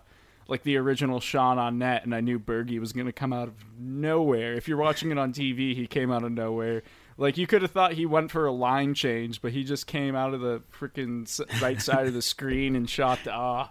like 0.51 0.63
the 0.63 0.79
original 0.79 1.21
Sean 1.21 1.59
on 1.59 1.77
net, 1.77 2.05
and 2.05 2.15
I 2.15 2.23
knew 2.23 2.39
Bergie 2.39 2.81
was 2.81 2.95
going 2.95 3.05
to 3.05 3.13
come 3.13 3.35
out 3.35 3.49
of 3.49 3.55
nowhere. 3.79 4.55
If 4.55 4.67
you're 4.67 4.79
watching 4.79 5.11
it 5.11 5.19
on 5.19 5.35
TV, 5.35 5.75
he 5.75 5.87
came 5.87 6.11
out 6.11 6.25
of 6.25 6.33
nowhere. 6.33 6.85
Like 7.19 7.37
you 7.37 7.47
could 7.47 7.61
have 7.61 7.71
thought 7.71 7.93
he 7.93 8.07
went 8.07 8.31
for 8.31 8.47
a 8.47 8.51
line 8.51 8.95
change, 8.95 9.43
but 9.43 9.53
he 9.53 9.63
just 9.63 9.87
came 9.87 10.17
out 10.17 10.33
of 10.33 10.41
the 10.41 10.63
freaking 10.73 11.29
right 11.61 11.83
side 11.83 12.07
of 12.07 12.15
the 12.15 12.23
screen 12.23 12.77
and 12.77 12.89
shot 12.89 13.19
the 13.25 13.33
ah, 13.33 13.71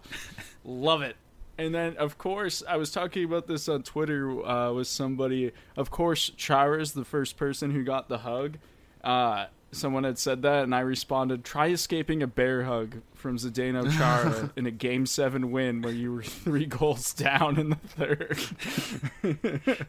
love 0.64 1.02
it. 1.02 1.16
And 1.58 1.74
then 1.74 1.98
of 1.98 2.18
course 2.18 2.64
I 2.68 2.78
was 2.78 2.92
talking 2.92 3.24
about 3.24 3.48
this 3.48 3.68
on 3.68 3.84
Twitter 3.84 4.46
uh, 4.46 4.74
with 4.74 4.88
somebody. 4.88 5.52
Of 5.76 5.90
course, 5.90 6.32
Chara's 6.38 6.94
the 6.94 7.06
first 7.06 7.38
person 7.38 7.72
who 7.72 7.84
got 7.84 8.10
the 8.10 8.20
hug. 8.20 8.58
Uh, 9.04 9.48
someone 9.72 10.04
had 10.04 10.18
said 10.18 10.42
that, 10.44 10.64
and 10.64 10.74
I 10.74 10.82
responded, 10.82 11.44
"Try 11.44 11.68
escaping 11.68 12.24
a 12.24 12.28
bear 12.28 12.64
hug 12.64 13.02
from 13.14 13.38
Zdeno 13.38 13.90
Chara 13.98 14.52
in 14.56 14.66
a 14.66 14.72
Game 14.72 15.06
Seven 15.06 15.52
win 15.52 15.82
where 15.82 15.94
you 15.94 16.14
were 16.14 16.24
three 16.24 16.66
goals 16.78 17.14
down 17.14 17.60
in 17.60 17.70
the 17.70 17.76
third. 17.76 18.38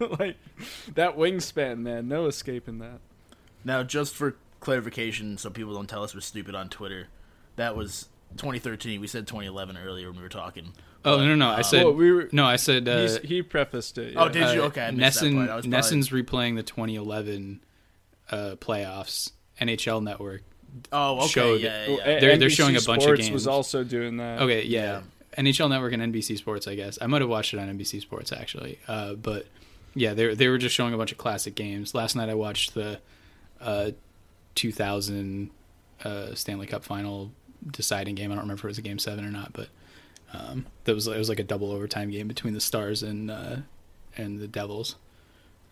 like 0.18 0.36
that 0.94 1.16
wingspan, 1.16 1.78
man, 1.78 2.08
no 2.08 2.26
escaping 2.26 2.78
that." 2.78 3.00
Now, 3.64 3.82
just 3.82 4.14
for 4.14 4.36
clarification, 4.60 5.36
so 5.38 5.50
people 5.50 5.74
don't 5.74 5.88
tell 5.88 6.02
us 6.02 6.14
we're 6.14 6.20
stupid 6.20 6.54
on 6.54 6.68
Twitter, 6.68 7.08
that 7.56 7.76
was 7.76 8.08
2013. 8.36 9.00
We 9.00 9.06
said 9.06 9.26
2011 9.26 9.76
earlier 9.76 10.08
when 10.08 10.16
we 10.16 10.22
were 10.22 10.28
talking. 10.28 10.72
oh 11.04 11.18
no 11.18 11.26
no 11.26 11.34
no 11.36 11.48
i 11.48 11.62
said 11.62 11.84
Well, 11.84 11.94
we 11.94 12.10
were. 12.12 12.28
no 12.32 12.44
i 12.44 12.56
said 12.56 12.88
uh, 12.88 13.18
he 13.24 13.42
prefaced 13.42 13.98
it. 13.98 14.14
Oh, 14.16 14.28
did 14.28 14.54
you? 14.54 14.62
Uh, 14.62 14.66
Okay, 14.66 14.82
I 14.86 14.90
missed 14.90 15.20
that 15.20 15.26
NESN. 15.26 15.48
I 15.48 15.56
was 15.56 15.66
probably- 15.66 15.70
NESN's 15.70 16.08
replaying 16.10 16.56
the 16.56 16.62
2011 16.62 17.60
uh, 18.30 18.36
playoffs. 18.60 19.30
NHL 19.60 20.02
Network. 20.02 20.42
Oh, 20.92 21.18
okay. 21.18 21.26
showed- 21.28 21.60
yeah, 21.60 21.86
yeah, 21.86 21.96
yeah. 21.96 22.04
They're- 22.04 22.20
they're 22.36 22.48
NBC 22.48 22.56
showing 22.56 22.76
a 22.76 22.80
bunch 22.80 22.98
of 22.98 23.02
Sports 23.04 23.20
games. 23.22 23.32
Was 23.32 23.46
also 23.46 23.82
doing 23.84 24.18
that. 24.18 24.42
Okay, 24.42 24.64
yeah. 24.64 25.00
NHL 25.36 25.68
Network 25.70 25.92
and 25.92 26.02
NBC 26.02 26.36
Sports, 26.36 26.66
I 26.68 26.74
guess. 26.74 26.98
I 27.00 27.06
might 27.06 27.20
have 27.22 27.30
watched 27.30 27.54
it 27.54 27.58
on 27.60 27.68
NBC 27.68 28.00
Sports 28.00 28.32
actually, 28.32 28.78
uh, 28.88 29.14
but 29.14 29.46
yeah, 29.94 30.14
they 30.14 30.34
they 30.34 30.48
were 30.48 30.58
just 30.58 30.74
showing 30.74 30.94
a 30.94 30.96
bunch 30.98 31.12
of 31.12 31.18
classic 31.18 31.54
games. 31.54 31.94
Last 31.94 32.16
night 32.16 32.28
I 32.28 32.34
watched 32.34 32.74
the 32.74 32.98
uh, 33.60 33.92
2000 34.56 35.50
uh, 36.04 36.34
Stanley 36.34 36.66
Cup 36.66 36.84
Final 36.84 37.30
deciding 37.66 38.14
game. 38.14 38.30
I 38.30 38.34
don't 38.34 38.44
remember 38.44 38.60
if 38.60 38.64
it 38.64 38.68
was 38.68 38.78
a 38.78 38.82
game 38.82 38.98
seven 38.98 39.24
or 39.24 39.30
not, 39.30 39.52
but 39.52 39.68
um, 40.32 40.66
that 40.84 40.94
was 40.94 41.06
it 41.06 41.18
was 41.18 41.28
like 41.28 41.40
a 41.40 41.44
double 41.44 41.70
overtime 41.72 42.10
game 42.10 42.28
between 42.28 42.54
the 42.54 42.60
Stars 42.60 43.02
and 43.02 43.30
uh, 43.30 43.56
and 44.16 44.38
the 44.38 44.48
Devils. 44.48 44.96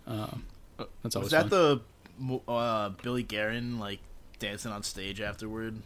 Um, 0.07 0.45
that's 1.03 1.17
always 1.17 1.33
Was 1.33 1.43
that 1.43 1.51
fun. 1.51 1.81
the 2.21 2.53
uh, 2.53 2.91
Billy 2.91 3.23
Guerin 3.23 3.79
like 3.79 4.01
dancing 4.39 4.73
on 4.73 4.83
stage 4.83 5.21
afterward? 5.21 5.83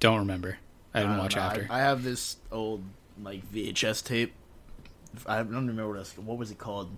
Don't 0.00 0.18
remember. 0.18 0.58
I 0.92 1.00
didn't 1.00 1.12
don't 1.16 1.22
watch 1.22 1.36
know. 1.36 1.42
After. 1.42 1.66
I, 1.70 1.78
have 1.80 2.02
this 2.04 2.36
old 2.52 2.82
like 3.22 3.50
VHS 3.52 4.04
tape. 4.04 4.32
I 5.26 5.38
don't 5.38 5.66
remember 5.66 5.88
what 5.88 5.98
was, 5.98 6.18
what 6.18 6.38
was 6.38 6.50
it 6.50 6.58
called. 6.58 6.96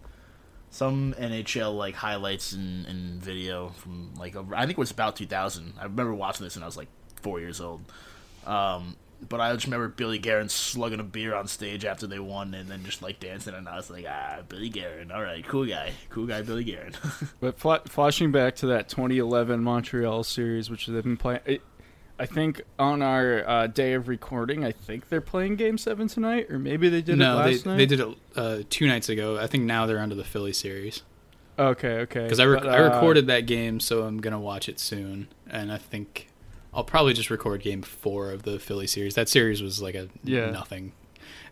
Some 0.71 1.15
NHL 1.19 1.75
like 1.77 1.95
highlights 1.95 2.53
and, 2.53 2.85
and 2.87 3.23
video 3.23 3.71
from 3.71 4.13
like 4.15 4.37
over, 4.37 4.55
I 4.55 4.61
think 4.67 4.73
it 4.73 4.79
was 4.79 4.91
about 4.91 5.17
2000. 5.17 5.75
I 5.79 5.85
remember 5.85 6.15
watching 6.15 6.45
this 6.45 6.57
and 6.57 6.65
I 6.65 6.67
was 6.67 6.77
like 6.77 6.89
four 7.27 7.41
years 7.41 7.61
old. 7.61 7.81
Um, 8.47 8.95
but 9.29 9.41
I 9.41 9.53
just 9.55 9.65
remember 9.67 9.89
Billy 9.89 10.19
Guerin 10.19 10.49
slugging 10.49 11.01
a 11.01 11.03
beer 11.03 11.35
on 11.35 11.49
stage 11.49 11.85
after 11.85 12.07
they 12.07 12.19
won 12.21 12.55
and 12.55 12.69
then 12.71 12.85
just 12.85 13.03
like 13.03 13.19
dancing 13.19 13.55
and 13.55 13.69
I 13.69 13.77
was 13.77 13.91
like, 13.91 14.05
ah, 14.09 14.43
Billy 14.49 14.69
Guerin, 14.69 15.11
all 15.11 15.23
right, 15.23 15.45
cool 15.47 15.67
guy, 15.67 15.93
cool 16.11 16.27
guy, 16.27 16.43
Billy 16.43 16.63
Guerin. 16.65 16.93
But 17.41 17.59
fla- 17.59 17.83
flashing 17.87 18.31
back 18.31 18.55
to 18.57 18.67
that 18.69 18.89
2011 18.89 19.63
Montreal 19.63 20.23
series, 20.23 20.71
which 20.71 20.87
they've 20.87 21.03
been 21.03 21.17
playing, 21.17 21.41
it, 21.47 21.63
I 22.19 22.27
think 22.27 22.63
on 22.79 23.03
our 23.03 23.43
uh, 23.49 23.67
day 23.67 23.95
of 23.95 24.07
recording, 24.07 24.65
I 24.65 24.73
think 24.73 25.09
they're 25.09 25.21
playing 25.21 25.57
Game 25.57 25.77
Seven 25.79 26.09
tonight, 26.09 26.47
or 26.51 26.59
maybe 26.59 26.89
they 26.89 27.03
did 27.03 27.15
it 27.15 27.17
no, 27.17 27.43
they 27.43 27.53
last 27.53 27.67
night. 27.67 27.77
they 27.79 27.87
did 27.87 28.01
it 28.01 28.09
uh, 28.37 28.59
two 28.71 28.87
nights 28.87 29.09
ago. 29.09 29.39
I 29.39 29.47
think 29.49 29.65
now 29.65 29.87
they're 29.87 29.99
under 29.99 30.15
the 30.15 30.25
Philly 30.25 30.53
series 30.53 31.03
Okay, 31.59 31.99
okay. 32.01 32.23
because 32.23 32.39
I, 32.39 32.45
rec- 32.45 32.63
But, 32.63 32.73
I 32.73 32.79
uh, 32.85 32.95
recorded 32.95 33.27
that 33.27 33.47
game, 33.47 33.81
so 33.81 34.03
I'm 34.05 34.19
gonna 34.21 34.39
watch 34.41 34.69
it 34.69 34.79
soon, 34.79 35.29
and 35.49 35.73
I 35.73 35.79
think 35.79 36.29
I'll 36.77 36.85
probably 36.85 37.15
just 37.15 37.31
record 37.31 37.63
game 37.63 37.83
four 37.83 38.31
of 38.31 38.43
the 38.45 38.59
Philly 38.59 38.87
series. 38.87 39.15
That 39.15 39.29
series 39.29 39.63
was 39.63 39.81
like 39.83 39.95
a 39.95 40.09
Yeah. 40.23 40.51
nothing. 40.51 40.93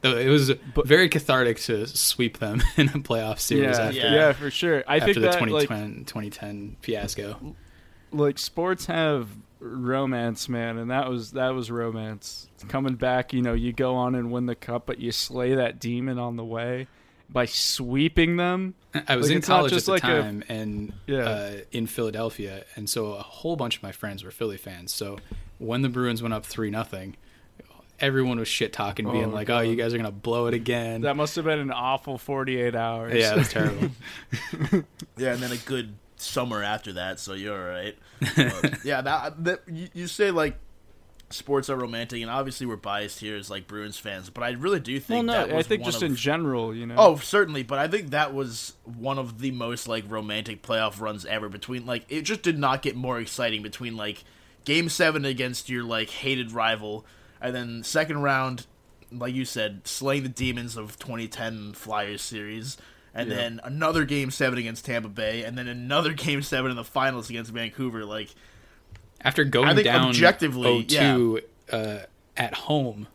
Though 0.02 0.16
it 0.18 0.28
was 0.28 0.50
very 0.84 1.08
cathartic 1.08 1.58
to 1.60 1.86
sweep 1.86 2.38
them 2.38 2.62
in 2.76 2.88
a 2.88 2.92
playoff 2.92 3.38
series 3.40 3.78
Yeah, 3.78 3.84
after, 3.86 3.96
yeah, 3.98 4.14
Yeah. 4.14 4.32
for 4.32 4.50
sure. 4.50 4.84
I 4.86 4.96
after 4.96 5.06
think 5.06 5.14
the 5.14 5.20
that 5.22 5.38
2010, 5.38 5.96
like 5.96 6.06
2010 6.06 6.76
fiasco. 6.80 7.56
like 8.12 8.38
sports 8.38 8.84
have 8.86 9.28
romance, 9.60 10.48
man, 10.48 10.76
and 10.76 10.90
that 10.90 11.08
was 11.08 11.32
that 11.32 11.54
was 11.54 11.70
romance. 11.70 12.48
Coming 12.68 12.94
back, 12.96 13.32
you 13.32 13.40
know, 13.40 13.54
you 13.54 13.72
go 13.72 13.94
on 13.94 14.14
and 14.14 14.30
win 14.30 14.44
the 14.46 14.54
cup, 14.54 14.84
but 14.86 14.98
you 15.00 15.10
slay 15.10 15.54
that 15.54 15.80
demon 15.80 16.18
on 16.18 16.36
the 16.36 16.44
way 16.44 16.86
by 17.28 17.46
sweeping 17.46 18.36
them. 18.36 18.74
I 19.08 19.16
was 19.16 19.26
Like, 19.26 19.32
in 19.32 19.38
it's 19.38 19.48
not 19.48 19.56
college 19.56 19.72
at 19.72 19.76
just 19.76 19.86
the 19.86 19.92
like 19.92 20.04
a- 20.04 20.06
time 20.06 20.44
and 20.48 20.92
Yeah. 21.06 21.18
uh, 21.24 21.52
in 21.72 21.86
Philadelphia, 21.86 22.64
and 22.76 22.88
so 22.88 23.12
a 23.14 23.22
whole 23.22 23.56
bunch 23.56 23.76
of 23.76 23.82
my 23.82 23.92
friends 23.92 24.22
were 24.22 24.30
Philly 24.30 24.56
fans. 24.56 24.92
So 24.94 25.18
when 25.58 25.82
the 25.82 25.88
Bruins 25.88 26.22
went 26.22 26.32
up 26.34 26.44
three 26.46 26.70
nothing, 26.70 27.16
everyone 27.98 28.38
was 28.38 28.48
shit 28.48 28.72
talking, 28.72 29.10
being 29.10 29.26
Oh, 29.26 29.28
like, 29.28 29.50
"Oh, 29.50 29.60
you 29.60 29.74
guys 29.76 29.92
are 29.94 29.96
gonna 29.96 30.10
blow 30.12 30.46
it 30.46 30.54
again." 30.54 31.00
That 31.02 31.16
must 31.16 31.34
have 31.36 31.44
been 31.44 31.58
an 31.58 31.70
awful 31.72 32.18
48 32.18 32.74
hours. 32.76 33.14
yeah, 33.14 33.34
that's 33.34 33.52
terrible. 33.52 33.90
Yeah, 35.16 35.32
and 35.34 35.42
then 35.42 35.52
a 35.52 35.56
good 35.56 35.94
summer 36.16 36.62
after 36.62 36.94
that, 36.94 37.20
so 37.20 37.34
you're 37.34 37.56
all 37.56 37.68
right. 37.68 37.96
But, 38.36 38.78
yeah, 38.84 39.00
that, 39.00 39.44
that 39.44 39.60
you, 39.68 39.88
you 39.94 40.06
say 40.08 40.30
like 40.30 40.58
sports 41.30 41.68
are 41.70 41.76
romantic, 41.76 42.20
and 42.22 42.30
obviously 42.30 42.66
we're 42.66 42.76
biased 42.76 43.20
here 43.20 43.36
as 43.36 43.50
like 43.50 43.66
Bruins 43.66 43.98
fans, 43.98 44.30
but 44.30 44.42
I 44.44 44.50
really 44.50 44.80
do 44.80 44.98
think. 45.00 45.28
well, 45.28 45.48
no, 45.48 45.56
I 45.58 45.62
think 45.62 45.84
just 45.84 46.02
of, 46.02 46.10
in 46.10 46.16
general, 46.16 46.74
you 46.74 46.86
know. 46.86 46.94
Oh, 46.98 47.16
certainly, 47.16 47.62
but 47.62 47.78
I 47.78 47.88
think 47.88 48.10
that 48.10 48.32
was 48.34 48.74
one 48.84 49.18
of 49.18 49.40
the 49.40 49.50
most 49.50 49.88
like 49.88 50.04
romantic 50.08 50.62
playoff 50.62 51.00
runs 51.00 51.24
ever. 51.26 51.48
Between 51.48 51.86
like, 51.86 52.04
it 52.08 52.22
just 52.22 52.42
did 52.42 52.58
not 52.58 52.82
get 52.82 52.94
more 52.96 53.18
exciting 53.18 53.62
between 53.62 53.96
like 53.96 54.24
Game 54.64 54.88
Seven 54.88 55.24
against 55.24 55.68
your 55.68 55.82
like 55.84 56.10
hated 56.10 56.52
rival, 56.52 57.04
and 57.40 57.54
then 57.54 57.82
second 57.82 58.22
round, 58.22 58.66
like 59.10 59.34
you 59.34 59.44
said, 59.44 59.86
slaying 59.86 60.22
the 60.22 60.28
demons 60.28 60.76
of 60.76 60.98
2010 60.98 61.72
Flyers 61.72 62.22
series, 62.22 62.76
and 63.12 63.28
Yeah. 63.28 63.36
then 63.36 63.60
another 63.64 64.04
Game 64.04 64.30
Seven 64.30 64.58
against 64.58 64.84
Tampa 64.84 65.08
Bay, 65.08 65.42
and 65.44 65.58
then 65.58 65.68
another 65.68 66.12
Game 66.14 66.42
Seven 66.42 66.70
in 66.70 66.76
the 66.76 66.84
finals 66.84 67.28
against 67.30 67.50
Vancouver. 67.52 68.04
Like, 68.04 68.30
After 69.24 69.44
going 69.44 69.68
I 69.68 69.74
think 69.74 69.86
down 69.86 70.08
objectively, 70.08 70.84
0-2 70.84 71.40
uh, 71.72 71.98
at 72.36 72.54
home 72.54 73.08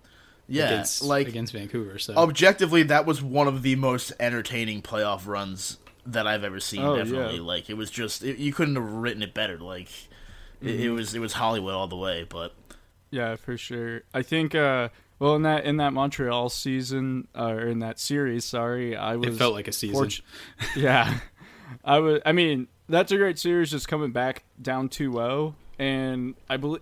yeah, 0.48 0.66
against 0.66 1.04
like 1.04 1.28
against 1.28 1.54
Vancouver, 1.54 2.00
so 2.00 2.16
objectively 2.16 2.84
that 2.84 3.06
was 3.06 3.22
one 3.22 3.48
of 3.48 3.62
the 3.62 3.76
most 3.76 4.12
entertaining 4.20 4.82
playoff 4.82 5.28
runs 5.28 5.78
that 6.08 6.28
I've 6.28 6.44
ever 6.44 6.60
seen. 6.60 6.82
Oh, 6.82 6.96
definitely, 6.98 7.38
yeah. 7.38 7.42
like 7.44 7.70
it 7.70 7.76
was 7.76 7.92
just 7.92 8.24
it, 8.24 8.38
you 8.38 8.52
couldn't 8.52 8.76
have 8.76 8.92
written 8.92 9.22
it 9.22 9.34
better. 9.34 9.58
Like 9.58 9.90
it, 10.62 10.80
it 10.80 10.90
was 10.90 11.14
it 11.14 11.20
was 11.20 11.34
Hollywood 11.34 11.74
all 11.74 11.88
the 11.88 11.96
way. 11.96 12.26
But 12.28 12.54
Yeah, 13.12 13.36
for 13.36 13.58
sure. 13.58 14.02
I 14.14 14.24
think 14.24 14.56
uh 14.56 14.90
well 15.20 15.36
in 15.36 15.44
that 15.44 15.66
in 15.66 15.78
that 15.78 15.94
Montreal 15.94 16.50
season 16.50 17.28
uh, 17.36 17.52
or 17.52 17.68
in 17.68 17.80
that 17.80 18.00
series, 18.00 18.46
sorry, 18.46 18.96
I 18.96 19.16
was 19.16 19.36
it 19.36 19.38
felt 19.38 19.54
like 19.54 19.68
a 19.68 19.72
season. 19.72 20.04
fortu- 20.04 20.22
yeah. 20.76 21.20
I 21.84 22.00
was 22.00 22.22
I 22.26 22.32
mean, 22.32 22.68
that's 22.88 23.12
a 23.12 23.18
great 23.18 23.38
series 23.38 23.70
just 23.70 23.88
coming 23.88 24.12
back 24.12 24.44
down 24.60 24.90
2-0 24.90 25.54
and 25.80 26.36
I 26.48 26.58
believe 26.58 26.82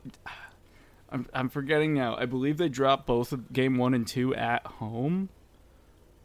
I'm 1.09 1.25
I'm 1.33 1.49
forgetting 1.49 1.93
now. 1.93 2.17
I 2.17 2.25
believe 2.25 2.57
they 2.57 2.67
dropped 2.67 3.05
both 3.05 3.31
of 3.31 3.53
game 3.53 3.77
1 3.77 3.93
and 3.93 4.05
2 4.05 4.35
at 4.35 4.65
home 4.65 5.29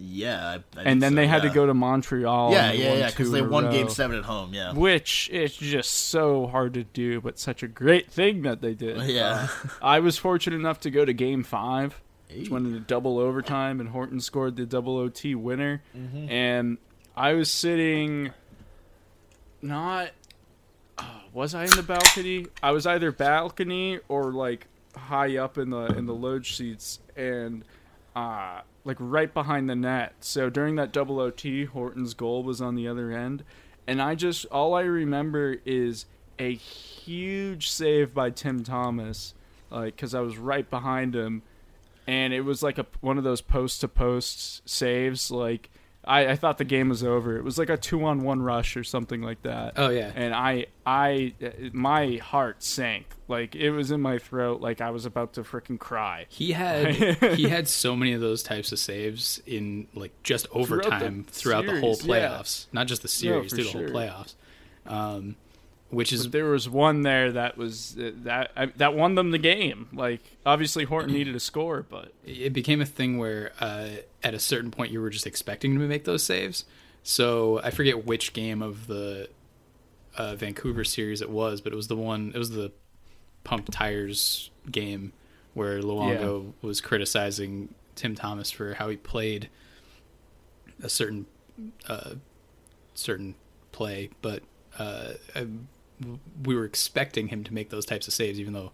yeah, 0.04 0.58
I, 0.76 0.80
I 0.80 0.82
and 0.84 1.02
then 1.02 1.12
so, 1.12 1.16
they 1.16 1.26
had 1.26 1.42
yeah. 1.44 1.48
to 1.48 1.54
go 1.54 1.66
to 1.66 1.74
Montreal 1.74 2.52
Yeah, 2.52 2.72
yeah, 2.72 2.94
yeah, 2.94 3.06
because 3.08 3.30
they 3.30 3.42
won 3.42 3.70
Game 3.70 3.88
Seven 3.88 4.18
at 4.18 4.24
home. 4.24 4.52
Yeah, 4.52 4.72
Which 4.72 5.28
is 5.30 5.56
just 5.56 5.92
so 5.92 6.48
hard 6.48 6.74
to 6.74 6.82
do, 6.82 7.20
but 7.20 7.38
such 7.38 7.62
a 7.62 7.68
great 7.68 8.10
thing 8.10 8.42
that 8.42 8.60
they 8.60 8.74
did. 8.74 9.00
yeah. 9.08 9.48
I 9.80 10.00
was 10.00 10.18
fortunate 10.18 10.56
enough 10.56 10.80
to 10.80 10.90
go 10.90 11.04
to 11.04 11.12
Game 11.12 11.44
Five, 11.44 12.00
which 12.34 12.50
went 12.50 12.66
into 12.66 12.80
double 12.80 13.18
overtime, 13.18 13.80
and 13.80 13.90
Horton 13.90 14.20
scored 14.20 14.56
the 14.56 14.66
double 14.66 14.96
OT 14.96 15.34
winner. 15.34 15.82
And 16.28 16.78
I 17.16 17.34
was 17.34 17.50
sitting, 17.50 18.32
not, 19.60 20.08
uh, 20.08 20.10
was 21.32 21.54
I 21.54 21.64
in 21.64 21.70
the 21.70 21.82
balcony? 21.82 22.46
I 22.62 22.72
was 22.72 22.86
either 22.86 23.10
balcony 23.10 23.98
or 24.08 24.32
like 24.32 24.66
high 24.96 25.36
up 25.36 25.58
in 25.58 25.70
the 25.70 25.86
in 25.86 26.06
the 26.06 26.14
load 26.14 26.46
seats, 26.46 27.00
and 27.16 27.64
uh, 28.14 28.60
like 28.84 28.96
right 29.00 29.32
behind 29.32 29.68
the 29.68 29.74
net. 29.76 30.14
So 30.20 30.50
during 30.50 30.76
that 30.76 30.92
double 30.92 31.20
OT, 31.20 31.64
Horton's 31.64 32.14
goal 32.14 32.42
was 32.42 32.60
on 32.60 32.74
the 32.74 32.86
other 32.86 33.10
end, 33.10 33.44
and 33.86 34.00
I 34.02 34.14
just 34.14 34.46
all 34.46 34.74
I 34.74 34.82
remember 34.82 35.56
is 35.64 36.06
a 36.38 36.54
huge 36.54 37.70
save 37.70 38.12
by 38.12 38.30
Tim 38.30 38.62
Thomas, 38.64 39.34
like 39.70 39.96
because 39.96 40.14
I 40.14 40.20
was 40.20 40.36
right 40.36 40.68
behind 40.68 41.14
him, 41.14 41.42
and 42.06 42.32
it 42.32 42.42
was 42.42 42.62
like 42.62 42.78
a 42.78 42.86
one 43.00 43.18
of 43.18 43.24
those 43.24 43.40
post 43.40 43.80
to 43.80 43.88
post 43.88 44.68
saves. 44.68 45.30
Like 45.30 45.70
I, 46.04 46.30
I 46.30 46.36
thought 46.36 46.58
the 46.58 46.64
game 46.64 46.88
was 46.88 47.04
over. 47.04 47.36
It 47.36 47.44
was 47.44 47.58
like 47.58 47.68
a 47.68 47.76
two 47.76 48.04
on 48.04 48.22
one 48.22 48.42
rush 48.42 48.76
or 48.76 48.82
something 48.82 49.22
like 49.22 49.42
that. 49.42 49.74
Oh, 49.76 49.88
yeah. 49.88 50.10
and 50.14 50.34
I 50.34 50.66
I 50.84 51.34
my 51.72 52.16
heart 52.16 52.62
sank. 52.62 53.06
Like 53.28 53.54
it 53.54 53.70
was 53.70 53.92
in 53.92 54.00
my 54.00 54.18
throat. 54.18 54.60
Like 54.60 54.80
I 54.80 54.90
was 54.90 55.06
about 55.06 55.34
to 55.34 55.42
freaking 55.42 55.78
cry. 55.78 56.26
He 56.28 56.52
had 56.52 56.94
he 57.36 57.48
had 57.48 57.68
so 57.68 57.94
many 57.94 58.12
of 58.12 58.20
those 58.20 58.42
types 58.42 58.72
of 58.72 58.80
saves 58.80 59.40
in 59.46 59.86
like 59.94 60.12
just 60.24 60.48
overtime 60.50 61.24
throughout 61.28 61.66
the, 61.66 61.78
whole 61.80 61.94
series, 61.94 62.06
yeah. 62.06 62.28
playoffs, 62.28 62.66
not 62.72 62.88
just 62.88 63.02
the 63.02 63.08
series, 63.08 63.50
for 63.50 63.56
through 63.56 63.64
the 63.64 63.70
sure. 63.70 63.80
whole 63.82 63.96
playoffs. 63.96 64.34
Um, 64.86 65.36
which 65.92 66.10
is 66.10 66.24
But 66.24 66.32
there 66.32 66.46
was 66.46 66.68
one 66.70 67.02
there 67.02 67.32
that 67.32 67.58
was 67.58 67.96
uh, 67.98 68.12
that 68.24 68.50
I, 68.56 68.66
that 68.76 68.94
won 68.94 69.14
them 69.14 69.30
the 69.30 69.38
game. 69.38 69.88
Like 69.92 70.22
obviously 70.46 70.84
Horton 70.84 71.12
needed 71.12 71.36
a 71.36 71.40
score, 71.40 71.84
but 71.88 72.12
it 72.24 72.54
became 72.54 72.80
a 72.80 72.86
thing 72.86 73.18
where 73.18 73.52
uh, 73.60 73.88
at 74.22 74.32
a 74.32 74.38
certain 74.38 74.70
point 74.70 74.90
you 74.90 75.02
were 75.02 75.10
just 75.10 75.26
expecting 75.26 75.72
him 75.72 75.80
to 75.80 75.86
make 75.86 76.04
those 76.04 76.22
saves. 76.22 76.64
So 77.02 77.60
I 77.62 77.70
forget 77.70 78.06
which 78.06 78.32
game 78.32 78.62
of 78.62 78.86
the 78.86 79.28
uh, 80.16 80.34
Vancouver 80.34 80.82
series 80.82 81.20
it 81.20 81.28
was, 81.30 81.60
but 81.60 81.74
it 81.74 81.76
was 81.76 81.88
the 81.88 81.96
one. 81.96 82.32
It 82.34 82.38
was 82.38 82.50
the 82.50 82.72
pump 83.44 83.68
tires 83.70 84.50
game 84.70 85.12
where 85.52 85.82
Luongo 85.82 86.54
was 86.62 86.80
criticizing 86.80 87.74
Tim 87.96 88.14
Thomas 88.14 88.50
for 88.50 88.74
how 88.74 88.88
he 88.88 88.96
played 88.96 89.50
a 90.82 90.88
certain 90.88 91.26
uh, 91.86 92.14
certain 92.94 93.34
play, 93.72 94.08
but 94.22 94.42
uh, 94.78 95.12
we 96.44 96.54
were 96.54 96.64
expecting 96.64 97.28
him 97.28 97.44
to 97.44 97.54
make 97.54 97.70
those 97.70 97.84
types 97.86 98.06
of 98.08 98.14
saves, 98.14 98.38
even 98.40 98.52
though 98.52 98.72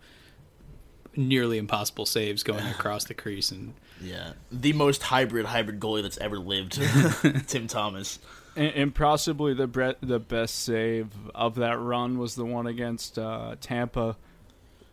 nearly 1.16 1.58
impossible 1.58 2.06
saves 2.06 2.42
going 2.42 2.64
across 2.66 3.04
the 3.04 3.14
crease 3.14 3.50
and 3.50 3.74
Yeah, 4.00 4.32
the 4.52 4.72
most 4.72 5.02
hybrid 5.04 5.46
hybrid 5.46 5.80
goalie 5.80 6.02
that's 6.02 6.18
ever 6.18 6.38
lived, 6.38 6.80
Tim 7.48 7.66
Thomas. 7.66 8.18
and, 8.56 8.72
and 8.74 8.94
possibly 8.94 9.54
the 9.54 9.66
bre- 9.66 9.98
the 10.00 10.18
best 10.20 10.56
save 10.64 11.08
of 11.34 11.56
that 11.56 11.78
run 11.78 12.18
was 12.18 12.34
the 12.36 12.44
one 12.44 12.66
against 12.66 13.18
uh, 13.18 13.56
Tampa. 13.60 14.16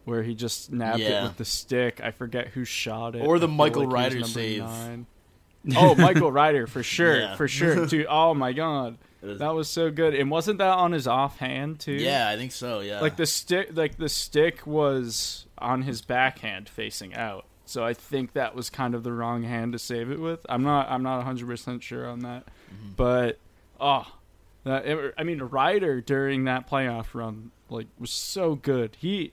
Where 0.05 0.21
he 0.21 0.35
just 0.35 0.71
nabbed 0.71 0.99
it 1.01 1.23
with 1.23 1.37
the 1.37 1.45
stick. 1.45 1.99
I 1.99 2.11
forget 2.11 2.49
who 2.49 2.63
shot 2.63 3.15
it. 3.15 3.25
Or 3.25 3.39
the 3.39 3.47
Michael 3.47 3.81
like 3.81 3.89
he 3.89 3.93
was 3.93 3.93
Ryder 4.03 4.15
number 4.19 4.27
save. 4.27 4.59
nine. 4.63 5.05
Oh, 5.75 5.95
Michael 5.95 6.31
Ryder 6.31 6.67
for 6.67 6.83
sure, 6.83 7.19
Yeah. 7.19 7.35
for 7.35 7.47
sure, 7.47 7.85
dude. 7.85 8.05
Oh 8.09 8.33
my 8.33 8.53
god, 8.53 8.97
that 9.21 9.53
was 9.53 9.69
so 9.69 9.89
good. 9.89 10.13
And 10.13 10.29
wasn't 10.29 10.59
that 10.59 10.77
on 10.77 10.91
his 10.91 11.07
offhand 11.07 11.79
too? 11.79 11.93
Yeah, 11.93 12.29
I 12.29 12.37
think 12.37 12.51
so. 12.51 12.81
Yeah. 12.81 13.01
like 13.01 13.15
the 13.15 13.25
stick, 13.25 13.69
like 13.73 13.97
the 13.97 14.09
stick 14.09 14.65
was 14.67 15.45
on 15.57 15.81
his 15.81 16.01
backhand 16.01 16.69
facing 16.69 17.15
out. 17.15 17.45
So 17.65 17.83
I 17.83 17.93
think 17.93 18.33
that 18.33 18.53
was 18.53 18.69
kind 18.69 18.93
of 18.93 19.03
the 19.03 19.11
wrong 19.11 19.41
hand 19.43 19.73
to 19.73 19.79
save 19.79 20.11
it 20.11 20.19
with. 20.19 20.45
I'm 20.47 20.63
not, 20.63 20.89
I'm 20.89 21.01
not 21.01 21.17
100 21.17 21.47
percent 21.47 21.81
sure 21.81 22.07
on 22.07 22.19
that, 22.19 22.45
mm-hmm. 22.45 22.91
but 22.95 23.39
oh, 23.79 24.05
that, 24.65 25.13
I 25.17 25.23
mean, 25.23 25.39
Ryder 25.39 26.01
during 26.01 26.43
that 26.43 26.69
playoff 26.69 27.15
run 27.15 27.51
like 27.69 27.87
was 27.99 28.11
so 28.11 28.55
good. 28.55 28.97
He, 28.99 29.31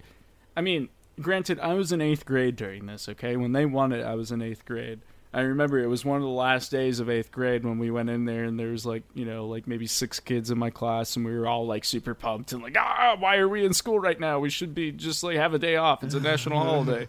I 0.57 0.62
mean, 0.62 0.89
granted, 1.20 1.61
I 1.61 1.74
was 1.74 1.93
in 1.93 2.01
eighth 2.01 2.24
grade 2.24 2.57
during 2.57 2.87
this. 2.87 3.09
Okay, 3.09 3.37
when 3.37 3.53
they 3.53 3.66
won 3.66 3.93
it, 3.93 4.03
I 4.05 4.14
was 4.14 4.33
in 4.33 4.41
eighth 4.41 4.64
grade. 4.64 5.01
I 5.35 5.41
remember 5.41 5.78
it 5.78 5.87
was 5.87 6.05
one 6.05 6.18
of 6.18 6.22
the 6.22 6.28
last 6.28 6.70
days 6.70 7.01
of 7.01 7.09
eighth 7.09 7.33
grade 7.33 7.64
when 7.64 7.78
we 7.78 7.91
went 7.91 8.11
in 8.11 8.26
there, 8.26 8.45
and 8.45 8.59
there 8.59 8.68
was 8.68 8.85
like 8.85 9.03
you 9.14 9.24
know 9.24 9.47
like 9.47 9.66
maybe 9.66 9.87
six 9.87 10.20
kids 10.20 10.51
in 10.51 10.59
my 10.59 10.70
class, 10.70 11.16
and 11.16 11.24
we 11.24 11.37
were 11.37 11.47
all 11.47 11.66
like 11.66 11.85
super 11.85 12.14
pumped 12.14 12.53
and 12.53 12.62
like 12.62 12.76
ah, 12.78 13.16
why 13.18 13.37
are 13.37 13.49
we 13.49 13.64
in 13.64 13.72
school 13.72 13.99
right 13.99 14.20
now? 14.20 14.39
We 14.39 14.51
should 14.51 14.74
be 14.74 14.93
just 14.93 15.22
like 15.22 15.37
have 15.37 15.55
a 15.55 15.59
day 15.59 15.76
off. 15.76 16.05
It's 16.05 16.14
a 16.14 16.20
national 16.20 16.59
holiday. 16.62 17.09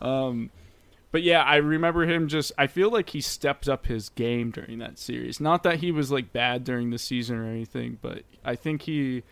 Um, 0.00 0.50
but 1.10 1.22
yeah, 1.22 1.42
I 1.42 1.56
remember 1.56 2.04
him 2.04 2.28
just. 2.28 2.52
I 2.58 2.66
feel 2.66 2.90
like 2.90 3.10
he 3.10 3.20
stepped 3.20 3.68
up 3.68 3.86
his 3.86 4.10
game 4.10 4.50
during 4.50 4.78
that 4.78 4.98
series. 4.98 5.40
Not 5.40 5.62
that 5.62 5.80
he 5.80 5.90
was 5.90 6.10
like 6.10 6.32
bad 6.32 6.64
during 6.64 6.90
the 6.90 6.98
season 6.98 7.36
or 7.36 7.46
anything, 7.46 7.98
but 8.02 8.22
I 8.44 8.56
think 8.56 8.82
he, 8.82 9.22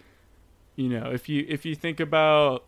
you 0.75 0.89
know, 0.89 1.11
if 1.11 1.29
you 1.29 1.45
if 1.49 1.67
you 1.67 1.75
think 1.75 2.01
about, 2.01 2.65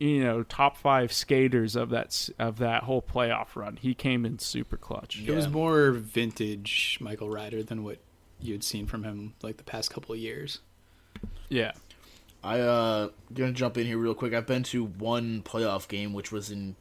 you 0.00 0.24
know, 0.24 0.42
top 0.42 0.76
five 0.76 1.12
skaters 1.12 1.76
of 1.76 1.90
that 1.90 2.28
of 2.38 2.58
that 2.58 2.82
whole 2.84 3.02
playoff 3.02 3.54
run, 3.54 3.76
he 3.76 3.94
came 3.94 4.24
in 4.26 4.38
super 4.40 4.76
clutch. 4.76 5.20
It 5.24 5.30
was 5.32 5.48
more 5.48 5.92
vintage 5.92 6.98
Michael 7.00 7.30
Ryder 7.30 7.62
than 7.62 7.84
what 7.84 7.98
you'd 8.40 8.64
seen 8.64 8.86
from 8.86 9.04
him 9.04 9.34
like 9.42 9.58
the 9.58 9.62
past 9.62 9.92
couple 9.92 10.14
of 10.14 10.18
years. 10.18 10.60
Yeah, 11.50 11.72
I 12.42 12.60
uh 12.60 13.08
gonna 13.34 13.52
jump 13.52 13.76
in 13.76 13.86
here 13.86 13.98
real 13.98 14.14
quick. 14.14 14.32
I've 14.34 14.46
been 14.46 14.62
to 14.64 14.84
one 14.84 15.42
playoff 15.42 15.86
game, 15.86 16.12
which 16.14 16.32
was 16.32 16.50
in 16.50 16.76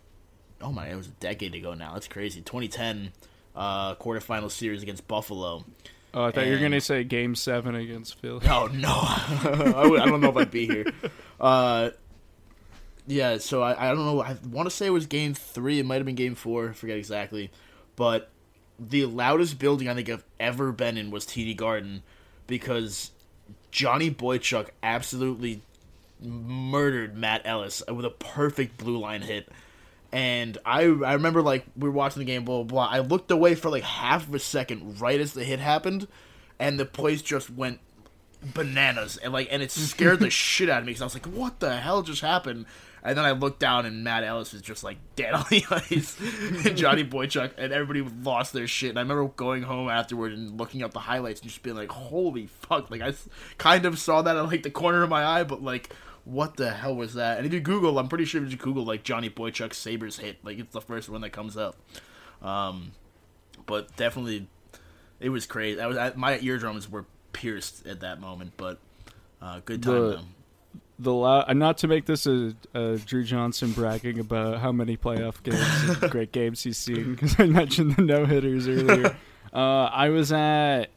oh 0.61 0.71
my, 0.71 0.87
it 0.87 0.95
was 0.95 1.07
a 1.07 1.11
decade 1.11 1.53
ago 1.55 1.73
now. 1.73 1.93
That's 1.93 2.07
crazy. 2.07 2.41
2010 2.41 3.11
uh 3.55 3.95
quarterfinal 3.95 4.49
series 4.49 4.81
against 4.81 5.07
Buffalo. 5.09 5.65
Oh, 6.13 6.23
I 6.23 6.31
thought 6.31 6.45
you 6.47 6.53
were 6.53 6.59
gonna 6.59 6.79
say 6.81 7.03
Game 7.03 7.35
Seven 7.35 7.75
against 7.75 8.15
Philly. 8.19 8.47
Oh 8.49 8.67
no, 8.73 8.87
I, 8.93 9.85
would- 9.89 9.99
I 9.99 10.05
don't 10.05 10.21
know 10.21 10.29
if 10.29 10.37
I'd 10.37 10.51
be 10.51 10.65
here. 10.67 10.85
Uh, 11.41 11.91
yeah, 13.09 13.39
so 13.39 13.63
I, 13.63 13.87
I 13.87 13.95
don't 13.95 14.05
know. 14.05 14.21
I 14.21 14.37
want 14.51 14.69
to 14.69 14.75
say 14.75 14.85
it 14.85 14.91
was 14.91 15.07
game 15.07 15.33
three. 15.33 15.79
It 15.79 15.85
might 15.85 15.95
have 15.95 16.05
been 16.05 16.13
game 16.13 16.35
four. 16.35 16.69
I 16.69 16.73
forget 16.73 16.95
exactly. 16.95 17.49
But 17.95 18.29
the 18.79 19.05
loudest 19.05 19.57
building 19.57 19.89
I 19.89 19.95
think 19.95 20.09
I've 20.09 20.23
ever 20.39 20.71
been 20.71 20.95
in 20.95 21.09
was 21.09 21.25
TD 21.25 21.57
Garden 21.57 22.03
because 22.45 23.09
Johnny 23.71 24.11
Boychuk 24.11 24.69
absolutely 24.83 25.61
murdered 26.21 27.17
Matt 27.17 27.41
Ellis 27.45 27.81
with 27.87 28.05
a 28.05 28.11
perfect 28.11 28.77
blue 28.77 28.99
line 28.99 29.23
hit. 29.23 29.49
And 30.11 30.59
I 30.63 30.81
I 30.81 31.13
remember 31.13 31.41
like 31.41 31.65
we 31.75 31.89
were 31.89 31.95
watching 31.95 32.19
the 32.19 32.25
game, 32.25 32.45
blah 32.45 32.63
blah 32.63 32.87
blah. 32.87 32.95
I 32.95 32.99
looked 32.99 33.31
away 33.31 33.55
for 33.55 33.71
like 33.71 33.83
half 33.83 34.27
of 34.27 34.35
a 34.35 34.39
second 34.39 35.01
right 35.01 35.19
as 35.19 35.33
the 35.33 35.43
hit 35.43 35.59
happened, 35.59 36.07
and 36.59 36.79
the 36.79 36.85
place 36.85 37.23
just 37.23 37.49
went 37.49 37.79
bananas 38.53 39.17
and 39.17 39.33
like 39.33 39.49
and 39.51 39.61
it 39.61 39.71
scared 39.71 40.19
the 40.19 40.29
shit 40.29 40.69
out 40.69 40.79
of 40.79 40.85
me 40.85 40.91
because 40.91 41.01
I 41.01 41.05
was 41.05 41.15
like, 41.15 41.25
what 41.25 41.59
the 41.59 41.77
hell 41.77 42.03
just 42.03 42.21
happened? 42.21 42.65
And 43.03 43.17
then 43.17 43.25
I 43.25 43.31
looked 43.31 43.59
down 43.59 43.85
and 43.85 44.03
Matt 44.03 44.23
Ellis 44.23 44.53
was 44.53 44.61
just 44.61 44.83
like 44.83 44.97
dead 45.15 45.33
on 45.33 45.45
the 45.49 45.63
ice, 45.71 46.17
and 46.65 46.75
Johnny 46.75 47.03
Boychuk 47.03 47.51
and 47.57 47.71
everybody 47.71 48.01
lost 48.23 48.53
their 48.53 48.67
shit. 48.67 48.89
And 48.89 48.99
I 48.99 49.01
remember 49.01 49.27
going 49.35 49.63
home 49.63 49.89
afterward 49.89 50.33
and 50.33 50.57
looking 50.59 50.83
up 50.83 50.91
the 50.91 50.99
highlights 50.99 51.41
and 51.41 51.49
just 51.49 51.63
being 51.63 51.75
like, 51.75 51.91
holy 51.91 52.47
fuck! 52.47 52.91
Like 52.91 53.01
I 53.01 53.13
kind 53.57 53.85
of 53.85 53.97
saw 53.99 54.21
that 54.21 54.35
at 54.35 54.41
like 54.41 54.63
the 54.63 54.71
corner 54.71 55.03
of 55.03 55.09
my 55.09 55.23
eye, 55.25 55.43
but 55.43 55.63
like. 55.63 55.93
What 56.25 56.57
the 56.57 56.69
hell 56.69 56.95
was 56.95 57.15
that? 57.15 57.37
And 57.37 57.47
if 57.47 57.53
you 57.53 57.59
Google, 57.59 57.97
I'm 57.97 58.07
pretty 58.07 58.25
sure 58.25 58.43
if 58.43 58.51
you 58.51 58.57
Google 58.57 58.83
like 58.83 59.03
Johnny 59.03 59.31
Boychuk 59.31 59.73
Sabres 59.73 60.17
hit, 60.17 60.37
like 60.45 60.59
it's 60.59 60.73
the 60.73 60.81
first 60.81 61.09
one 61.09 61.21
that 61.21 61.31
comes 61.31 61.57
up. 61.57 61.75
Um, 62.43 62.91
but 63.65 63.95
definitely, 63.95 64.47
it 65.19 65.29
was 65.29 65.47
crazy. 65.47 65.79
I 65.81 65.87
was 65.87 65.97
I, 65.97 66.13
my 66.15 66.37
eardrums 66.39 66.91
were 66.91 67.05
pierced 67.33 67.87
at 67.87 68.01
that 68.01 68.19
moment, 68.19 68.51
but 68.57 68.77
uh, 69.41 69.61
good 69.65 69.81
time. 69.81 69.93
The- 69.93 69.99
though. 69.99 70.21
The 70.99 71.13
la- 71.13 71.51
not 71.53 71.77
to 71.79 71.87
make 71.87 72.05
this 72.05 72.27
a, 72.27 72.53
a 72.73 72.97
Drew 72.97 73.23
Johnson 73.23 73.71
bragging 73.71 74.19
about 74.19 74.59
how 74.59 74.71
many 74.71 74.97
playoff 74.97 75.41
games, 75.41 76.01
and 76.01 76.11
great 76.11 76.31
games 76.31 76.63
he's 76.63 76.77
seen 76.77 77.15
because 77.15 77.39
I 77.39 77.45
mentioned 77.45 77.95
the 77.95 78.01
no 78.01 78.25
hitters 78.25 78.67
earlier. 78.67 79.17
uh, 79.53 79.85
I 79.85 80.09
was 80.09 80.31
at 80.31 80.87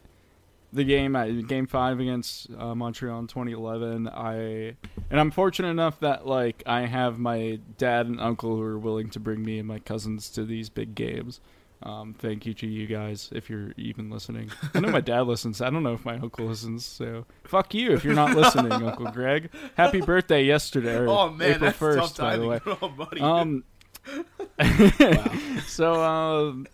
the 0.73 0.83
game 0.83 1.15
at 1.15 1.47
Game 1.47 1.67
Five 1.67 1.99
against 1.99 2.49
uh, 2.57 2.75
Montreal 2.75 3.19
in 3.19 3.27
2011. 3.27 4.09
I 4.09 4.75
and 5.09 5.19
I'm 5.19 5.31
fortunate 5.31 5.69
enough 5.69 5.99
that 6.01 6.27
like 6.27 6.63
I 6.65 6.81
have 6.81 7.17
my 7.17 7.59
dad 7.77 8.07
and 8.07 8.19
uncle 8.19 8.57
who 8.57 8.61
are 8.61 8.77
willing 8.79 9.09
to 9.11 9.19
bring 9.19 9.43
me 9.43 9.59
and 9.59 9.67
my 9.67 9.79
cousins 9.79 10.29
to 10.31 10.43
these 10.43 10.69
big 10.69 10.95
games. 10.95 11.39
Um, 11.83 12.13
thank 12.13 12.45
you 12.45 12.53
to 12.55 12.65
you 12.67 12.87
guys 12.87 13.29
if 13.33 13.49
you're 13.49 13.73
even 13.75 14.09
listening. 14.09 14.49
I 14.73 14.79
know 14.79 14.89
my 14.89 15.01
dad 15.11 15.21
listens. 15.23 15.61
I 15.61 15.69
don't 15.69 15.83
know 15.83 15.93
if 15.93 16.05
my 16.05 16.15
uncle 16.15 16.45
listens. 16.45 16.85
So 16.85 17.25
fuck 17.43 17.73
you 17.73 17.91
if 17.91 18.05
you're 18.05 18.13
not 18.15 18.35
listening, 18.37 18.71
Uncle 18.71 19.07
Greg. 19.11 19.49
Happy 19.75 19.99
birthday 20.01 20.43
yesterday. 20.45 21.05
Oh 21.07 21.29
man, 21.29 21.61
April 21.63 21.95
that's 21.95 22.13
tough 22.13 22.13
1st, 22.13 22.17
by 22.19 22.37
the 22.37 22.47
way. 22.47 22.59
Oh, 22.81 22.87
buddy. 22.89 23.19
Um. 23.21 23.63
so 25.67 26.01
um, 26.01 26.67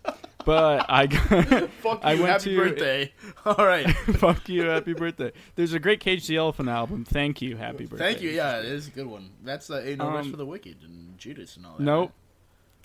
but 0.44 0.86
I 0.88 1.06
got, 1.06 1.70
fuck 1.82 2.00
I 2.02 2.12
you. 2.14 2.22
went 2.22 2.32
Happy 2.32 2.50
to- 2.50 2.56
birthday. 2.56 3.12
All 3.44 3.66
right. 3.66 3.88
fuck 3.90 4.48
you, 4.48 4.62
happy 4.64 4.94
birthday. 4.94 5.32
There's 5.54 5.72
a 5.72 5.78
great 5.78 6.00
Cage 6.00 6.26
the 6.26 6.36
Elephant 6.36 6.68
album. 6.68 7.04
Thank 7.04 7.40
you, 7.42 7.56
happy 7.56 7.86
birthday. 7.86 8.04
Thank 8.12 8.20
you. 8.22 8.30
Yeah, 8.30 8.58
it 8.60 8.66
is 8.66 8.88
a 8.88 8.90
good 8.90 9.06
one. 9.06 9.30
That's 9.42 9.70
uh, 9.70 9.82
Ain't 9.84 9.98
No 9.98 10.10
Rest 10.12 10.26
Um, 10.26 10.30
for 10.32 10.36
the 10.36 10.46
Wicked 10.46 10.76
and 10.82 11.16
Judas 11.18 11.56
and 11.56 11.66
all 11.66 11.76
that. 11.76 11.82
Nope. 11.82 12.12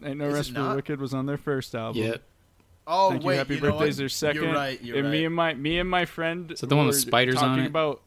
Ain't 0.03 0.17
no 0.17 0.25
Is 0.25 0.33
it 0.33 0.37
rest 0.37 0.49
for 0.49 0.53
the 0.55 0.59
not? 0.61 0.75
wicked 0.75 0.99
was 0.99 1.13
on 1.13 1.25
their 1.25 1.37
first 1.37 1.73
album. 1.75 2.03
Yeah. 2.03 2.17
Oh 2.87 3.11
Thank 3.11 3.23
wait, 3.23 3.33
you. 3.33 3.37
Happy 3.39 3.55
you 3.55 3.61
know 3.61 3.71
birthday's 3.71 3.95
what? 3.95 3.97
their 3.97 4.09
second. 4.09 4.43
You're 4.43 4.53
right. 4.53 4.81
You're 4.81 4.97
and 4.97 5.05
right. 5.05 5.11
me 5.11 5.25
and 5.25 5.35
my 5.35 5.53
me 5.53 5.79
and 5.79 5.89
my 5.89 6.05
friend. 6.05 6.51
Is 6.51 6.61
that 6.61 6.67
the 6.67 6.75
one 6.75 6.85
with 6.87 6.95
were 6.95 6.99
spiders 6.99 7.37
on 7.37 7.49
talking 7.49 7.63
it? 7.63 7.67
About 7.67 8.01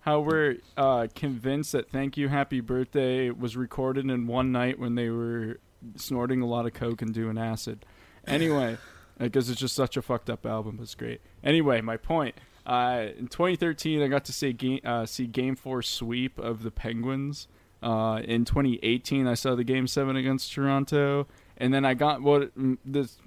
how 0.00 0.20
we're 0.20 0.56
uh, 0.76 1.08
convinced 1.14 1.72
that 1.72 1.90
"Thank 1.90 2.16
You, 2.16 2.28
Happy 2.28 2.60
Birthday" 2.60 3.30
was 3.30 3.56
recorded 3.56 4.08
in 4.08 4.26
one 4.26 4.50
night 4.52 4.78
when 4.78 4.94
they 4.94 5.10
were 5.10 5.58
snorting 5.96 6.40
a 6.40 6.46
lot 6.46 6.64
of 6.66 6.72
coke 6.72 7.02
and 7.02 7.12
doing 7.12 7.36
acid. 7.36 7.84
Anyway, 8.26 8.78
because 9.18 9.50
it's 9.50 9.60
just 9.60 9.74
such 9.74 9.96
a 9.96 10.02
fucked 10.02 10.30
up 10.30 10.46
album, 10.46 10.78
it's 10.80 10.94
great. 10.94 11.20
Anyway, 11.44 11.80
my 11.80 11.96
point. 11.96 12.34
Uh, 12.64 13.08
in 13.18 13.26
2013, 13.26 14.00
I 14.02 14.06
got 14.06 14.24
to 14.26 14.32
see 14.32 14.52
game, 14.52 14.80
uh, 14.84 15.04
see 15.04 15.26
Game 15.26 15.56
Four 15.56 15.82
sweep 15.82 16.38
of 16.38 16.62
the 16.62 16.70
Penguins. 16.70 17.48
Uh, 17.82 18.20
in 18.24 18.44
2018, 18.44 19.26
I 19.26 19.34
saw 19.34 19.54
the 19.54 19.64
Game 19.64 19.86
Seven 19.86 20.16
against 20.16 20.52
Toronto, 20.52 21.26
and 21.56 21.74
then 21.74 21.84
I 21.84 21.94
got 21.94 22.22
what 22.22 22.56
mm, 22.56 22.78
this 22.84 23.18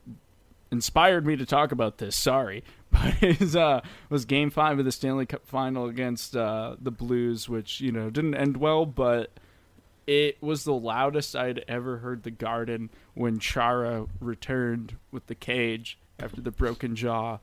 inspired 0.72 1.26
me 1.26 1.36
to 1.36 1.46
talk 1.46 1.72
about 1.72 1.98
this. 1.98 2.16
Sorry, 2.16 2.64
but 2.92 3.22
it 3.22 3.56
uh, 3.56 3.82
was 4.10 4.26
Game 4.26 4.50
Five 4.50 4.80
of 4.80 4.86
the 4.86 4.92
Stanley 4.92 5.26
Cup 5.26 5.46
Final 5.46 5.88
against 5.88 6.36
uh, 6.36 6.76
the 6.82 6.92
Blues, 6.92 7.50
which 7.50 7.82
you 7.82 7.92
know 7.92 8.10
didn't 8.10 8.36
end 8.36 8.58
well, 8.58 8.86
but 8.86 9.32
it 10.08 10.42
was 10.42 10.64
the 10.64 10.74
loudest 10.74 11.36
I'd 11.36 11.66
ever 11.68 11.98
heard 11.98 12.24
the 12.24 12.32
Garden 12.32 12.90
when 13.16 13.40
Chara 13.40 14.06
returned 14.22 14.96
with 15.12 15.28
the 15.28 15.36
cage 15.36 15.98
after 16.20 16.42
the 16.42 16.52
broken 16.52 16.96
jaw. 16.96 17.40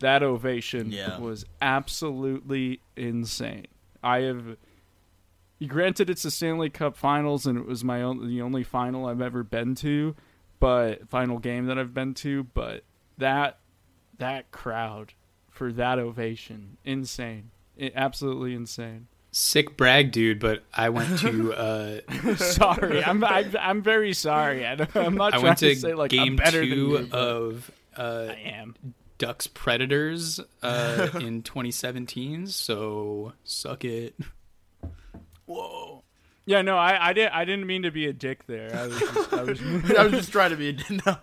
That 0.00 0.22
ovation 0.22 0.92
Yeah. 0.92 1.18
was 1.18 1.44
absolutely 1.60 2.80
insane. 2.96 3.66
I 4.02 4.20
have. 4.20 4.56
Granted, 5.66 6.10
it's 6.10 6.22
the 6.22 6.30
Stanley 6.30 6.68
Cup 6.70 6.96
Finals, 6.96 7.46
and 7.46 7.56
it 7.58 7.66
was 7.66 7.82
my 7.84 8.02
own, 8.02 8.26
the 8.28 8.42
only 8.42 8.62
final 8.62 9.06
I've 9.06 9.22
ever 9.22 9.42
been 9.42 9.74
to, 9.76 10.14
but 10.60 11.08
final 11.08 11.38
game 11.38 11.66
that 11.66 11.78
I've 11.78 11.94
been 11.94 12.12
to. 12.14 12.44
But 12.44 12.84
that 13.18 13.58
that 14.18 14.50
crowd 14.50 15.14
for 15.50 15.72
that 15.72 15.98
ovation, 15.98 16.76
insane, 16.84 17.50
I- 17.80 17.92
absolutely 17.94 18.54
insane. 18.54 19.06
Sick 19.32 19.76
brag, 19.76 20.12
dude, 20.12 20.40
but 20.40 20.62
I 20.74 20.88
went 20.90 21.18
to 21.20 21.52
uh, 22.14 22.36
sorry, 22.36 23.02
I'm, 23.04 23.22
I'm 23.24 23.54
I'm 23.58 23.82
very 23.82 24.12
sorry. 24.14 24.66
I, 24.66 24.74
don't- 24.76 24.96
I'm 24.96 25.14
not 25.14 25.28
I 25.34 25.36
trying 25.38 25.42
went 25.44 25.58
to, 25.58 25.74
say 25.76 25.94
like 25.94 26.10
game 26.10 26.38
I'm 26.42 26.52
two 26.52 26.64
you, 26.66 27.08
of 27.12 27.70
uh, 27.96 28.28
I 28.30 28.34
am. 28.46 28.74
Ducks 29.18 29.46
Predators 29.46 30.38
uh, 30.62 31.08
in 31.20 31.40
2017. 31.42 32.46
So 32.48 33.32
suck 33.44 33.82
it. 33.84 34.14
Whoa. 35.46 36.02
Yeah, 36.48 36.62
no, 36.62 36.76
I, 36.76 37.08
I 37.08 37.12
didn't 37.12 37.32
I 37.34 37.44
didn't 37.44 37.66
mean 37.66 37.82
to 37.82 37.90
be 37.90 38.06
a 38.06 38.12
dick 38.12 38.46
there. 38.46 38.70
I 38.72 38.86
was 38.86 38.98
just, 39.00 39.32
I 39.32 39.42
was 39.42 39.60
I 39.98 40.02
was 40.04 40.12
just 40.12 40.30
trying 40.32 40.50
to 40.50 40.56
be. 40.56 40.68
a 40.68 40.72
dick. 40.74 40.86
No. 41.06 41.16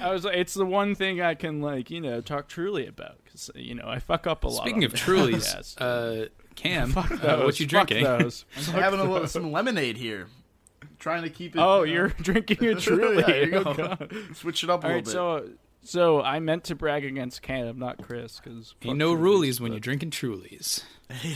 I 0.00 0.12
was 0.12 0.24
it's 0.24 0.54
the 0.54 0.64
one 0.64 0.94
thing 0.94 1.20
I 1.20 1.34
can 1.34 1.60
like 1.60 1.90
you 1.90 2.00
know 2.00 2.20
talk 2.20 2.46
truly 2.48 2.86
about 2.86 3.16
because 3.24 3.50
you 3.56 3.74
know 3.74 3.84
I 3.88 3.98
fuck 3.98 4.26
up 4.28 4.44
a 4.44 4.48
lot. 4.48 4.62
Speaking 4.62 4.84
of 4.84 4.92
this 4.92 5.00
Truly's, 5.00 5.76
uh, 5.78 6.26
Cam, 6.54 6.92
Fuck 6.92 7.10
uh, 7.24 7.38
what 7.40 7.58
you 7.58 7.66
fuck 7.66 7.88
drinking? 7.88 8.04
those. 8.04 8.44
I'm 8.56 8.74
having 8.74 9.00
a 9.00 9.04
little, 9.04 9.26
some 9.26 9.50
lemonade 9.50 9.96
here. 9.96 10.28
trying 11.00 11.22
to 11.22 11.30
keep 11.30 11.56
it. 11.56 11.58
Oh, 11.60 11.82
you 11.82 11.94
know, 11.94 12.00
you're 12.00 12.08
drinking 12.08 12.64
a 12.68 12.74
Truly. 12.76 13.16
yeah, 13.18 13.26
there 13.26 13.48
you 13.48 13.54
Oh, 13.56 13.64
go. 13.64 13.74
God. 13.74 14.12
Switch 14.34 14.62
it 14.62 14.70
up 14.70 14.84
a 14.84 14.86
little 14.86 14.96
right, 14.98 15.04
bit. 15.04 15.10
so 15.12 15.48
So 15.82 16.22
I 16.22 16.38
meant 16.38 16.62
to 16.64 16.74
brag 16.76 17.04
against 17.04 17.42
Cam, 17.42 17.78
not 17.78 18.00
Chris, 18.02 18.40
because 18.42 18.74
Ain't 18.82 18.98
no 18.98 19.14
rulies 19.16 19.58
when 19.60 19.72
you're 19.72 19.80
drinking 19.80 20.10
Trulies. 20.10 20.84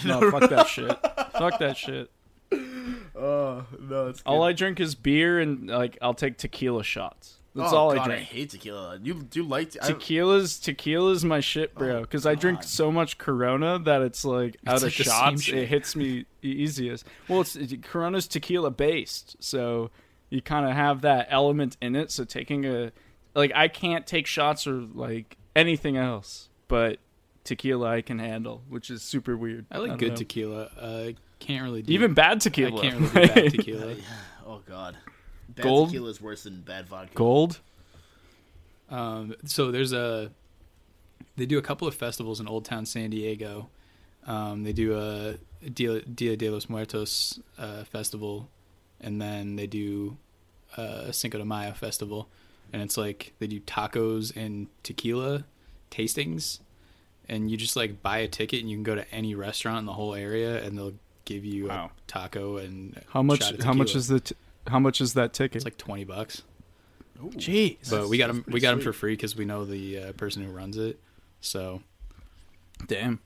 No, 0.04 0.30
fuck 0.30 0.50
that 0.50 0.68
shit. 0.68 0.90
Fuck 1.32 1.58
that 1.58 1.76
shit. 1.76 2.10
Oh 3.16 3.64
no, 3.80 4.08
it's 4.08 4.22
All 4.26 4.42
I 4.42 4.52
drink 4.52 4.80
is 4.80 4.94
beer 4.94 5.38
and 5.38 5.68
like 5.68 5.96
I'll 6.02 6.14
take 6.14 6.36
tequila 6.36 6.82
shots. 6.82 7.38
That's 7.54 7.72
oh, 7.72 7.76
all 7.76 7.94
God, 7.94 8.00
I 8.00 8.04
drink. 8.06 8.20
I 8.20 8.24
hate 8.24 8.50
tequila. 8.50 8.98
You 9.00 9.14
do 9.14 9.44
like 9.44 9.70
te- 9.70 9.78
I- 9.80 9.92
Tequila's 9.92 10.58
tequila's 10.58 11.24
my 11.24 11.38
shit, 11.38 11.74
bro. 11.76 12.00
Because 12.00 12.26
I 12.26 12.34
drink 12.34 12.64
so 12.64 12.90
much 12.90 13.16
Corona 13.16 13.78
that 13.78 14.02
it's 14.02 14.24
like 14.24 14.56
out 14.66 14.78
of 14.78 14.82
like 14.82 14.92
shots, 14.92 15.48
it 15.48 15.68
hits 15.68 15.94
me 15.94 16.26
easiest. 16.42 17.06
Well, 17.28 17.42
it's 17.42 17.54
it- 17.54 17.82
Corona's 17.84 18.26
tequila 18.26 18.72
based, 18.72 19.36
so 19.38 19.90
you 20.30 20.42
kind 20.42 20.66
of 20.66 20.72
have 20.72 21.02
that 21.02 21.28
element 21.30 21.76
in 21.80 21.94
it. 21.94 22.10
So 22.10 22.24
taking 22.24 22.64
a 22.66 22.90
like 23.36 23.52
I 23.54 23.68
can't 23.68 24.04
take 24.04 24.26
shots 24.26 24.66
or 24.66 24.80
like 24.92 25.36
anything 25.54 25.96
else, 25.96 26.48
but 26.66 26.98
tequila 27.44 27.88
I 27.88 28.02
can 28.02 28.18
handle, 28.18 28.62
which 28.68 28.90
is 28.90 29.02
super 29.02 29.36
weird. 29.36 29.66
I 29.70 29.78
like 29.78 29.90
don't 29.90 29.98
good 29.98 30.10
know. 30.10 30.16
tequila. 30.16 30.70
Uh, 30.76 31.10
can't 31.38 31.62
really 31.62 31.82
do 31.82 31.92
Even 31.92 32.14
bad 32.14 32.40
tequila. 32.40 32.80
I 32.80 32.90
tequila. 32.90 33.10
can't 33.10 33.14
really 33.14 33.28
do 33.28 33.34
bad 33.34 33.50
tequila. 33.52 33.94
oh 34.46 34.60
god, 34.66 34.96
bad 35.48 35.62
Gold? 35.62 35.88
tequila 35.90 36.10
is 36.10 36.20
worse 36.20 36.44
than 36.44 36.60
bad 36.62 36.86
vodka. 36.86 37.14
Gold. 37.14 37.60
Um, 38.90 39.34
so 39.44 39.70
there's 39.70 39.92
a 39.92 40.30
they 41.36 41.46
do 41.46 41.58
a 41.58 41.62
couple 41.62 41.88
of 41.88 41.94
festivals 41.94 42.40
in 42.40 42.46
Old 42.46 42.64
Town 42.64 42.86
San 42.86 43.10
Diego. 43.10 43.68
Um, 44.26 44.62
they 44.64 44.72
do 44.72 44.96
a 44.96 45.36
Dia, 45.68 46.00
Dia 46.02 46.36
de 46.36 46.48
los 46.50 46.66
Muertos 46.68 47.40
uh, 47.58 47.84
festival, 47.84 48.48
and 49.00 49.20
then 49.20 49.56
they 49.56 49.66
do 49.66 50.16
uh, 50.76 51.04
a 51.06 51.12
Cinco 51.12 51.38
de 51.38 51.44
Mayo 51.44 51.72
festival, 51.72 52.28
and 52.72 52.82
it's 52.82 52.96
like 52.96 53.34
they 53.38 53.46
do 53.46 53.60
tacos 53.60 54.34
and 54.36 54.68
tequila 54.82 55.44
tastings, 55.90 56.60
and 57.28 57.50
you 57.50 57.56
just 57.56 57.76
like 57.76 58.02
buy 58.02 58.18
a 58.18 58.28
ticket 58.28 58.60
and 58.60 58.70
you 58.70 58.76
can 58.76 58.82
go 58.84 58.94
to 58.94 59.10
any 59.12 59.34
restaurant 59.34 59.80
in 59.80 59.86
the 59.86 59.92
whole 59.92 60.14
area, 60.14 60.62
and 60.62 60.78
they'll 60.78 60.94
give 61.24 61.44
you 61.44 61.66
Wow. 61.68 61.90
a 61.96 62.00
taco 62.10 62.56
and 62.58 63.00
How 63.10 63.22
much? 63.22 63.42
shot 63.42 63.54
of 63.54 63.64
How 63.64 63.72
much 63.72 63.94
is 63.94 64.08
the? 64.08 64.20
T- 64.20 64.34
how 64.66 64.78
much 64.78 65.00
is 65.00 65.14
that 65.14 65.32
ticket? 65.32 65.56
It's 65.56 65.64
like 65.64 65.76
twenty 65.78 66.04
bucks. 66.04 66.42
Ooh. 67.22 67.30
Jeez. 67.30 67.90
But 67.90 68.08
we 68.08 68.18
got 68.18 68.28
that's 68.32 68.44
them. 68.44 68.52
We 68.52 68.60
got 68.60 68.70
them 68.72 68.80
for 68.80 68.92
free 68.92 69.12
because 69.12 69.36
we 69.36 69.44
know 69.44 69.64
the 69.64 69.98
uh, 69.98 70.12
person 70.12 70.42
who 70.44 70.50
runs 70.50 70.76
it. 70.76 70.98
So 71.40 71.82
Damn. 72.86 73.20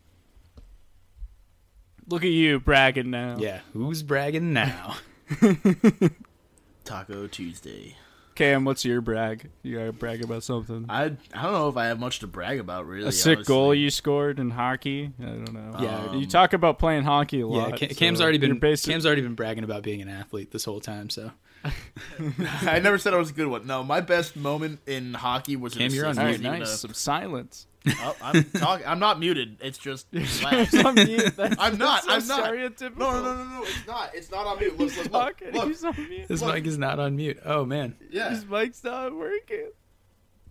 Look 2.09 2.23
at 2.25 2.31
you 2.31 2.59
bragging 2.61 3.11
now. 3.11 3.37
yeah, 3.39 3.61
who's 3.75 4.03
bragging 4.03 4.53
now? 4.53 4.97
Taco 6.85 7.27
Tuesday. 7.27 7.97
Cam, 8.39 8.65
what's 8.65 8.85
your 8.85 9.01
brag? 9.01 9.51
You 9.65 9.79
gotta 9.79 9.93
brag 9.93 10.23
about 10.23 10.45
something. 10.45 10.87
I 10.89 11.07
I 11.07 11.07
don't 11.43 11.53
know 11.53 11.69
if 11.69 11.77
I 11.77 11.87
have 11.87 11.99
much 11.99 12.21
to 12.21 12.29
brag 12.29 12.61
about 12.61 12.87
really. 12.87 13.09
a 13.09 13.13
sick 13.13 13.39
honestly. 13.39 13.53
goal 13.53 13.75
you 13.75 13.91
scored 13.91 14.39
in 14.39 14.51
hockey. 14.51 15.11
I 15.21 15.25
don't 15.25 15.53
know. 15.53 15.77
Yeah, 15.81 16.13
you 16.13 16.19
Um, 16.21 16.27
talk 16.27 16.53
about 16.53 16.79
playing 16.79 17.03
hockey 17.03 17.41
a 17.41 17.49
Yeah, 17.49 17.53
lot. 17.57 17.77
Cam, 17.77 17.89
so 17.91 17.95
Cam's 17.97 18.21
already 18.21 18.39
you're 18.39 18.55
been 18.55 18.77
Cam's 18.77 19.05
already 19.05 19.23
been 19.23 19.35
bragging 19.35 19.65
about 19.65 19.83
being 19.83 20.01
an 20.03 20.09
athlete 20.09 20.53
this 20.53 20.65
whole 20.65 20.79
time. 20.81 21.11
So 21.11 21.33
I 22.63 22.79
never 22.79 22.99
said 22.99 23.15
I 23.15 23.17
was 23.17 23.31
a 23.31 23.33
good 23.33 23.49
one. 23.49 23.67
No, 23.67 23.83
my 23.83 24.01
best 24.01 24.37
moment 24.37 24.81
in 24.87 25.15
hockey 25.15 25.57
was 25.57 25.75
Cam, 25.75 25.91
you're 25.91 26.07
on 26.07 26.17
mute. 26.17 26.25
right, 26.27 26.41
nice. 26.41 26.81
Some 26.81 26.95
silence. 26.95 27.67
Oh, 27.89 28.17
I'm 28.23 28.45
talking. 28.45 28.87
I'm 28.87 28.99
not 28.99 29.19
muted. 29.19 29.57
It's 29.61 29.79
just 29.79 30.07
laugh. 30.13 30.69
I'm 30.75 30.95
mute. 30.95 31.35
That's- 31.37 31.57
I'm 31.59 31.79
not. 31.79 32.05
so 32.05 32.11
I'm 32.11 32.27
not. 32.27 32.45
stereotypical. 32.45 32.99
No, 32.99 33.11
no, 33.13 33.23
no, 33.23 33.35
no, 33.35 33.45
no. 33.45 33.63
It's 33.63 33.87
not. 33.87 34.15
It's 34.15 34.31
not 34.31 34.47
on 34.47 34.59
mute. 34.59 34.79
Look, 34.79 34.97
look, 34.97 35.13
look. 35.13 35.41
Look. 35.55 35.69
he's 35.69 35.85
on 35.85 35.95
mute. 35.97 36.27
his 36.29 36.43
Look. 36.43 36.55
mic 36.55 36.67
is 36.67 36.77
not 36.79 36.99
on 36.99 37.17
mute. 37.17 37.39
Oh 37.45 37.65
man! 37.65 37.97
Yeah, 38.11 38.31
His 38.31 38.45
mic's 38.47 38.85
not 38.85 39.15
working. 39.17 39.71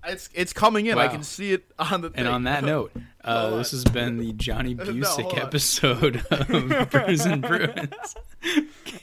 It's 0.05 0.29
it's 0.33 0.53
coming 0.53 0.85
in. 0.85 0.97
I 0.97 1.07
can 1.07 1.23
see 1.23 1.53
it 1.53 1.65
on 1.79 2.01
the. 2.01 2.09
Thing. 2.09 2.19
And 2.19 2.27
on 2.27 2.43
that 2.43 2.63
note, 2.63 2.91
uh, 3.23 3.49
Hold 3.49 3.59
this 3.59 3.71
has 3.71 3.83
been 3.85 4.17
the 4.17 4.33
Johnny 4.33 4.73
No, 4.75 4.83
Busick 4.85 5.23
hold 5.23 5.33
on. 5.33 5.39
episode 5.39 6.25
of 6.31 6.89
Brews 6.89 7.25
and 7.25 7.41
Bruins. 7.41 8.15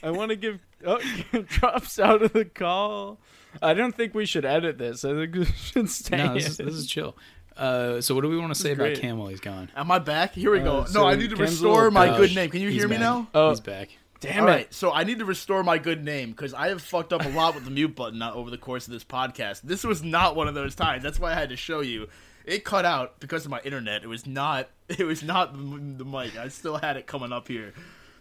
I 0.03 0.11
want 0.11 0.29
to 0.29 0.35
give. 0.35 0.59
Oh, 0.85 0.99
drops 1.47 1.99
out 1.99 2.21
of 2.21 2.33
the 2.33 2.45
call. 2.45 3.19
I 3.61 3.73
don't 3.73 3.95
think 3.95 4.13
we 4.13 4.25
should 4.25 4.45
edit 4.45 4.77
this. 4.77 5.05
I 5.05 5.13
think 5.13 5.35
we 5.35 5.45
should 5.45 5.89
stay. 5.89 6.17
No, 6.17 6.33
this 6.33 6.47
is, 6.47 6.57
this 6.57 6.73
is 6.75 6.87
chill. 6.87 7.15
Uh, 7.55 8.01
so 8.01 8.13
what 8.13 8.21
do 8.21 8.29
we 8.29 8.37
want 8.37 8.53
to 8.53 8.59
say 8.59 8.73
about 8.73 8.83
great. 8.83 8.99
Cam 8.99 9.17
while 9.17 9.29
he's 9.29 9.39
gone? 9.39 9.71
Am 9.77 9.89
I 9.89 9.99
back? 9.99 10.33
Here 10.33 10.51
we 10.51 10.59
go. 10.59 10.79
Uh, 10.79 10.87
no, 10.93 11.05
I 11.05 11.15
need 11.15 11.29
to 11.29 11.37
Cam's 11.37 11.51
restore 11.51 11.75
little 11.83 11.91
my 11.91 12.09
Uh, 12.09 12.17
good 12.17 12.35
name. 12.35 12.49
Can 12.49 12.59
you 12.61 12.69
he's 12.69 12.81
hear 12.81 12.89
me 12.89 12.95
back. 12.95 13.01
now? 13.01 13.27
Oh. 13.33 13.49
he's 13.51 13.61
back. 13.61 13.89
Damn 14.21 14.43
All 14.43 14.49
it. 14.49 14.51
right, 14.51 14.73
so 14.73 14.91
I 14.91 15.03
need 15.03 15.19
to 15.19 15.25
restore 15.25 15.63
my 15.63 15.77
good 15.77 16.03
name 16.03 16.31
because 16.31 16.53
I 16.53 16.69
have 16.69 16.81
fucked 16.81 17.13
up 17.13 17.25
a 17.25 17.29
lot 17.29 17.53
with 17.53 17.65
the 17.65 17.71
mute 17.71 17.95
button 17.95 18.21
uh, 18.21 18.33
over 18.33 18.49
the 18.49 18.57
course 18.57 18.87
of 18.87 18.93
this 18.93 19.03
podcast. 19.03 19.61
This 19.61 19.83
was 19.83 20.03
not 20.03 20.35
one 20.35 20.47
of 20.47 20.55
those 20.55 20.73
times. 20.75 21.03
That's 21.03 21.19
why 21.19 21.31
I 21.31 21.35
had 21.35 21.49
to 21.49 21.57
show 21.57 21.81
you. 21.81 22.07
It 22.45 22.63
cut 22.63 22.85
out 22.85 23.19
because 23.19 23.43
of 23.45 23.51
my 23.51 23.59
internet. 23.63 24.03
It 24.03 24.07
was 24.07 24.25
not. 24.25 24.69
It 24.87 25.03
was 25.03 25.23
not 25.23 25.53
the, 25.53 25.57
the 25.97 26.05
mic. 26.05 26.37
I 26.37 26.47
still 26.49 26.77
had 26.77 26.95
it 26.95 27.07
coming 27.07 27.31
up 27.33 27.47
here. 27.47 27.73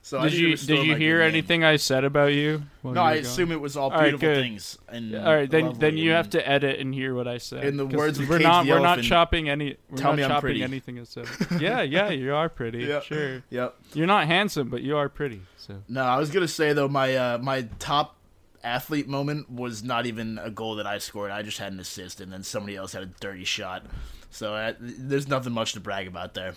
So 0.07 0.21
Did 0.23 0.33
need 0.33 0.39
you 0.39 0.57
did 0.59 0.87
you 0.87 0.97
hear 0.97 1.17
good 1.17 1.25
name. 1.25 1.29
anything 1.35 1.65
I 1.65 1.77
said 1.77 2.05
about 2.05 2.35
you? 2.35 2.63
No, 2.83 2.91
you 2.93 2.99
I 3.01 3.11
were 3.15 3.15
gone? 3.15 3.17
assume 3.25 3.53
it 3.53 3.61
was 3.61 3.75
all 3.75 3.85
All 3.85 3.97
right, 3.99 4.03
beautiful 4.11 4.29
good. 4.29 4.43
things. 4.43 4.77
And 4.87 5.17
All 5.17 5.35
right, 5.35 5.51
then 5.51 5.73
then 5.79 5.97
you 5.97 6.11
have 6.11 6.29
to 6.31 6.47
edit 6.47 6.79
and 6.79 6.93
hear 6.93 7.15
what 7.15 7.27
I 7.27 7.39
said. 7.39 7.65
In 7.65 7.79
the 7.79 7.87
words 7.87 8.19
of 8.19 8.29
we're 8.29 8.37
Cage 8.37 8.45
not 8.45 8.67
the 8.67 8.71
we're 8.73 8.81
not 8.81 9.01
chopping 9.01 9.49
any. 9.49 9.79
We're 9.89 9.97
tell 9.97 10.11
not 10.13 10.17
me 10.19 10.25
I'm 10.25 10.41
pretty. 10.43 10.63
anything 10.63 11.01
I 11.01 11.05
said. 11.05 11.27
Yeah, 11.59 11.81
yeah, 11.81 12.11
you 12.11 12.35
are 12.35 12.51
pretty. 12.51 12.81
Yeah. 12.85 13.01
Sure, 13.01 13.43
Yep. 13.49 13.77
you're 13.95 14.07
not 14.07 14.27
handsome, 14.27 14.69
but 14.69 14.83
you 14.83 14.95
are 14.99 15.09
pretty. 15.09 15.41
So 15.57 15.83
No, 15.89 16.03
I 16.03 16.19
was 16.19 16.31
gonna 16.31 16.49
say 16.49 16.75
though 16.75 16.87
my 16.89 17.17
uh, 17.17 17.39
my 17.39 17.63
top 17.79 18.17
athlete 18.63 19.09
moment 19.09 19.49
was 19.51 19.83
not 19.83 20.05
even 20.05 20.37
a 20.39 20.51
goal 20.51 20.75
that 20.77 20.87
I 20.87 20.99
scored. 20.99 21.31
I 21.31 21.41
just 21.41 21.57
had 21.57 21.73
an 21.73 21.81
assist, 21.81 22.21
and 22.21 22.31
then 22.31 22.43
somebody 22.43 22.77
else 22.77 22.93
had 22.93 23.03
a 23.05 23.07
dirty 23.21 23.45
shot. 23.45 23.87
So 24.31 24.55
uh, 24.55 24.75
there's 24.79 25.29
nothing 25.29 25.55
much 25.55 25.73
to 25.73 25.81
brag 25.81 26.07
about 26.09 26.35
there. 26.35 26.53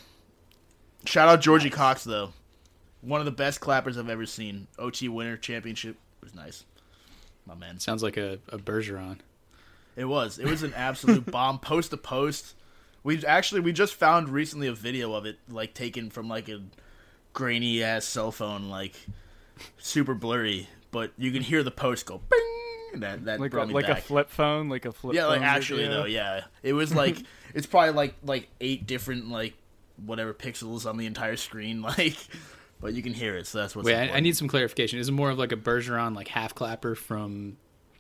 Shout 1.06 1.30
out 1.30 1.40
Georgie 1.40 1.70
Cox 1.70 2.04
though, 2.04 2.34
one 3.08 3.22
of 3.22 3.26
the 3.26 3.32
best 3.32 3.60
clappers 3.60 3.98
I've 3.98 4.10
ever 4.10 4.26
seen. 4.26 4.68
OT 4.78 5.08
winner 5.08 5.38
championship 5.38 5.96
it 6.22 6.26
was 6.26 6.36
nice, 6.36 6.66
my 7.46 7.56
man. 7.56 7.80
Sounds 7.80 8.04
like 8.04 8.18
a, 8.18 8.40
a 8.50 8.58
Bergeron. 8.58 9.20
It 9.96 10.06
was. 10.06 10.40
It 10.40 10.46
was 10.46 10.64
an 10.64 10.74
absolute 10.76 11.26
bomb, 11.32 11.60
post 11.60 11.92
to 11.92 11.98
post. 11.98 12.54
We 13.04 13.26
actually 13.26 13.62
we 13.62 13.72
just 13.72 13.96
found 13.96 14.30
recently 14.30 14.68
a 14.68 14.74
video 14.74 15.14
of 15.14 15.26
it, 15.26 15.38
like 15.48 15.74
taken 15.74 16.10
from 16.10 16.28
like 16.28 16.50
a 16.50 16.62
grainy 17.34 17.82
ass 17.82 18.06
cell 18.06 18.32
phone, 18.32 18.70
like 18.70 18.96
super 19.78 20.14
blurry, 20.14 20.68
but 20.92 21.12
you 21.18 21.32
can 21.32 21.42
hear 21.42 21.64
the 21.64 21.72
post 21.72 22.06
go 22.06 22.20
bing. 22.30 23.02
That 23.02 23.26
that 23.26 23.40
like 23.40 23.52
a, 23.52 23.52
brought 23.52 23.68
me 23.70 23.74
like 23.74 23.88
a 23.88 23.96
flip 23.96 24.30
phone, 24.30 24.70
like 24.70 24.86
a 24.86 24.92
flip. 24.92 25.16
yeah, 25.16 25.26
like 25.26 25.40
phone 25.40 25.48
actually 25.48 25.84
video. 25.84 25.98
though, 26.02 26.06
yeah, 26.06 26.42
it 26.64 26.74
was 26.74 26.94
like 26.94 27.18
it's 27.54 27.68
probably 27.68 27.92
like 27.92 28.16
like 28.24 28.50
eight 28.60 28.86
different 28.86 29.30
like 29.30 29.54
whatever 30.06 30.34
pixels 30.34 30.88
on 30.88 30.98
the 30.98 31.06
entire 31.06 31.36
screen, 31.36 31.82
like, 31.82 32.18
but 32.80 32.94
you 32.94 33.02
can 33.02 33.14
hear 33.14 33.36
it, 33.36 33.48
so 33.48 33.60
that's 33.60 33.76
what's. 33.76 33.86
Wait, 33.86 33.96
I, 33.96 34.18
I 34.18 34.20
need 34.20 34.36
some 34.38 34.48
clarification. 34.48 35.00
Is 35.00 35.10
it 35.10 35.14
more 35.14 35.30
of 35.30 35.38
like 35.38 35.52
a 35.52 35.56
Bergeron 35.58 36.16
like 36.16 36.28
half 36.28 36.54
clapper 36.56 36.96
from 36.96 37.58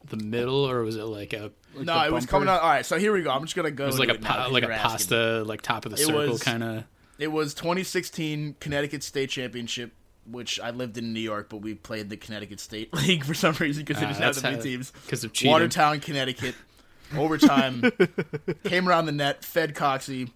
the 0.10 0.18
middle, 0.18 0.70
or 0.70 0.84
was 0.84 0.96
it 0.96 1.04
like 1.04 1.34
a 1.34 1.52
No, 1.78 2.00
the 2.00 2.06
it 2.06 2.14
was 2.14 2.26
coming 2.26 2.48
out. 2.48 2.62
All 2.62 2.70
right, 2.70 2.86
so 2.86 2.98
here 2.98 3.12
we 3.14 3.22
go. 3.24 3.32
I'm 3.32 3.42
just 3.44 3.56
gonna 3.56 3.72
go. 3.72 3.84
it 3.84 3.88
was 3.88 4.00
like 4.00 4.10
a 4.10 4.16
pa- 4.20 4.48
like 4.52 4.64
a 4.64 4.68
pasta 4.70 5.44
like 5.44 5.62
top 5.62 5.86
of 5.86 5.92
the 5.96 6.02
It 6.02 6.06
circle 6.06 6.38
kind 6.38 6.64
of? 6.64 6.84
It 7.20 7.28
was 7.32 7.54
2016 7.56 8.56
Connecticut 8.60 9.02
State 9.04 9.30
Championship, 9.32 9.92
which 10.30 10.60
I 10.60 10.70
lived 10.70 10.98
in 11.00 11.14
New 11.14 11.20
York, 11.20 11.50
but 11.50 11.58
we 11.58 11.74
played 11.74 12.10
the 12.10 12.18
Connecticut 12.18 12.60
State 12.60 12.94
League 13.08 13.24
for 13.26 13.34
some 13.34 13.56
reason 13.56 13.84
because 13.84 14.02
it 14.02 14.06
Ah, 14.06 14.10
just 14.10 14.20
had 14.20 14.28
that's 14.28 14.42
the 14.42 14.52
how- 14.52 14.60
teams. 14.62 14.92
because 15.06 15.24
of 15.24 15.34
cheating. 15.34 15.52
Watertown, 15.52 16.00
Connecticut, 16.00 16.54
overtime, 17.16 17.82
came 18.64 18.88
around 18.88 19.06
the 19.08 19.12
net, 19.12 19.44
fed 19.44 19.74
Coxie. 19.74 20.30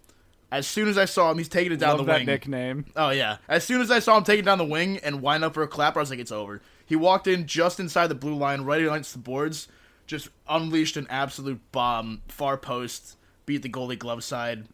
As 0.52 0.68
soon 0.68 0.90
as 0.90 0.98
I 0.98 1.06
saw 1.06 1.32
him, 1.32 1.38
he's 1.38 1.48
taking 1.48 1.72
it 1.72 1.78
down 1.78 1.98
Love 1.98 2.00
the 2.00 2.12
that 2.12 2.20
wing. 2.20 2.26
nickname. 2.26 2.86
Oh 2.96 3.10
yeah. 3.12 3.38
As 3.48 3.64
soon 3.64 3.80
as 3.82 3.90
I 3.90 4.00
saw 4.00 4.18
him 4.18 4.24
taking 4.26 4.44
down 4.46 4.58
the 4.58 4.66
wing 4.66 5.00
and 5.00 5.22
wind 5.22 5.44
up 5.44 5.54
for 5.54 5.64
a 5.64 5.68
clapper, 5.68 6.00
I 6.00 6.02
was 6.02 6.10
like, 6.10 6.20
it's 6.20 6.32
over. 6.32 6.62
He 6.86 6.96
walked 6.98 7.28
in 7.28 7.46
just 7.48 7.80
inside 7.80 8.08
the 8.08 8.16
blue 8.16 8.36
line, 8.36 8.62
right 8.62 8.82
against 8.82 9.14
the 9.14 9.20
boards, 9.20 9.70
just 10.08 10.28
unleashed 10.50 10.98
an 10.98 11.08
absolute 11.10 11.62
bomb, 11.72 12.22
far 12.28 12.58
post, 12.58 13.16
beat 13.46 13.62
the 13.62 13.70
goalie 13.70 13.98
glove 13.98 14.26
side, 14.26 14.66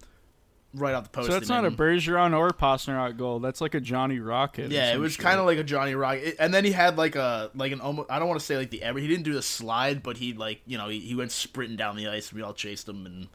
right 0.74 0.96
off 0.96 1.04
the 1.04 1.10
post. 1.10 1.28
So 1.28 1.34
that's 1.34 1.48
not 1.48 1.64
a. 1.64 1.70
Bergeron 1.70 2.36
or 2.36 2.50
Pastrnak 2.50 3.16
goal. 3.16 3.40
That's 3.40 3.62
like 3.62 3.76
a 3.76 3.80
Johnny 3.80 4.20
Rocket. 4.20 4.72
Yeah, 4.72 4.94
it 4.94 5.00
was 5.00 5.16
kind 5.16 5.40
of 5.40 5.46
like 5.46 5.60
a 5.60 5.64
Johnny 5.64 5.94
Rocket. 5.94 6.38
And 6.40 6.52
then 6.52 6.66
he 6.66 6.72
had 6.72 6.98
like 6.98 7.16
a 7.16 7.52
like 7.54 7.72
an 7.72 7.82
almost. 7.82 8.10
I 8.10 8.18
don't 8.18 8.28
want 8.28 8.40
to 8.40 8.46
say 8.46 8.58
like 8.58 8.72
the 8.72 8.82
ever. 8.82 8.98
He 8.98 9.08
didn't 9.08 9.26
do 9.26 9.34
the 9.34 9.44
slide, 9.44 10.02
but 10.02 10.18
he 10.18 10.34
like 10.34 10.62
you 10.66 10.80
know 10.80 10.90
he, 10.90 11.00
he 11.02 11.14
went 11.14 11.32
sprinting 11.32 11.78
down 11.78 11.98
the 11.98 12.08
ice. 12.08 12.34
We 12.34 12.42
all 12.42 12.54
chased 12.56 12.90
him, 12.90 13.06
and 13.06 13.28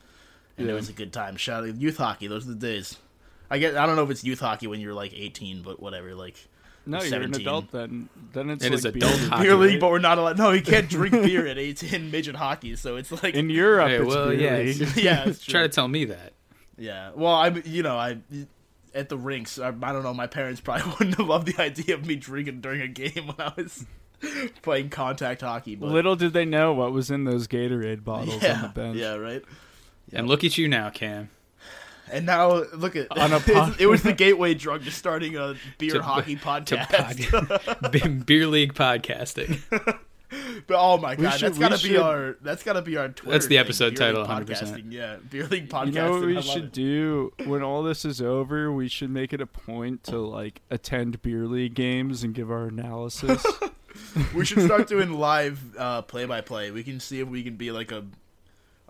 and 0.59 0.68
it 0.68 0.72
was 0.74 0.88
a 0.88 0.92
good 0.92 1.12
time. 1.12 1.36
Shout 1.36 1.64
out 1.64 1.74
youth 1.76 1.96
hockey. 1.96 2.26
Those 2.26 2.46
are 2.46 2.50
the 2.50 2.55
days. 2.57 2.96
I 3.50 3.59
get. 3.59 3.76
I 3.76 3.86
don't 3.86 3.96
know 3.96 4.03
if 4.05 4.11
it's 4.11 4.24
youth 4.24 4.40
hockey 4.40 4.66
when 4.66 4.80
you're 4.80 4.94
like 4.94 5.12
18, 5.14 5.62
but 5.62 5.80
whatever. 5.80 6.14
Like 6.14 6.36
No, 6.86 6.98
you're 6.98 7.09
17. 7.09 7.34
an 7.34 7.40
adult 7.40 7.70
then. 7.70 8.09
Then 8.32 8.50
it's 8.50 8.64
It 8.64 8.70
like 8.70 8.78
is 8.78 8.82
beer 8.84 8.92
adult 8.96 9.20
league. 9.20 9.30
hockey. 9.30 9.42
beer 9.42 9.55
league, 9.57 9.70
right? 9.72 9.80
but 9.80 9.90
we're 9.90 9.98
not 9.98 10.18
allowed. 10.18 10.38
No, 10.38 10.50
you 10.53 10.62
can't 10.62 10.88
drink 10.90 11.12
beer 11.12 11.46
at 11.46 11.59
18 11.59 12.11
midget 12.11 12.34
hockey. 12.36 12.76
So 12.76 12.96
it's 12.96 13.11
like 13.22 13.34
In 13.34 13.50
Europe, 13.50 13.88
Hey, 13.88 13.96
it's 13.96 14.07
well, 14.07 14.30
beer 14.30 14.40
yeah, 14.40 14.57
league. 14.59 14.80
it's- 14.80 14.96
yeah, 15.03 15.24
it's 15.28 15.44
Try 15.44 15.62
to 15.62 15.68
tell 15.68 15.88
me 15.88 16.07
that. 16.07 16.32
Yeah. 16.78 17.11
Well, 17.14 17.34
I'm. 17.34 17.62
you 17.66 17.82
know 17.82 17.96
I 17.96 18.18
at 18.94 19.09
the 19.09 19.16
rinks. 19.18 19.59
I, 19.59 19.68
I 19.68 19.92
don't 19.92 20.03
know. 20.03 20.14
My 20.14 20.26
parents 20.26 20.61
probably 20.61 20.90
wouldn't 20.98 21.16
have 21.18 21.26
loved 21.26 21.48
the 21.48 21.62
idea 21.62 21.94
of 21.94 22.07
me 22.07 22.16
drinking 22.16 22.61
during 22.62 22.80
a 22.80 22.88
game 22.88 23.26
when 23.26 23.36
I 23.38 23.53
was 23.57 23.84
playing 24.62 24.88
contact 24.90 25.40
hockey. 25.42 25.76
But 25.76 25.90
Little 25.90 26.16
did 26.16 26.32
they 26.32 26.44
know 26.44 26.72
what 26.72 26.92
was 26.92 27.11
in 27.11 27.24
those 27.24 27.48
Gatorade 27.48 28.03
bottles 28.05 28.42
on 28.44 28.62
the 28.62 28.68
bench. 28.74 28.96
yeah, 28.96 29.14
right. 29.14 29.42
And 30.12 30.28
look 30.28 30.44
at 30.44 30.57
you 30.59 30.68
now, 30.68 30.90
Cam. 30.90 31.30
And 32.11 32.26
now 32.26 32.64
look 32.74 32.96
at 32.96 33.16
On 33.16 33.32
a 33.32 33.40
pod- 33.40 33.80
it 33.80 33.86
was 33.86 34.03
the 34.03 34.12
gateway 34.12 34.53
drug 34.55 34.84
to 34.84 34.90
starting 34.90 35.36
a 35.36 35.55
beer 35.78 35.94
To- 35.94 36.03
hockey 36.03 36.36
To 36.36 36.42
podcast. 36.42 37.90
pod- 37.92 38.26
beer 38.26 38.46
league 38.46 38.74
podcasting. 38.74 39.61
But 40.66 40.76
oh 40.78 40.96
my 40.96 41.14
god, 41.14 41.32
should- 41.32 41.48
that's 41.48 41.59
gotta 41.59 41.74
we 41.76 41.90
be 41.90 41.94
should- 41.96 42.00
our 42.03 42.36
that's 42.40 42.62
gotta 42.62 42.80
be 42.80 42.96
our 42.96 43.09
Twitter. 43.11 43.32
That's 43.32 43.44
the 43.48 43.57
thing, 43.57 43.64
episode 43.66 43.90
Beer 43.98 44.12
title, 44.14 44.24
100%. 44.26 44.46
Podcasting, 44.46 44.90
Yeah, 44.90 45.16
beer 45.30 45.46
league 45.46 45.68
podcasting. 45.68 45.86
You 45.88 45.92
know 45.92 46.11
what 46.12 46.22
we 46.24 46.40
should 46.40 46.64
it. 46.64 46.72
do 46.72 47.32
when 47.44 47.62
all 47.62 47.82
this 47.82 48.07
is 48.07 48.22
over? 48.22 48.72
We 48.72 48.88
should 48.88 49.11
make 49.11 49.34
it 49.34 49.42
a 49.42 49.46
point 49.46 50.05
to 50.05 50.18
like 50.20 50.62
attend 50.70 51.20
beer 51.20 51.46
league 51.46 51.74
games 51.74 52.24
and 52.24 52.34
give 52.34 52.50
our 52.50 52.64
analysis. 52.68 53.44
We 54.34 54.46
should 54.46 54.62
start 54.64 54.88
doing 54.88 55.12
live 55.12 55.61
uh, 55.76 56.00
play-by-play. 56.00 56.70
We 56.70 56.82
can 56.82 56.98
see 56.98 57.20
if 57.20 57.28
we 57.28 57.42
can 57.42 57.57
be 57.57 57.70
like 57.70 57.92
a 57.92 58.03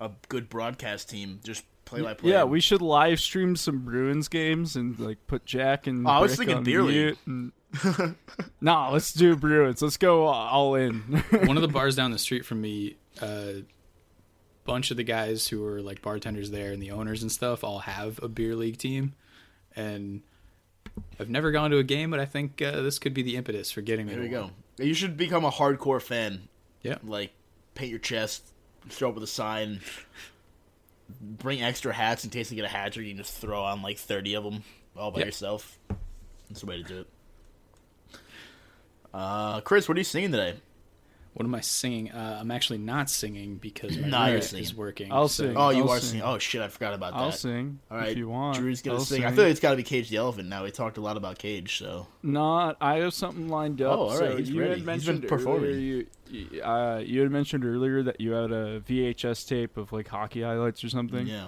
a 0.07 0.11
good 0.29 0.49
broadcast 0.49 1.09
team. 1.11 1.41
Just 1.45 1.65
play-by-play. 1.85 2.31
yeah, 2.31 2.45
we 2.45 2.61
should 2.61 2.81
live 2.83 3.21
stream 3.21 3.55
some 3.57 3.81
Bruins 3.81 4.29
games 4.29 4.77
and 4.77 4.99
like 4.99 5.19
put 5.27 5.45
Jack 5.45 5.87
and 5.87 6.07
Oh, 6.07 6.11
I 6.11 6.21
was 6.21 6.37
thinking 6.37 6.57
on 6.57 6.65
beer 6.65 6.83
league. 6.83 6.95
mute 6.97 7.19
and- 7.27 7.53
nah, 8.61 8.91
let's 8.91 9.13
do 9.15 9.35
Bruins. 9.37 9.81
Let's 9.81 9.97
go 9.97 10.27
all 10.27 10.75
in. 10.75 10.97
One 11.47 11.57
of 11.57 11.63
the 11.63 11.69
bars 11.69 11.97
down 11.97 12.11
the 12.11 12.19
street 12.19 12.45
from 12.45 12.61
me, 12.61 12.97
a 13.23 13.63
bunch 14.65 14.91
of 14.91 14.97
the 14.99 15.03
guys 15.05 15.49
who 15.49 15.63
were 15.63 15.81
like 15.81 16.03
bartenders 16.03 16.51
there 16.51 16.73
and 16.73 16.83
the 16.83 16.91
owners 16.91 17.23
and 17.23 17.33
stuff 17.33 17.65
all 17.65 17.81
have 17.81 18.21
a 18.23 18.29
beer 18.29 18.55
league 18.55 18.77
team. 18.79 19.15
And 19.75 20.21
I've 21.19 21.31
never 21.31 21.51
gone 21.51 21.71
to 21.71 21.79
a 21.79 21.83
game, 21.83 22.11
but 22.11 22.21
I 22.21 22.27
think 22.27 22.61
uh, 22.61 22.83
this 22.83 22.99
could 22.99 23.15
be 23.15 23.23
the 23.23 23.37
impetus 23.37 23.71
for 23.71 23.81
getting 23.81 24.05
me. 24.07 24.13
There 24.15 24.23
to 24.23 24.29
we 24.29 24.37
one. 24.37 24.51
go. 24.79 24.85
You 24.85 24.93
should 24.95 25.17
become 25.17 25.45
a 25.47 25.51
hardcore 25.51 26.01
fan. 26.03 26.49
Yeah. 26.83 26.99
Like 27.03 27.33
paint 27.75 27.89
your 27.91 27.99
chest, 28.01 28.52
show 28.91 29.09
up 29.09 29.14
with 29.14 29.24
a 29.24 29.28
sign, 29.28 29.80
bring 31.20 31.62
extra 31.62 31.93
hats 31.93 32.24
in 32.24 32.30
case 32.30 32.51
you 32.51 32.57
get 32.57 32.64
a 32.64 32.68
hat 32.68 32.93
trick. 32.93 33.07
You 33.07 33.12
can 33.12 33.22
just 33.22 33.37
throw 33.39 33.62
on 33.62 33.83
like 33.83 33.99
thirty 33.99 34.35
of 34.35 34.45
them 34.45 34.62
all 34.97 35.11
by 35.11 35.18
Yep. 35.20 35.26
yourself. 35.26 35.78
That's 36.49 36.61
the 36.61 36.66
way 36.66 36.83
to 36.83 36.89
do 36.89 37.01
it. 37.01 37.07
Uh, 39.14 39.61
Chris, 39.61 39.89
what 39.89 39.97
are 39.97 40.01
you 40.01 40.05
singing 40.05 40.30
today? 40.33 40.55
What 41.35 41.47
am 41.47 41.55
I 41.55 41.61
singing? 41.62 42.11
Uh, 42.12 42.39
I'm 42.41 42.51
actually 42.51 42.78
not 42.78 43.09
singing 43.09 43.57
because 43.57 43.97
my 43.97 44.07
Nah, 44.09 44.18
you're 44.24 44.35
roommate 44.35 44.45
singing. 44.45 44.64
is 44.64 44.74
working. 44.74 45.12
I'll 45.12 45.28
so- 45.28 45.45
sing. 45.47 45.57
Oh, 45.57 45.70
you 45.70 45.85
I'll 45.85 45.91
are 45.93 45.99
sing. 46.01 46.09
singing. 46.11 46.24
Oh 46.26 46.39
shit, 46.39 46.61
I 46.61 46.68
forgot 46.68 46.93
about 46.93 47.12
that. 47.14 47.18
I'll 47.20 47.33
sing 47.33 47.78
All 47.91 47.97
right, 47.97 48.11
if 48.11 48.18
you 48.18 48.28
want. 48.28 48.59
Drew's 48.59 48.83
gonna 48.83 48.99
I'll 48.99 49.05
sing. 49.05 49.24
I 49.24 49.33
feel 49.33 49.45
like 49.45 49.51
it's 49.53 49.61
got 49.61 49.70
to 49.70 49.76
be 49.76 49.83
Cage 49.83 50.11
the 50.11 50.16
Elephant 50.18 50.49
now. 50.51 50.62
We 50.64 50.70
talked 50.70 50.99
a 50.99 51.01
lot 51.01 51.16
about 51.16 51.39
Cage, 51.39 51.78
so 51.78 52.07
Not. 52.22 52.76
I 52.83 52.97
have 52.97 53.14
something 53.14 53.49
lined 53.49 53.80
up. 53.80 53.99
Oh, 53.99 54.03
all 54.03 54.11
so 54.16 54.37
he's 54.37 54.51
you 54.51 54.61
ready. 54.61 54.70
had 54.70 54.78
He's 54.78 54.87
mentioned 54.87 55.20
been 55.22 55.30
performing. 55.30 55.64
earlier. 55.70 55.78
You, 55.80 56.07
you- 56.30 56.62
uh, 56.62 56.99
you 57.05 57.20
had 57.22 57.30
mentioned 57.30 57.64
earlier 57.64 58.03
that 58.03 58.20
you 58.20 58.33
had 58.33 58.51
a 58.53 58.80
VHS 58.80 59.47
tape 59.49 59.76
of 59.78 59.91
like 59.93 60.09
hockey 60.09 60.43
highlights 60.43 60.83
or 60.85 60.89
something. 60.91 61.26
yeah. 61.26 61.47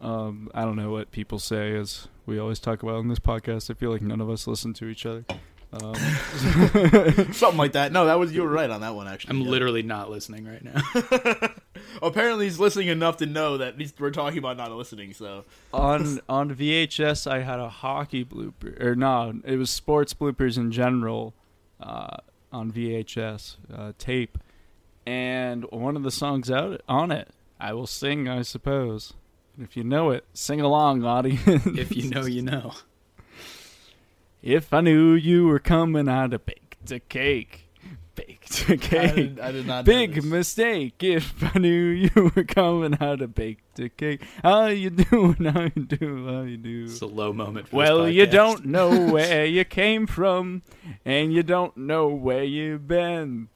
Um, 0.00 0.50
I 0.54 0.62
don't 0.64 0.76
know 0.76 0.90
what 0.90 1.10
people 1.10 1.38
say, 1.38 1.74
as 1.74 2.06
we 2.26 2.38
always 2.38 2.58
talk 2.58 2.82
about 2.82 2.96
on 2.96 3.08
this 3.08 3.18
podcast. 3.18 3.70
I 3.70 3.74
feel 3.74 3.90
like 3.90 4.02
none 4.02 4.20
of 4.20 4.28
us 4.28 4.46
listen 4.46 4.72
to 4.74 4.86
each 4.88 5.06
other. 5.06 5.24
Um, 5.72 5.94
Something 7.32 7.58
like 7.58 7.72
that. 7.72 7.90
No, 7.92 8.06
that 8.06 8.18
was 8.18 8.32
you 8.32 8.42
were 8.42 8.48
right 8.48 8.70
on 8.70 8.80
that 8.82 8.94
one. 8.94 9.08
Actually, 9.08 9.30
I'm 9.30 9.40
Yeah. 9.42 9.50
literally 9.50 9.82
not 9.82 10.10
listening 10.10 10.46
right 10.46 10.62
now. 10.64 10.80
Apparently, 12.02 12.44
he's 12.46 12.58
listening 12.58 12.88
enough 12.88 13.16
to 13.18 13.26
know 13.26 13.56
that 13.58 13.74
he's, 13.78 13.92
we're 13.98 14.10
talking 14.10 14.38
about 14.38 14.56
not 14.56 14.70
listening. 14.72 15.12
So 15.12 15.44
on 15.72 16.20
on 16.28 16.54
VHS, 16.54 17.30
I 17.30 17.40
had 17.42 17.58
a 17.58 17.68
hockey 17.68 18.24
blooper, 18.24 18.80
or 18.82 18.94
no, 18.94 19.34
it 19.44 19.56
was 19.56 19.70
sports 19.70 20.14
bloopers 20.14 20.56
in 20.56 20.70
general 20.72 21.34
uh, 21.80 22.16
on 22.52 22.70
VHS 22.72 23.56
uh, 23.74 23.92
tape, 23.98 24.38
and 25.06 25.64
one 25.70 25.96
of 25.96 26.02
the 26.02 26.10
songs 26.10 26.50
out 26.50 26.80
on 26.88 27.10
it, 27.10 27.28
I 27.60 27.72
will 27.72 27.86
sing, 27.86 28.28
I 28.28 28.42
suppose. 28.42 29.14
If 29.60 29.74
you 29.76 29.84
know 29.84 30.10
it, 30.10 30.24
sing 30.34 30.60
along, 30.60 31.02
audience. 31.04 31.66
if 31.66 31.94
you 31.96 32.10
know, 32.10 32.26
you 32.26 32.42
know. 32.42 32.72
If 34.42 34.72
I 34.72 34.80
knew 34.80 35.12
you 35.14 35.46
were 35.46 35.58
coming, 35.58 36.08
I'd 36.08 36.32
have 36.32 36.46
baked 36.46 36.90
a 36.90 37.00
cake. 37.00 37.62
Baked 38.14 38.70
a 38.70 38.74
I 38.74 38.76
cake. 38.76 39.14
did, 39.14 39.40
I 39.40 39.52
did 39.52 39.66
not. 39.66 39.84
Big 39.84 40.24
mistake. 40.24 41.02
If 41.02 41.42
I 41.54 41.58
knew 41.58 41.86
you 41.88 42.32
were 42.34 42.44
coming, 42.44 42.94
I'd 43.00 43.20
have 43.20 43.34
baked 43.34 43.78
a 43.78 43.88
cake. 43.88 44.22
How 44.42 44.66
you 44.66 44.90
doing? 44.90 45.44
How 45.44 45.62
you 45.74 45.84
do? 45.84 46.26
How 46.26 46.42
you 46.42 46.56
do? 46.56 46.84
It's 46.84 47.00
a 47.02 47.06
low 47.06 47.32
moment. 47.32 47.68
For 47.68 47.76
Well, 47.76 48.08
you 48.08 48.26
don't 48.26 48.66
know 48.66 49.10
where 49.12 49.44
you 49.44 49.64
came 49.64 50.06
from, 50.06 50.62
and 51.04 51.32
you 51.32 51.42
don't 51.42 51.76
know 51.76 52.08
where 52.08 52.44
you've 52.44 52.86
been. 52.88 53.48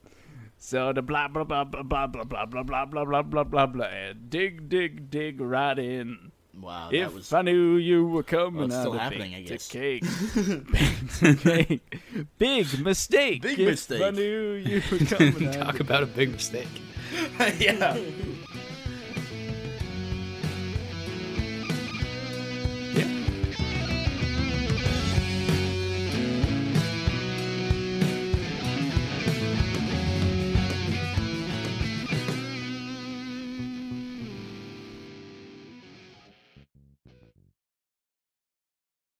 So 0.58 0.92
the 0.92 1.00
blah 1.00 1.28
blah 1.28 1.44
blah 1.44 1.64
blah 1.64 1.82
blah 1.82 2.06
blah 2.06 2.24
blah 2.24 2.44
blah 2.44 2.64
blah 2.64 2.84
blah 2.84 3.04
blah 3.04 3.22
blah 3.22 3.44
blah 3.44 3.66
blah. 3.66 4.12
Dig 4.28 4.68
dig 4.68 5.10
dig 5.10 5.40
right 5.40 5.78
in. 5.78 6.29
Wow, 6.61 6.88
that 6.90 6.96
If 6.96 7.14
was. 7.14 7.32
I 7.32 7.42
knew 7.42 7.76
you 7.76 8.06
were 8.06 8.22
coming, 8.22 8.56
Well, 8.56 8.66
it's 8.66 8.74
I'd 8.74 8.80
still 8.80 8.92
happening, 8.92 9.34
I 9.34 9.38
baked 9.38 9.50
a 9.50 9.54
guess. 9.54 9.68
cake. 9.68 10.04
baked 10.72 11.42
cake. 11.42 11.98
Big 12.38 12.84
mistake. 12.84 13.42
Big 13.42 13.58
if 13.61 13.66
mistake. 13.66 14.02
I 14.02 14.11
knew 14.11 14.52
you 14.54 14.82
were 14.90 14.98
coming. 14.98 15.48
I'd 15.48 15.52
Talk 15.52 15.80
about 15.80 16.02
a 16.02 16.06
big 16.06 16.30
mistake. 16.32 16.68
yeah. 17.58 17.98